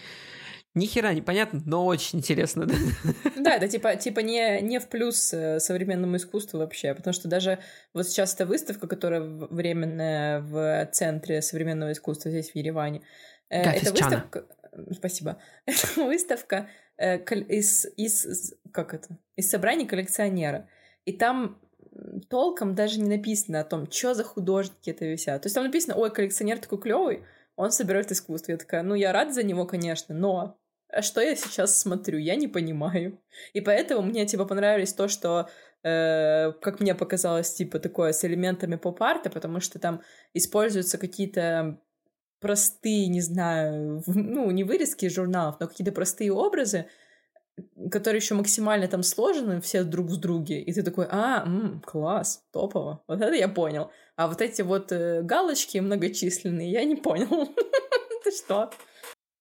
ни 0.73 0.85
хера 0.85 1.13
непонятно, 1.13 1.61
но 1.65 1.85
очень 1.85 2.19
интересно. 2.19 2.65
Да, 2.65 2.75
да 3.37 3.55
это 3.55 3.67
типа, 3.67 3.95
типа 3.95 4.19
не, 4.19 4.61
не 4.61 4.79
в 4.79 4.87
плюс 4.87 5.33
э, 5.33 5.59
современному 5.59 6.17
искусству 6.17 6.59
вообще, 6.59 6.93
потому 6.93 7.13
что 7.13 7.27
даже 7.27 7.59
вот 7.93 8.07
сейчас 8.07 8.35
эта 8.35 8.45
выставка, 8.45 8.87
которая 8.87 9.21
временная 9.21 10.41
в 10.41 10.89
Центре 10.91 11.41
современного 11.41 11.91
искусства 11.91 12.31
здесь 12.31 12.51
в 12.51 12.55
Ереване, 12.55 13.01
э, 13.49 13.61
это 13.61 13.91
выставка... 13.91 14.45
Спасибо. 14.91 15.41
Это 15.65 16.03
выставка 16.03 16.69
э, 16.97 17.17
из, 17.17 17.85
из, 17.97 18.53
как 18.71 18.93
это? 18.93 19.17
из 19.35 19.49
собраний 19.49 19.85
коллекционера. 19.85 20.69
И 21.05 21.13
там 21.13 21.59
толком 22.29 22.75
даже 22.75 22.99
не 22.99 23.09
написано 23.09 23.59
о 23.59 23.65
том, 23.65 23.91
что 23.91 24.13
за 24.13 24.23
художники 24.23 24.89
это 24.89 25.05
висят. 25.05 25.41
То 25.41 25.47
есть 25.47 25.55
там 25.55 25.65
написано, 25.65 25.95
ой, 25.95 26.11
коллекционер 26.11 26.59
такой 26.59 26.79
клевый, 26.79 27.23
он 27.55 27.71
собирает 27.71 28.11
искусство. 28.11 28.53
Я 28.53 28.57
такая, 28.57 28.83
ну, 28.83 28.95
я 28.95 29.11
рад 29.11 29.33
за 29.33 29.43
него, 29.43 29.65
конечно, 29.65 30.15
но 30.15 30.57
что 31.01 31.21
я 31.21 31.35
сейчас 31.35 31.79
смотрю, 31.79 32.17
я 32.17 32.35
не 32.35 32.47
понимаю. 32.47 33.19
И 33.53 33.61
поэтому 33.61 34.01
мне, 34.01 34.25
типа, 34.25 34.45
понравилось 34.45 34.93
то, 34.93 35.07
что, 35.07 35.49
э, 35.83 36.51
как 36.61 36.79
мне 36.79 36.95
показалось, 36.95 37.53
типа, 37.53 37.79
такое 37.79 38.11
с 38.11 38.23
элементами 38.25 38.75
поп-арта, 38.75 39.29
потому 39.29 39.59
что 39.59 39.79
там 39.79 40.01
используются 40.33 40.97
какие-то 40.97 41.79
простые, 42.41 43.07
не 43.07 43.21
знаю, 43.21 44.03
ну, 44.07 44.51
не 44.51 44.63
вырезки 44.63 45.05
из 45.05 45.13
журналов, 45.15 45.57
но 45.59 45.67
какие-то 45.67 45.93
простые 45.93 46.33
образы, 46.33 46.87
которые 47.91 48.19
еще 48.19 48.33
максимально 48.35 48.87
там 48.87 49.03
сложены 49.03 49.61
все 49.61 49.83
друг 49.83 50.07
в 50.07 50.17
друге, 50.19 50.61
и 50.61 50.73
ты 50.73 50.83
такой, 50.83 51.07
а, 51.09 51.43
м, 51.45 51.81
класс, 51.85 52.43
топово, 52.51 53.03
вот 53.07 53.21
это 53.21 53.33
я 53.33 53.47
понял. 53.47 53.91
А 54.15 54.27
вот 54.27 54.41
эти 54.41 54.61
вот 54.61 54.91
э, 54.91 55.21
галочки 55.21 55.77
многочисленные, 55.77 56.71
я 56.71 56.83
не 56.83 56.95
понял. 56.95 57.27
Ты 58.23 58.31
что? 58.31 58.71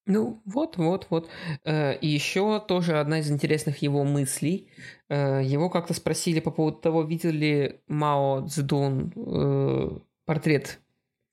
Ну, 0.06 0.42
вот, 0.44 0.76
вот, 0.76 1.06
вот. 1.10 1.28
Э, 1.64 1.96
и 1.98 2.08
еще 2.08 2.60
тоже 2.60 2.98
одна 2.98 3.20
из 3.20 3.30
интересных 3.30 3.82
его 3.82 4.04
мыслей. 4.04 4.70
Э, 5.08 5.40
его 5.42 5.70
как-то 5.70 5.94
спросили 5.94 6.40
по 6.40 6.50
поводу 6.50 6.78
того, 6.78 7.02
видел 7.02 7.30
ли 7.30 7.80
Мао 7.88 8.46
Цзэдун 8.46 9.12
э, 9.14 9.98
портрет 10.24 10.80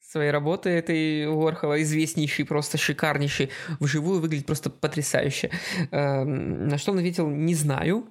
своей 0.09 0.31
работы 0.31 0.69
этой 0.69 1.27
Уорхола, 1.27 1.81
известнейший, 1.81 2.45
просто 2.45 2.77
шикарнейший, 2.77 3.49
вживую 3.79 4.21
выглядит 4.21 4.45
просто 4.45 4.69
потрясающе. 4.69 5.51
Эм, 5.91 6.67
на 6.67 6.77
что 6.77 6.91
он 6.91 6.99
ответил, 6.99 7.29
не 7.29 7.55
знаю, 7.55 8.07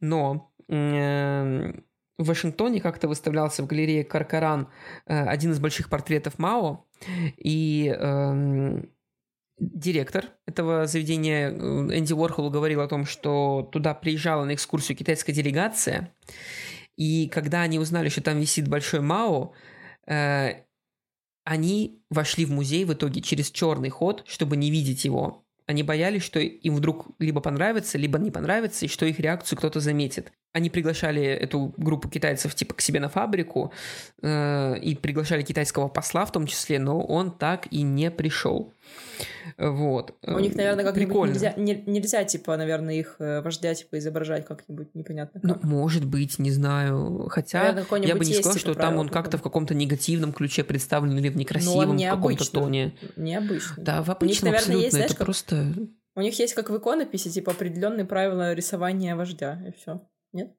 но 0.00 0.52
эм, 0.68 1.84
в 2.18 2.26
Вашингтоне 2.26 2.80
как-то 2.80 3.08
выставлялся 3.08 3.62
в 3.62 3.66
галерее 3.66 4.04
Каркаран 4.04 4.68
э, 5.06 5.24
один 5.24 5.52
из 5.52 5.60
больших 5.60 5.88
портретов 5.88 6.38
Мао, 6.38 6.84
и 7.36 7.94
эм, 7.96 8.90
директор 9.58 10.26
этого 10.46 10.86
заведения 10.86 11.50
э, 11.50 11.52
Энди 11.52 12.12
Уорхол 12.12 12.50
говорил 12.50 12.80
о 12.80 12.88
том, 12.88 13.06
что 13.06 13.68
туда 13.72 13.94
приезжала 13.94 14.44
на 14.44 14.54
экскурсию 14.54 14.98
китайская 14.98 15.32
делегация, 15.32 16.12
и 16.96 17.28
когда 17.28 17.62
они 17.62 17.78
узнали, 17.78 18.08
что 18.08 18.22
там 18.22 18.38
висит 18.38 18.68
большой 18.68 19.00
Мао, 19.00 19.52
э, 20.06 20.64
они 21.50 22.00
вошли 22.10 22.44
в 22.44 22.52
музей 22.52 22.84
в 22.84 22.92
итоге 22.92 23.20
через 23.20 23.50
черный 23.50 23.88
ход, 23.88 24.22
чтобы 24.28 24.56
не 24.56 24.70
видеть 24.70 25.04
его. 25.04 25.44
Они 25.66 25.82
боялись, 25.82 26.22
что 26.22 26.38
им 26.38 26.76
вдруг 26.76 27.08
либо 27.18 27.40
понравится, 27.40 27.98
либо 27.98 28.20
не 28.20 28.30
понравится, 28.30 28.84
и 28.84 28.88
что 28.88 29.04
их 29.04 29.18
реакцию 29.18 29.58
кто-то 29.58 29.80
заметит. 29.80 30.30
Они 30.52 30.70
приглашали 30.70 31.24
эту 31.24 31.74
группу 31.76 32.08
китайцев 32.08 32.54
типа 32.54 32.74
к 32.74 32.80
себе 32.80 33.00
на 33.00 33.08
фабрику 33.08 33.72
э, 34.22 34.78
и 34.78 34.94
приглашали 34.94 35.42
китайского 35.42 35.88
посла 35.88 36.24
в 36.24 36.30
том 36.30 36.46
числе, 36.46 36.78
но 36.78 37.00
он 37.00 37.36
так 37.36 37.66
и 37.72 37.82
не 37.82 38.12
пришел. 38.12 38.72
Вот. 39.58 40.16
У 40.26 40.38
них, 40.38 40.54
наверное, 40.54 40.84
как 40.84 40.94
Прикольно. 40.94 41.32
нельзя, 41.32 41.54
не, 41.56 41.82
нельзя, 41.86 42.24
типа, 42.24 42.56
наверное, 42.56 42.94
их 42.94 43.16
э, 43.18 43.42
вождя, 43.42 43.74
типа, 43.74 43.98
изображать 43.98 44.46
как-нибудь 44.46 44.94
непонятно 44.94 45.40
ну, 45.42 45.54
как. 45.54 45.62
Ну, 45.64 45.68
может 45.68 46.04
быть, 46.04 46.38
не 46.38 46.50
знаю. 46.50 47.28
Хотя 47.30 47.72
наверное, 47.72 48.06
я 48.06 48.16
бы 48.16 48.24
не 48.24 48.34
сказал, 48.34 48.58
что 48.58 48.74
там 48.74 48.96
он 48.96 49.08
как-то 49.08 49.38
в 49.38 49.42
каком-то 49.42 49.74
негативном 49.74 50.32
ключе 50.32 50.64
представлен 50.64 51.18
или 51.18 51.28
в 51.28 51.36
некрасивом 51.36 51.96
не 51.96 52.08
каком-то 52.08 52.50
тоне. 52.50 52.94
Необычно. 53.16 53.82
Да, 53.82 54.02
в 54.02 54.10
обычном 54.10 54.54
абсолютно. 54.54 54.82
Есть, 54.82 54.92
знаешь, 54.92 55.10
это 55.10 55.16
как... 55.16 55.26
просто... 55.26 55.74
У 56.16 56.20
них 56.22 56.38
есть, 56.38 56.54
как 56.54 56.70
в 56.70 56.76
иконописи, 56.76 57.30
типа, 57.30 57.52
определенные 57.52 58.04
правила 58.04 58.52
рисования 58.52 59.14
вождя, 59.14 59.62
и 59.66 59.72
все. 59.72 60.02
Нет? 60.32 60.54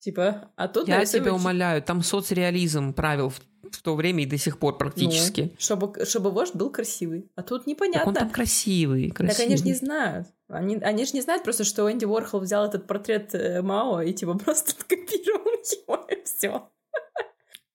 Типа, 0.00 0.52
а 0.56 0.68
тут... 0.68 0.88
Я 0.88 1.04
тебя 1.04 1.34
умоляю, 1.34 1.82
там 1.82 2.02
соцреализм 2.02 2.92
правил 2.92 3.30
в 3.30 3.40
в 3.74 3.82
то 3.82 3.94
время 3.94 4.22
и 4.22 4.26
до 4.26 4.38
сих 4.38 4.58
пор 4.58 4.78
практически. 4.78 5.40
Ну, 5.40 5.50
чтобы, 5.58 6.04
чтобы 6.04 6.30
вождь 6.30 6.54
был 6.54 6.70
красивый. 6.70 7.30
А 7.34 7.42
тут 7.42 7.66
непонятно. 7.66 8.00
Так 8.00 8.08
он 8.08 8.14
там 8.14 8.30
красивый, 8.30 9.10
красивый. 9.10 9.36
Так 9.36 9.46
они 9.46 9.56
же 9.56 9.64
не 9.64 9.74
знают. 9.74 10.28
Они, 10.48 10.76
они 10.76 11.04
же 11.04 11.12
не 11.12 11.22
знают 11.22 11.42
просто, 11.42 11.64
что 11.64 11.90
Энди 11.90 12.04
Уорхол 12.04 12.40
взял 12.40 12.64
этот 12.64 12.86
портрет 12.86 13.34
э, 13.34 13.62
Мао 13.62 14.00
и 14.02 14.12
типа 14.12 14.38
просто 14.38 14.74
копировал 14.88 15.52
его, 15.62 16.06
и 16.08 16.22
все. 16.24 16.68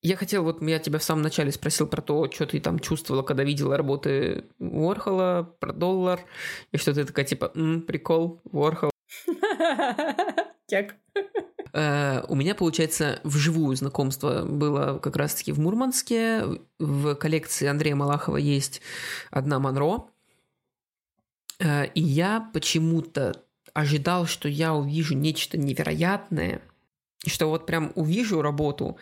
Я 0.04 0.16
хотел, 0.16 0.42
вот 0.42 0.60
я 0.62 0.80
тебя 0.80 0.98
в 0.98 1.04
самом 1.04 1.22
начале 1.22 1.52
спросил 1.52 1.86
про 1.86 2.02
то, 2.02 2.28
что 2.28 2.44
ты 2.44 2.58
там 2.58 2.80
чувствовала, 2.80 3.22
когда 3.22 3.44
видела 3.44 3.76
работы 3.76 4.46
Уорхола, 4.58 5.54
про 5.60 5.72
доллар, 5.72 6.20
и 6.72 6.76
что 6.76 6.92
ты 6.92 7.04
такая 7.04 7.24
типа, 7.24 7.52
М, 7.54 7.82
прикол, 7.82 8.40
Уорхол. 8.50 8.90
Кек. 10.66 10.96
Э, 11.72 12.22
у 12.28 12.34
меня, 12.34 12.54
получается, 12.54 13.20
вживую 13.24 13.76
знакомство 13.76 14.44
было 14.44 14.98
как 14.98 15.16
раз-таки 15.16 15.52
в 15.52 15.60
Мурманске. 15.60 16.60
В 16.78 17.14
коллекции 17.14 17.66
Андрея 17.66 17.94
Малахова 17.94 18.36
есть 18.36 18.80
одна 19.30 19.58
Монро. 19.58 20.06
Э, 21.58 21.86
и 21.86 22.00
я 22.02 22.50
почему-то 22.52 23.42
ожидал, 23.74 24.26
что 24.26 24.48
я 24.48 24.74
увижу 24.74 25.14
нечто 25.14 25.58
невероятное– 25.58 26.62
что 27.26 27.48
вот 27.48 27.66
прям 27.66 27.92
увижу 27.94 28.42
работу, 28.42 28.96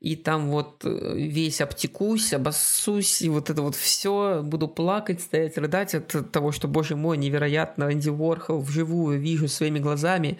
и 0.00 0.16
там 0.16 0.48
вот 0.48 0.82
э, 0.84 1.14
весь 1.14 1.60
обтекусь, 1.60 2.32
обоссусь, 2.32 3.20
и 3.20 3.28
вот 3.28 3.50
это 3.50 3.60
вот 3.60 3.74
все, 3.74 4.40
буду 4.42 4.66
плакать, 4.66 5.20
стоять, 5.20 5.58
рыдать 5.58 5.94
от 5.94 6.32
того, 6.32 6.52
что, 6.52 6.68
боже 6.68 6.96
мой, 6.96 7.18
невероятно, 7.18 7.92
Энди 7.92 8.08
Уорхол 8.08 8.60
вживую 8.60 9.20
вижу 9.20 9.46
своими 9.48 9.78
глазами, 9.78 10.38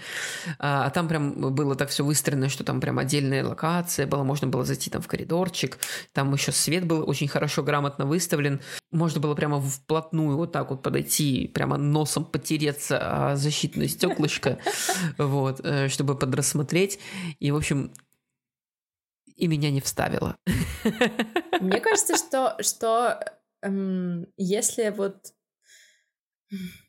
а, 0.59 0.87
а 0.87 0.91
там 0.91 1.09
прям 1.09 1.55
было 1.55 1.75
так 1.75 1.91
все 1.91 2.05
выстроено, 2.05 2.49
что 2.49 2.65
там 2.65 2.81
прям 2.81 2.99
отдельная 2.99 3.45
локация 3.45 4.07
была, 4.07 4.25
можно 4.25 4.47
было 4.47 4.65
зайти 4.65 4.89
там 4.89 5.03
в 5.03 5.07
коридорчик, 5.07 5.79
там 6.15 6.33
еще 6.33 6.53
свет 6.53 6.87
был 6.87 7.07
очень 7.07 7.29
хорошо, 7.29 7.63
грамотно 7.63 8.07
выставлен, 8.07 8.61
можно 8.93 9.21
было 9.21 9.35
прямо 9.35 9.61
вплотную 9.61 10.39
вот 10.39 10.53
так 10.53 10.71
вот 10.71 10.83
подойти, 10.83 11.51
прямо 11.53 11.77
носом 11.77 12.25
потереться 12.25 13.33
о 13.33 13.37
защитное 13.37 13.89
стеклышко, 13.89 14.59
вот, 15.19 15.61
э, 15.63 15.89
чтобы 15.89 16.15
подрассмотреть, 16.15 16.99
и, 17.39 17.51
в 17.51 17.57
общем, 17.57 17.93
и 19.37 19.47
меня 19.47 19.71
не 19.71 19.81
вставило. 19.81 20.37
Мне 21.61 21.81
кажется, 21.81 22.17
что, 22.17 22.57
что 22.61 23.21
эм, 23.63 24.27
если 24.37 24.89
вот... 24.91 25.33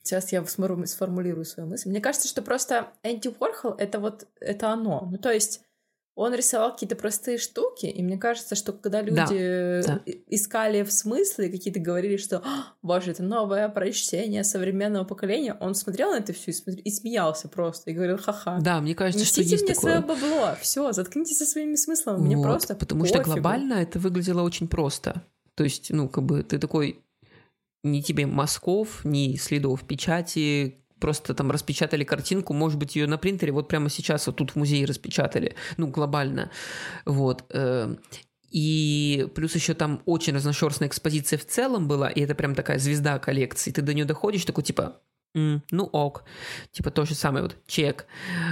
Сейчас 0.04 0.32
я 0.32 0.46
сформулирую 0.46 1.44
свою 1.44 1.68
мысль. 1.68 1.90
Мне 1.90 2.00
кажется, 2.00 2.28
что 2.28 2.44
просто 2.44 2.94
Энди 3.02 3.28
Уорхол— 3.28 3.72
это 3.78 4.00
вот 4.00 4.28
это 4.40 4.70
оно. 4.70 5.08
Ну, 5.12 5.18
то 5.18 5.32
есть 5.32 5.62
он 6.18 6.34
рисовал 6.34 6.72
какие-то 6.72 6.95
простые 6.95 7.38
штуки, 7.38 7.86
и 7.86 8.01
мне 8.01 8.18
кажется, 8.18 8.55
что 8.55 8.74
когда 8.74 9.03
люди 9.03 9.82
да, 9.86 10.01
да. 10.03 10.11
искали 10.26 10.82
в 10.82 10.91
смысле, 10.91 11.47
какие-то 11.47 11.80
говорили, 11.80 12.18
что 12.18 12.41
«Боже, 12.82 13.11
это 13.11 13.22
новое 13.22 13.70
прочтение 13.70 14.43
современного 14.43 15.03
поколения», 15.03 15.55
он 15.59 15.76
смотрел 15.76 16.13
на 16.13 16.15
это 16.15 16.34
все 16.34 16.49
и, 16.49 16.72
и 16.72 16.89
смеялся 16.89 17.47
просто, 17.47 17.91
и 17.91 17.93
говорил 17.93 18.18
«Ха-ха». 18.18 18.57
Да, 18.61 18.82
мне 18.82 18.95
кажется, 18.95 19.22
Несите 19.22 19.43
что 19.43 19.51
есть 19.51 19.63
мне 19.65 19.76
такое. 19.76 20.01
свое 20.01 20.05
бабло, 20.07 20.57
все, 20.59 20.91
заткнитесь 20.91 21.38
со 21.38 21.45
своими 21.45 21.76
смыслами, 21.76 22.18
вот, 22.18 22.26
мне 22.26 22.43
просто 22.43 22.74
Потому 22.74 23.01
пофигу. 23.01 23.22
что 23.22 23.32
глобально 23.32 23.76
это 23.76 23.99
выглядело 23.99 24.41
очень 24.41 24.68
просто. 24.68 25.22
То 25.53 25.63
есть, 25.63 25.91
ну, 25.91 26.09
как 26.09 26.24
бы 26.24 26.41
ты 26.41 26.57
такой, 26.57 26.99
ни 27.84 28.01
тебе 28.01 28.26
мазков, 28.26 29.05
ни 29.05 29.36
следов 29.36 29.86
печати, 29.86 30.84
просто 31.00 31.34
там 31.34 31.52
распечатали 31.52 32.04
картинку, 32.04 32.54
может 32.54 32.78
быть, 32.78 32.95
ее 32.95 33.08
на 33.08 33.18
принтере 33.18 33.52
вот 33.52 33.68
прямо 33.68 33.89
сейчас 33.89 34.28
вот 34.28 34.36
тут 34.36 34.52
в 34.52 34.56
музее 34.56 34.86
распечатали, 34.86 35.56
ну, 35.78 35.88
глобально, 35.88 36.52
вот. 37.06 37.43
Э, 37.50 37.95
и 38.50 39.28
плюс 39.36 39.56
еще 39.56 39.74
там 39.74 40.02
очень 40.06 40.34
разношерстная 40.34 40.88
экспозиция 40.88 41.38
в 41.38 41.45
целом 41.45 41.88
была, 41.88 42.10
и 42.10 42.22
это 42.22 42.34
прям 42.34 42.56
такая 42.56 42.80
звезда 42.80 43.20
коллекции. 43.20 43.72
Ты 43.72 43.82
до 43.82 43.93
нее 43.93 44.06
доходишь, 44.06 44.45
такой 44.45 44.64
типа, 44.64 45.02
Mm, 45.36 45.62
ну 45.72 45.84
ок, 45.84 46.24
типа 46.72 46.90
то 46.90 47.06
же 47.06 47.14
самое, 47.14 47.44
вот 47.44 47.58
чек. 47.68 48.08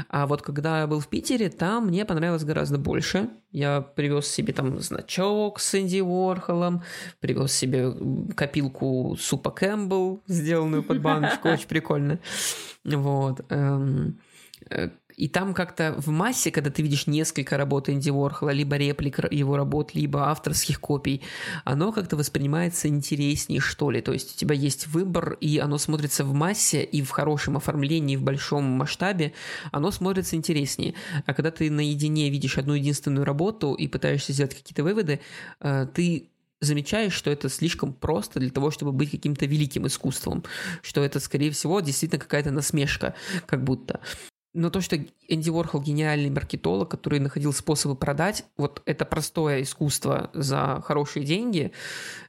А 0.09 0.27
вот 0.27 0.41
когда 0.41 0.81
я 0.81 0.87
был 0.87 0.99
в 0.99 1.07
Питере, 1.07 1.49
там 1.49 1.87
мне 1.87 2.05
понравилось 2.05 2.43
гораздо 2.43 2.77
больше. 2.77 3.29
Я 3.51 3.81
привез 3.81 4.27
себе 4.27 4.53
там 4.53 4.79
значок 4.79 5.59
с 5.59 5.75
Энди 5.75 6.01
Уорхолом, 6.01 6.83
привез 7.19 7.53
себе 7.53 7.91
копилку 8.35 9.15
супа 9.19 9.51
Кэмпбелл, 9.51 10.21
сделанную 10.27 10.83
под 10.83 11.01
баночку, 11.01 11.49
очень 11.53 11.67
прикольно. 11.67 12.19
Вот. 12.83 13.41
И 15.17 15.27
там 15.27 15.53
как-то 15.53 15.95
в 15.97 16.09
массе, 16.09 16.51
когда 16.51 16.69
ты 16.69 16.81
видишь 16.81 17.07
несколько 17.07 17.57
работ 17.57 17.89
Энди 17.89 18.09
Уорхола, 18.09 18.49
либо 18.49 18.75
реплик 18.75 19.31
его 19.31 19.55
работ, 19.55 19.93
либо 19.93 20.29
авторских 20.29 20.79
копий, 20.79 21.21
оно 21.63 21.91
как-то 21.91 22.17
воспринимается 22.17 22.87
интереснее, 22.87 23.61
что 23.61 23.91
ли. 23.91 24.01
То 24.01 24.13
есть 24.13 24.35
у 24.35 24.37
тебя 24.37 24.55
есть 24.55 24.87
выбор, 24.87 25.37
и 25.39 25.57
оно 25.57 25.77
смотрится 25.77 26.25
в 26.25 26.33
массе, 26.33 26.83
и 26.83 27.01
в 27.01 27.09
хорошем 27.11 27.57
оформлении, 27.57 28.17
в 28.17 28.23
большом 28.23 28.65
масштабе, 28.65 29.33
оно 29.71 29.91
смотрится 29.91 30.35
интереснее. 30.35 30.95
А 31.25 31.33
когда 31.33 31.51
ты 31.51 31.71
наедине 31.71 32.29
видишь 32.29 32.57
одну 32.57 32.73
единственную 32.73 33.25
работу 33.25 33.73
и 33.73 33.87
пытаешься 33.87 34.33
сделать 34.33 34.55
какие-то 34.55 34.83
выводы, 34.83 35.21
э, 35.61 35.87
ты 35.93 36.29
замечаешь, 36.61 37.13
что 37.13 37.31
это 37.31 37.49
слишком 37.49 37.93
просто 37.93 38.39
для 38.39 38.49
того, 38.49 38.71
чтобы 38.71 38.91
быть 38.91 39.11
каким-то 39.11 39.45
великим 39.45 39.87
искусством, 39.87 40.43
что 40.81 41.03
это, 41.03 41.19
скорее 41.19 41.51
всего, 41.51 41.79
действительно 41.79 42.19
какая-то 42.19 42.51
насмешка, 42.51 43.15
как 43.45 43.63
будто. 43.63 43.99
Но 44.55 44.69
то, 44.69 44.79
что 44.79 44.97
Энди 45.27 45.49
Уорхол 45.49 45.81
гениальный 45.81 46.29
маркетолог, 46.29 46.89
который 46.89 47.19
находил 47.19 47.51
способы 47.51 47.95
продать, 47.95 48.45
вот 48.55 48.81
это 48.85 49.03
простое 49.03 49.63
искусство 49.63 50.31
за 50.33 50.81
хорошие 50.85 51.25
деньги, 51.25 51.73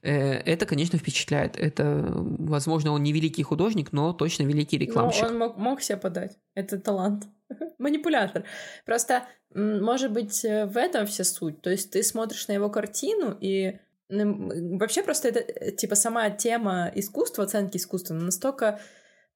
э, 0.03 0.33
это, 0.33 0.67
конечно, 0.67 0.99
впечатляет. 0.99 1.57
Это, 1.57 2.05
возможно, 2.09 2.91
он 2.91 3.05
не 3.05 3.13
великий 3.13 3.45
художник, 3.45 3.93
но 3.93 4.13
точно 4.13 4.43
великий 4.43 4.77
рекламщик. 4.77 5.23
Но 5.23 5.29
он 5.29 5.39
мог, 5.39 5.57
мог 5.57 5.83
себя 5.83 5.99
подать. 5.99 6.37
Это 6.55 6.81
талант. 6.81 7.29
Манипулятор. 7.79 8.43
Просто, 8.85 9.23
может 9.55 10.11
быть, 10.11 10.45
э, 10.45 10.67
в 10.67 10.77
этом 10.77 11.07
вся 11.07 11.23
суть. 11.23 11.63
То 11.63 11.71
есть 11.71 11.93
ты 11.93 12.03
смотришь 12.03 12.49
на 12.49 12.53
его 12.55 12.69
картину 12.69 13.37
и 13.41 13.79
вообще 14.09 15.05
просто 15.05 15.29
это, 15.29 15.41
э, 15.41 15.71
типа, 15.71 15.95
сама 15.95 16.29
тема 16.31 16.91
искусства, 16.93 17.45
оценки 17.45 17.77
искусства 17.77 18.15
настолько 18.15 18.81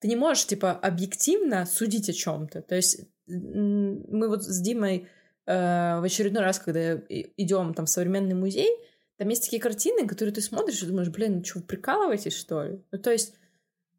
ты 0.01 0.09
не 0.09 0.17
можешь, 0.17 0.47
типа, 0.47 0.73
объективно 0.73 1.67
судить 1.67 2.09
о 2.09 2.13
чем-то. 2.13 2.63
То 2.63 2.75
есть 2.75 3.03
мы 3.27 4.29
вот 4.29 4.43
с 4.43 4.61
Димой 4.61 5.09
э, 5.47 6.01
в 6.01 6.03
очередной 6.03 6.43
раз, 6.43 6.59
когда 6.59 6.97
идем 6.97 7.75
там 7.75 7.87
в 7.87 7.91
современный 7.91 8.35
музей, 8.35 8.71
там 9.19 9.29
есть 9.29 9.45
такие 9.45 9.61
картины, 9.61 10.09
которые 10.09 10.35
ты 10.35 10.41
смотришь 10.41 10.83
и 10.83 10.87
думаешь, 10.87 11.11
блин, 11.11 11.39
ну 11.39 11.45
что, 11.45 11.59
вы 11.59 11.67
прикалываетесь, 11.67 12.35
что 12.35 12.65
ли? 12.65 12.83
Ну, 12.91 12.99
то 12.99 13.13
есть 13.13 13.35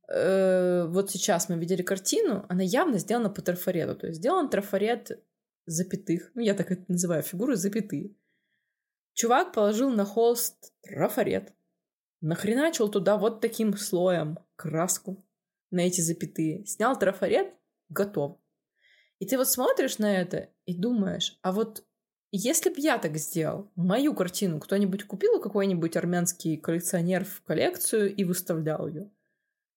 э, 0.07 0.85
вот 0.87 1.11
сейчас 1.11 1.47
мы 1.47 1.57
видели 1.57 1.83
картину, 1.83 2.45
она 2.49 2.63
явно 2.63 2.97
сделана 2.97 3.29
по 3.29 3.43
трафарету. 3.43 3.95
То 3.95 4.07
есть 4.07 4.19
сделан 4.19 4.49
трафарет 4.49 5.23
запятых. 5.67 6.31
Ну, 6.33 6.41
я 6.41 6.55
так 6.55 6.71
это 6.71 6.83
называю, 6.87 7.21
фигуры 7.21 7.55
запятые. 7.55 8.15
Чувак 9.13 9.53
положил 9.53 9.91
на 9.91 10.05
холст 10.05 10.73
трафарет, 10.81 11.53
нахреначил 12.21 12.89
туда 12.89 13.17
вот 13.17 13.41
таким 13.41 13.77
слоем 13.77 14.39
краску, 14.55 15.23
на 15.71 15.81
эти 15.81 16.01
запятые, 16.01 16.65
снял 16.65 16.97
трафарет, 16.97 17.53
готов. 17.89 18.37
И 19.19 19.25
ты 19.25 19.37
вот 19.37 19.49
смотришь 19.49 19.97
на 19.97 20.19
это 20.19 20.49
и 20.65 20.75
думаешь, 20.75 21.37
а 21.41 21.51
вот 21.51 21.83
если 22.31 22.69
бы 22.69 22.75
я 22.77 22.97
так 22.97 23.17
сделал, 23.17 23.69
мою 23.75 24.13
картину 24.13 24.59
кто-нибудь 24.59 25.03
купил 25.03 25.41
какой-нибудь 25.41 25.97
армянский 25.97 26.57
коллекционер 26.57 27.25
в 27.25 27.41
коллекцию 27.43 28.15
и 28.15 28.23
выставлял 28.23 28.87
ее? 28.87 29.11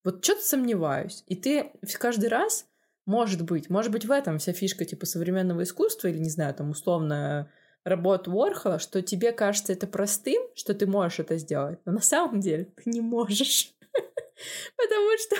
Вот 0.05 0.25
что-то 0.25 0.43
сомневаюсь. 0.43 1.25
И 1.27 1.35
ты 1.35 1.73
каждый 1.99 2.29
раз, 2.29 2.67
может 3.07 3.43
быть, 3.43 3.71
может 3.71 3.91
быть 3.91 4.05
в 4.05 4.11
этом 4.11 4.39
вся 4.39 4.53
фишка 4.53 4.85
типа 4.85 5.05
современного 5.05 5.65
искусства 5.65 6.09
или, 6.09 6.19
не 6.19 6.31
знаю, 6.31 6.55
там 6.55 6.71
условно 6.71 7.51
работ 7.85 8.29
Уорхола, 8.29 8.79
что 8.79 9.03
тебе 9.03 9.33
кажется 9.33 9.73
это 9.73 9.87
простым, 9.87 10.43
что 10.55 10.75
ты 10.75 10.87
можешь 10.87 11.21
это 11.21 11.37
сделать, 11.39 11.81
но 11.85 11.93
на 11.93 12.01
самом 12.01 12.41
деле 12.41 12.65
ты 12.65 12.91
не 12.91 13.01
можешь. 13.01 13.75
Потому 14.77 15.19
что... 15.19 15.37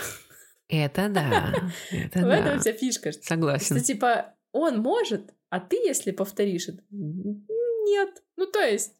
Это 0.69 1.09
да. 1.09 1.55
Это 1.91 2.21
в 2.21 2.29
этом 2.29 2.61
вся 2.61 2.73
фишка. 2.73 3.13
Согласен. 3.13 3.77
Что 3.77 3.85
типа 3.85 4.35
он 4.53 4.79
может, 4.79 5.35
а 5.51 5.61
ты, 5.61 5.77
если 5.77 6.11
повторишь 6.11 6.69
это, 6.69 6.83
нет. 6.91 8.23
Ну, 8.37 8.47
то 8.47 8.61
есть, 8.61 8.95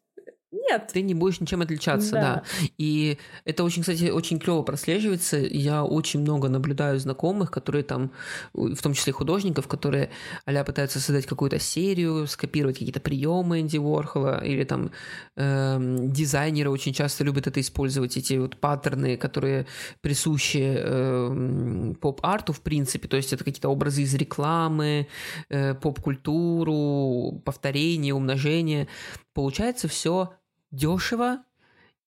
нет. 0.55 0.89
Ты 0.93 1.01
не 1.01 1.13
будешь 1.13 1.39
ничем 1.39 1.61
отличаться, 1.61 2.11
да. 2.11 2.21
да. 2.21 2.43
И 2.77 3.17
это 3.43 3.63
очень, 3.63 3.81
кстати, 3.81 4.09
очень 4.09 4.39
клево 4.39 4.63
прослеживается. 4.63 5.37
Я 5.37 5.83
очень 5.83 6.21
много 6.21 6.49
наблюдаю 6.49 6.99
знакомых, 6.99 7.51
которые 7.51 7.83
там, 7.83 8.11
в 8.53 8.81
том 8.81 8.93
числе 8.93 9.13
художников, 9.13 9.67
которые 9.67 10.09
а 10.45 10.63
пытаются 10.63 10.99
создать 10.99 11.25
какую-то 11.25 11.59
серию, 11.59 12.27
скопировать 12.27 12.77
какие-то 12.77 12.99
приемы 12.99 13.61
Энди 13.61 13.77
Уорхола, 13.77 14.43
или 14.43 14.63
там 14.63 14.91
э, 15.35 15.77
дизайнеры 15.79 16.69
очень 16.69 16.93
часто 16.93 17.23
любят 17.23 17.47
это 17.47 17.59
использовать, 17.59 18.17
эти 18.17 18.33
вот 18.33 18.57
паттерны, 18.57 19.17
которые 19.17 19.67
присущи 20.01 20.75
э, 20.77 21.93
поп-арту, 22.01 22.53
в 22.53 22.61
принципе. 22.61 23.07
То 23.07 23.17
есть 23.17 23.33
это 23.33 23.43
какие-то 23.43 23.69
образы 23.69 24.03
из 24.03 24.13
рекламы, 24.15 25.07
э, 25.49 25.75
поп-культуру, 25.75 27.41
повторение, 27.45 28.13
умножение. 28.13 28.87
Получается 29.33 29.87
все 29.87 30.33
дешево 30.75 31.43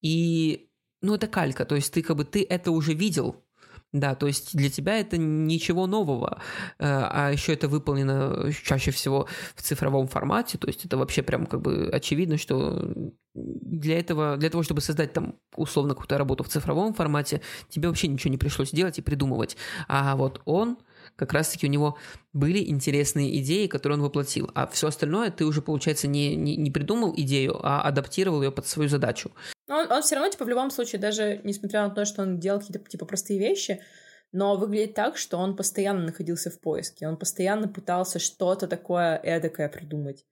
и, 0.02 0.68
ну, 1.02 1.14
это 1.14 1.26
калька, 1.26 1.64
то 1.64 1.74
есть 1.74 1.92
ты 1.92 2.02
как 2.02 2.16
бы, 2.16 2.24
ты 2.24 2.46
это 2.48 2.70
уже 2.70 2.94
видел, 2.94 3.44
да, 3.92 4.14
то 4.14 4.26
есть 4.26 4.54
для 4.56 4.68
тебя 4.68 5.00
это 5.00 5.16
ничего 5.16 5.86
нового, 5.86 6.42
э, 6.78 6.84
а 6.86 7.30
еще 7.32 7.54
это 7.54 7.68
выполнено 7.68 8.52
чаще 8.52 8.90
всего 8.90 9.26
в 9.54 9.62
цифровом 9.62 10.08
формате, 10.08 10.58
то 10.58 10.66
есть 10.66 10.84
это 10.84 10.96
вообще 10.98 11.22
прям 11.22 11.46
как 11.46 11.62
бы 11.62 11.88
очевидно, 11.92 12.36
что 12.36 12.92
для 13.34 13.98
этого, 13.98 14.36
для 14.36 14.50
того, 14.50 14.62
чтобы 14.62 14.80
создать 14.80 15.12
там 15.12 15.36
условно 15.56 15.94
какую-то 15.94 16.18
работу 16.18 16.44
в 16.44 16.48
цифровом 16.48 16.92
формате, 16.92 17.40
тебе 17.68 17.88
вообще 17.88 18.08
ничего 18.08 18.30
не 18.30 18.38
пришлось 18.38 18.72
делать 18.72 18.98
и 18.98 19.02
придумывать. 19.02 19.56
А 19.86 20.16
вот 20.16 20.42
он 20.44 20.78
как 21.18 21.32
раз-таки 21.32 21.66
у 21.66 21.70
него 21.70 21.98
были 22.32 22.64
интересные 22.70 23.36
идеи, 23.40 23.66
которые 23.66 23.98
он 23.98 24.04
воплотил. 24.04 24.50
А 24.54 24.68
все 24.68 24.86
остальное 24.86 25.32
ты 25.32 25.44
уже, 25.44 25.60
получается, 25.60 26.06
не, 26.06 26.36
не, 26.36 26.56
не 26.56 26.70
придумал 26.70 27.12
идею, 27.16 27.58
а 27.60 27.82
адаптировал 27.82 28.40
ее 28.40 28.52
под 28.52 28.68
свою 28.68 28.88
задачу. 28.88 29.32
Но 29.66 29.78
он, 29.78 29.90
он 29.90 30.02
все 30.02 30.14
равно, 30.14 30.30
типа, 30.30 30.44
в 30.44 30.48
любом 30.48 30.70
случае, 30.70 31.00
даже 31.00 31.40
несмотря 31.42 31.82
на 31.82 31.90
то, 31.90 32.04
что 32.04 32.22
он 32.22 32.38
делал 32.38 32.60
какие-то, 32.60 32.88
типа, 32.88 33.04
простые 33.04 33.40
вещи, 33.40 33.82
но 34.30 34.56
выглядит 34.56 34.94
так, 34.94 35.16
что 35.16 35.38
он 35.38 35.56
постоянно 35.56 36.04
находился 36.04 36.50
в 36.50 36.60
поиске, 36.60 37.08
он 37.08 37.16
постоянно 37.16 37.66
пытался 37.66 38.20
что-то 38.20 38.68
такое 38.68 39.16
эдакое 39.16 39.68
придумать. 39.68 40.24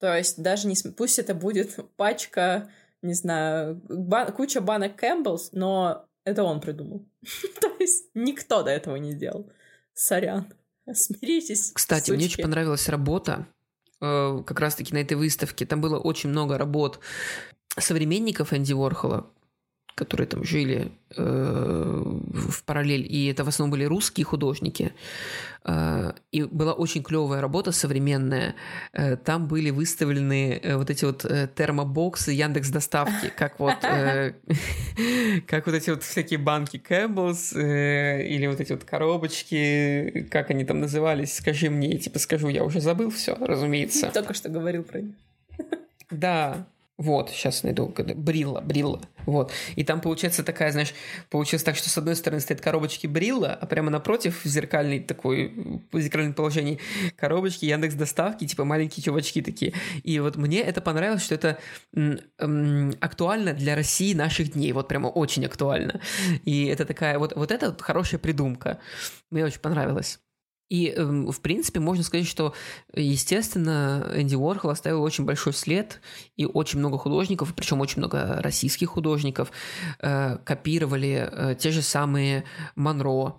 То 0.00 0.12
есть 0.12 0.42
даже 0.42 0.66
не... 0.66 0.74
Пусть 0.96 1.20
это 1.20 1.36
будет 1.36 1.78
пачка, 1.96 2.68
не 3.00 3.14
знаю, 3.14 3.80
бан... 3.88 4.32
куча 4.32 4.60
банок 4.60 4.96
Campbell's, 4.96 5.52
но 5.52 6.08
это 6.24 6.42
он 6.42 6.60
придумал. 6.60 7.06
То 7.60 7.70
есть 7.78 8.10
никто 8.14 8.64
до 8.64 8.72
этого 8.72 8.96
не 8.96 9.14
делал. 9.14 9.48
Сорян. 9.94 10.52
Смиритесь. 10.92 11.72
Кстати, 11.74 12.06
сучки. 12.06 12.16
мне 12.16 12.26
очень 12.26 12.42
понравилась 12.42 12.88
работа 12.88 13.46
э, 14.00 14.42
как 14.46 14.60
раз-таки 14.60 14.92
на 14.94 14.98
этой 14.98 15.14
выставке. 15.14 15.66
Там 15.66 15.80
было 15.80 15.98
очень 15.98 16.30
много 16.30 16.58
работ 16.58 17.00
современников 17.78 18.52
Энди 18.52 18.72
Уорхола, 18.72 19.30
которые 19.94 20.26
там 20.26 20.44
жили 20.44 20.90
э, 21.16 21.22
в 21.22 22.64
параллель, 22.64 23.06
и 23.08 23.26
это 23.26 23.44
в 23.44 23.48
основном 23.48 23.70
были 23.72 23.84
русские 23.84 24.24
художники. 24.24 24.92
Э, 25.64 26.12
и 26.32 26.42
была 26.44 26.72
очень 26.72 27.02
клевая 27.02 27.40
работа 27.40 27.72
современная. 27.72 28.54
Э, 28.92 29.16
там 29.16 29.48
были 29.48 29.70
выставлены 29.70 30.60
э, 30.62 30.76
вот 30.76 30.90
эти 30.90 31.04
вот 31.04 31.24
э, 31.24 31.48
термобоксы 31.54 32.32
Яндекс 32.32 32.70
доставки, 32.70 33.32
как 33.36 33.60
вот 33.60 33.84
э, 33.84 34.32
как 35.46 35.66
вот 35.66 35.74
эти 35.74 35.90
вот 35.90 36.02
всякие 36.02 36.38
банки 36.38 36.78
Campbell's 36.78 37.52
э, 37.54 38.26
или 38.26 38.46
вот 38.46 38.60
эти 38.60 38.72
вот 38.72 38.84
коробочки, 38.84 40.26
как 40.30 40.50
они 40.50 40.64
там 40.64 40.80
назывались, 40.80 41.36
скажи 41.36 41.68
мне, 41.68 41.98
типа 41.98 42.18
скажу, 42.18 42.48
я 42.48 42.64
уже 42.64 42.80
забыл 42.80 43.10
все, 43.10 43.34
разумеется. 43.34 44.10
Только 44.12 44.32
что 44.32 44.48
говорил 44.48 44.84
про 44.84 45.00
них. 45.00 45.14
Да, 46.10 46.66
вот, 47.02 47.30
сейчас 47.30 47.64
найду. 47.64 47.92
Брилла, 47.96 48.60
Брилла. 48.60 49.00
Вот. 49.26 49.50
И 49.74 49.82
там 49.82 50.00
получается 50.00 50.44
такая, 50.44 50.70
знаешь, 50.70 50.94
получилось 51.30 51.64
так, 51.64 51.74
что 51.74 51.90
с 51.90 51.98
одной 51.98 52.14
стороны 52.14 52.40
стоят 52.40 52.60
коробочки 52.60 53.08
Брилла, 53.08 53.58
а 53.60 53.66
прямо 53.66 53.90
напротив 53.90 54.44
в 54.44 54.48
зеркальной 54.48 55.00
такой, 55.00 55.80
в 55.90 56.00
зеркальном 56.00 56.34
положении 56.34 56.78
коробочки 57.16 57.64
Яндекс 57.64 57.94
Доставки, 57.94 58.46
типа 58.46 58.64
маленькие 58.64 59.02
чувачки 59.02 59.42
такие. 59.42 59.74
И 60.04 60.20
вот 60.20 60.36
мне 60.36 60.60
это 60.60 60.80
понравилось, 60.80 61.24
что 61.24 61.34
это 61.34 61.58
м, 61.92 62.92
актуально 63.00 63.52
для 63.52 63.74
России 63.74 64.14
наших 64.14 64.52
дней. 64.52 64.72
Вот 64.72 64.86
прямо 64.86 65.08
очень 65.08 65.44
актуально. 65.44 66.00
И 66.44 66.66
это 66.66 66.84
такая, 66.84 67.18
вот, 67.18 67.34
вот 67.34 67.50
это 67.50 67.70
вот 67.70 67.82
хорошая 67.82 68.20
придумка. 68.20 68.78
Мне 69.30 69.44
очень 69.44 69.60
понравилось. 69.60 70.21
И, 70.72 70.88
эм, 70.88 71.30
в 71.30 71.42
принципе, 71.42 71.80
можно 71.80 72.02
сказать, 72.02 72.26
что, 72.26 72.54
естественно, 72.94 74.10
Энди 74.16 74.36
Уорхол 74.36 74.70
оставил 74.70 75.02
очень 75.02 75.26
большой 75.26 75.52
след, 75.52 76.00
и 76.36 76.46
очень 76.46 76.78
много 76.78 76.96
художников, 76.96 77.52
причем 77.54 77.82
очень 77.82 77.98
много 77.98 78.40
российских 78.40 78.88
художников, 78.88 79.52
э, 79.98 80.38
копировали 80.38 81.28
э, 81.30 81.56
те 81.58 81.72
же 81.72 81.82
самые 81.82 82.44
Монро. 82.74 83.34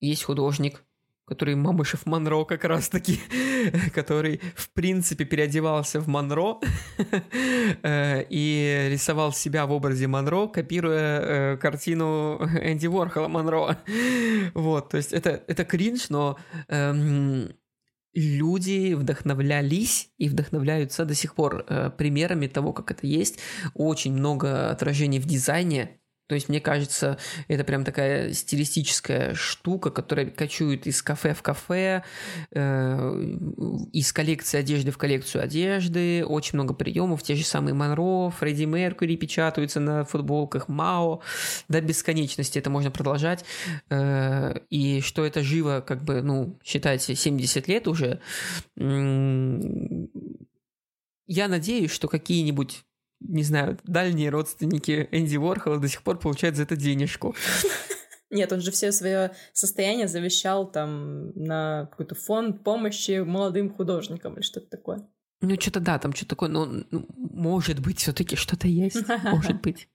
Есть 0.00 0.22
художник, 0.22 0.82
который 1.30 1.54
Мамышев 1.54 2.06
Монро 2.06 2.44
как 2.44 2.64
раз-таки, 2.64 3.20
который, 3.94 4.40
в 4.56 4.68
принципе, 4.70 5.24
переодевался 5.24 6.00
в 6.00 6.08
Монро 6.08 6.58
э, 7.82 8.24
и 8.28 8.88
рисовал 8.90 9.32
себя 9.32 9.64
в 9.66 9.70
образе 9.70 10.08
Монро, 10.08 10.48
копируя 10.48 11.20
э, 11.20 11.56
картину 11.56 12.40
Энди 12.62 12.88
Уорхола 12.88 13.28
Монро. 13.28 13.78
Вот, 14.54 14.88
то 14.88 14.96
есть 14.96 15.12
это, 15.12 15.44
это 15.46 15.64
кринж, 15.64 16.08
но 16.10 16.36
эм, 16.66 17.50
люди 18.12 18.94
вдохновлялись 18.94 20.10
и 20.18 20.28
вдохновляются 20.28 21.04
до 21.04 21.14
сих 21.14 21.36
пор 21.36 21.64
э, 21.68 21.90
примерами 21.96 22.48
того, 22.48 22.72
как 22.72 22.90
это 22.90 23.06
есть. 23.06 23.38
Очень 23.74 24.14
много 24.14 24.70
отражений 24.70 25.20
в 25.20 25.26
дизайне, 25.26 25.99
то 26.30 26.36
есть, 26.36 26.48
мне 26.48 26.60
кажется, 26.60 27.18
это 27.48 27.64
прям 27.64 27.84
такая 27.84 28.32
стилистическая 28.34 29.34
штука, 29.34 29.90
которая 29.90 30.26
кочует 30.26 30.86
из 30.86 31.02
кафе 31.02 31.34
в 31.34 31.42
кафе, 31.42 32.04
э, 32.52 33.36
из 33.92 34.12
коллекции 34.12 34.60
одежды 34.60 34.92
в 34.92 34.96
коллекцию 34.96 35.42
одежды, 35.42 36.24
очень 36.24 36.54
много 36.54 36.72
приемов, 36.72 37.24
те 37.24 37.34
же 37.34 37.42
самые 37.42 37.74
Монро, 37.74 38.30
Фредди 38.30 38.62
Меркьюри 38.62 39.16
печатаются 39.16 39.80
на 39.80 40.04
футболках, 40.04 40.68
Мао, 40.68 41.20
до 41.66 41.80
бесконечности 41.80 42.60
это 42.60 42.70
можно 42.70 42.92
продолжать. 42.92 43.44
Э, 43.88 44.54
и 44.70 45.00
что 45.00 45.26
это 45.26 45.42
живо, 45.42 45.82
как 45.84 46.04
бы, 46.04 46.22
ну, 46.22 46.60
считайте, 46.62 47.16
70 47.16 47.66
лет 47.66 47.88
уже, 47.88 48.20
я 48.76 48.86
надеюсь, 51.48 51.90
что 51.90 52.06
какие-нибудь 52.06 52.84
не 53.20 53.42
знаю, 53.42 53.78
дальние 53.84 54.30
родственники 54.30 55.08
Энди 55.12 55.36
Уорхола 55.36 55.78
до 55.78 55.88
сих 55.88 56.02
пор 56.02 56.18
получают 56.18 56.56
за 56.56 56.62
это 56.64 56.76
денежку. 56.76 57.34
Нет, 58.30 58.52
он 58.52 58.60
же 58.60 58.70
все 58.70 58.92
свое 58.92 59.32
состояние 59.52 60.06
завещал 60.06 60.70
там 60.70 61.30
на 61.34 61.86
какой-то 61.90 62.14
фонд 62.14 62.62
помощи 62.62 63.22
молодым 63.22 63.74
художникам 63.74 64.34
или 64.34 64.42
что-то 64.42 64.68
такое. 64.68 65.08
Ну, 65.42 65.54
что-то 65.58 65.80
да, 65.80 65.98
там 65.98 66.12
что-то 66.12 66.30
такое, 66.30 66.48
но 66.48 66.66
ну, 66.66 67.06
может 67.16 67.80
быть, 67.80 67.98
все-таки 67.98 68.36
что-то 68.36 68.68
есть. 68.68 69.02
Может 69.24 69.62
быть. 69.62 69.88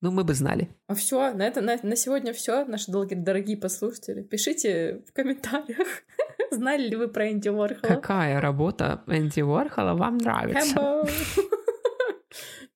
Ну, 0.00 0.10
мы 0.10 0.24
бы 0.24 0.34
знали. 0.34 0.68
А 0.86 0.94
все, 0.94 1.32
на, 1.32 1.46
это, 1.46 1.60
на, 1.60 1.78
на 1.82 1.96
сегодня 1.96 2.32
все, 2.32 2.64
наши 2.64 2.90
долгие, 2.90 3.14
дорогие 3.14 3.56
послушатели. 3.56 4.22
Пишите 4.22 5.02
в 5.08 5.12
комментариях, 5.12 5.86
знали 6.50 6.88
ли 6.88 6.96
вы 6.96 7.08
про 7.08 7.30
Энди 7.30 7.48
Уорхола. 7.48 7.94
Какая 7.94 8.40
работа 8.40 9.02
Энди 9.06 9.42
Уорхола 9.42 9.94
вам 9.94 10.18
нравится? 10.18 11.04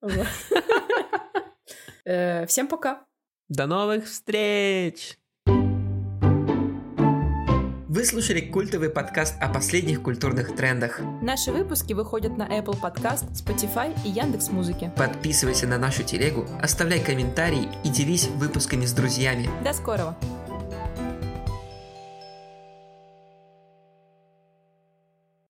Э, 2.05 2.47
всем 2.47 2.69
пока. 2.69 3.05
До 3.51 3.67
новых 3.67 4.07
встреч! 4.07 5.19
Вы 7.87 8.05
слушали 8.05 8.41
культовый 8.41 8.89
подкаст 8.89 9.35
о 9.43 9.49
последних 9.49 10.03
культурных 10.03 10.57
трендах. 10.57 11.01
Наши 11.21 11.53
выпуски 11.53 11.93
выходят 11.93 12.39
на 12.39 12.45
Apple 12.45 12.81
Podcast, 12.81 13.31
Spotify 13.33 13.95
и 14.07 14.09
Яндекс 14.09 14.51
Музыки. 14.51 14.91
Подписывайся 14.97 15.67
на 15.67 15.77
нашу 15.77 16.03
телегу, 16.03 16.47
оставляй 16.63 17.05
комментарии 17.05 17.69
и 17.85 17.91
делись 17.91 18.29
выпусками 18.29 18.87
с 18.87 18.95
друзьями. 18.95 19.51
До 19.63 19.75
скорого! 19.75 20.17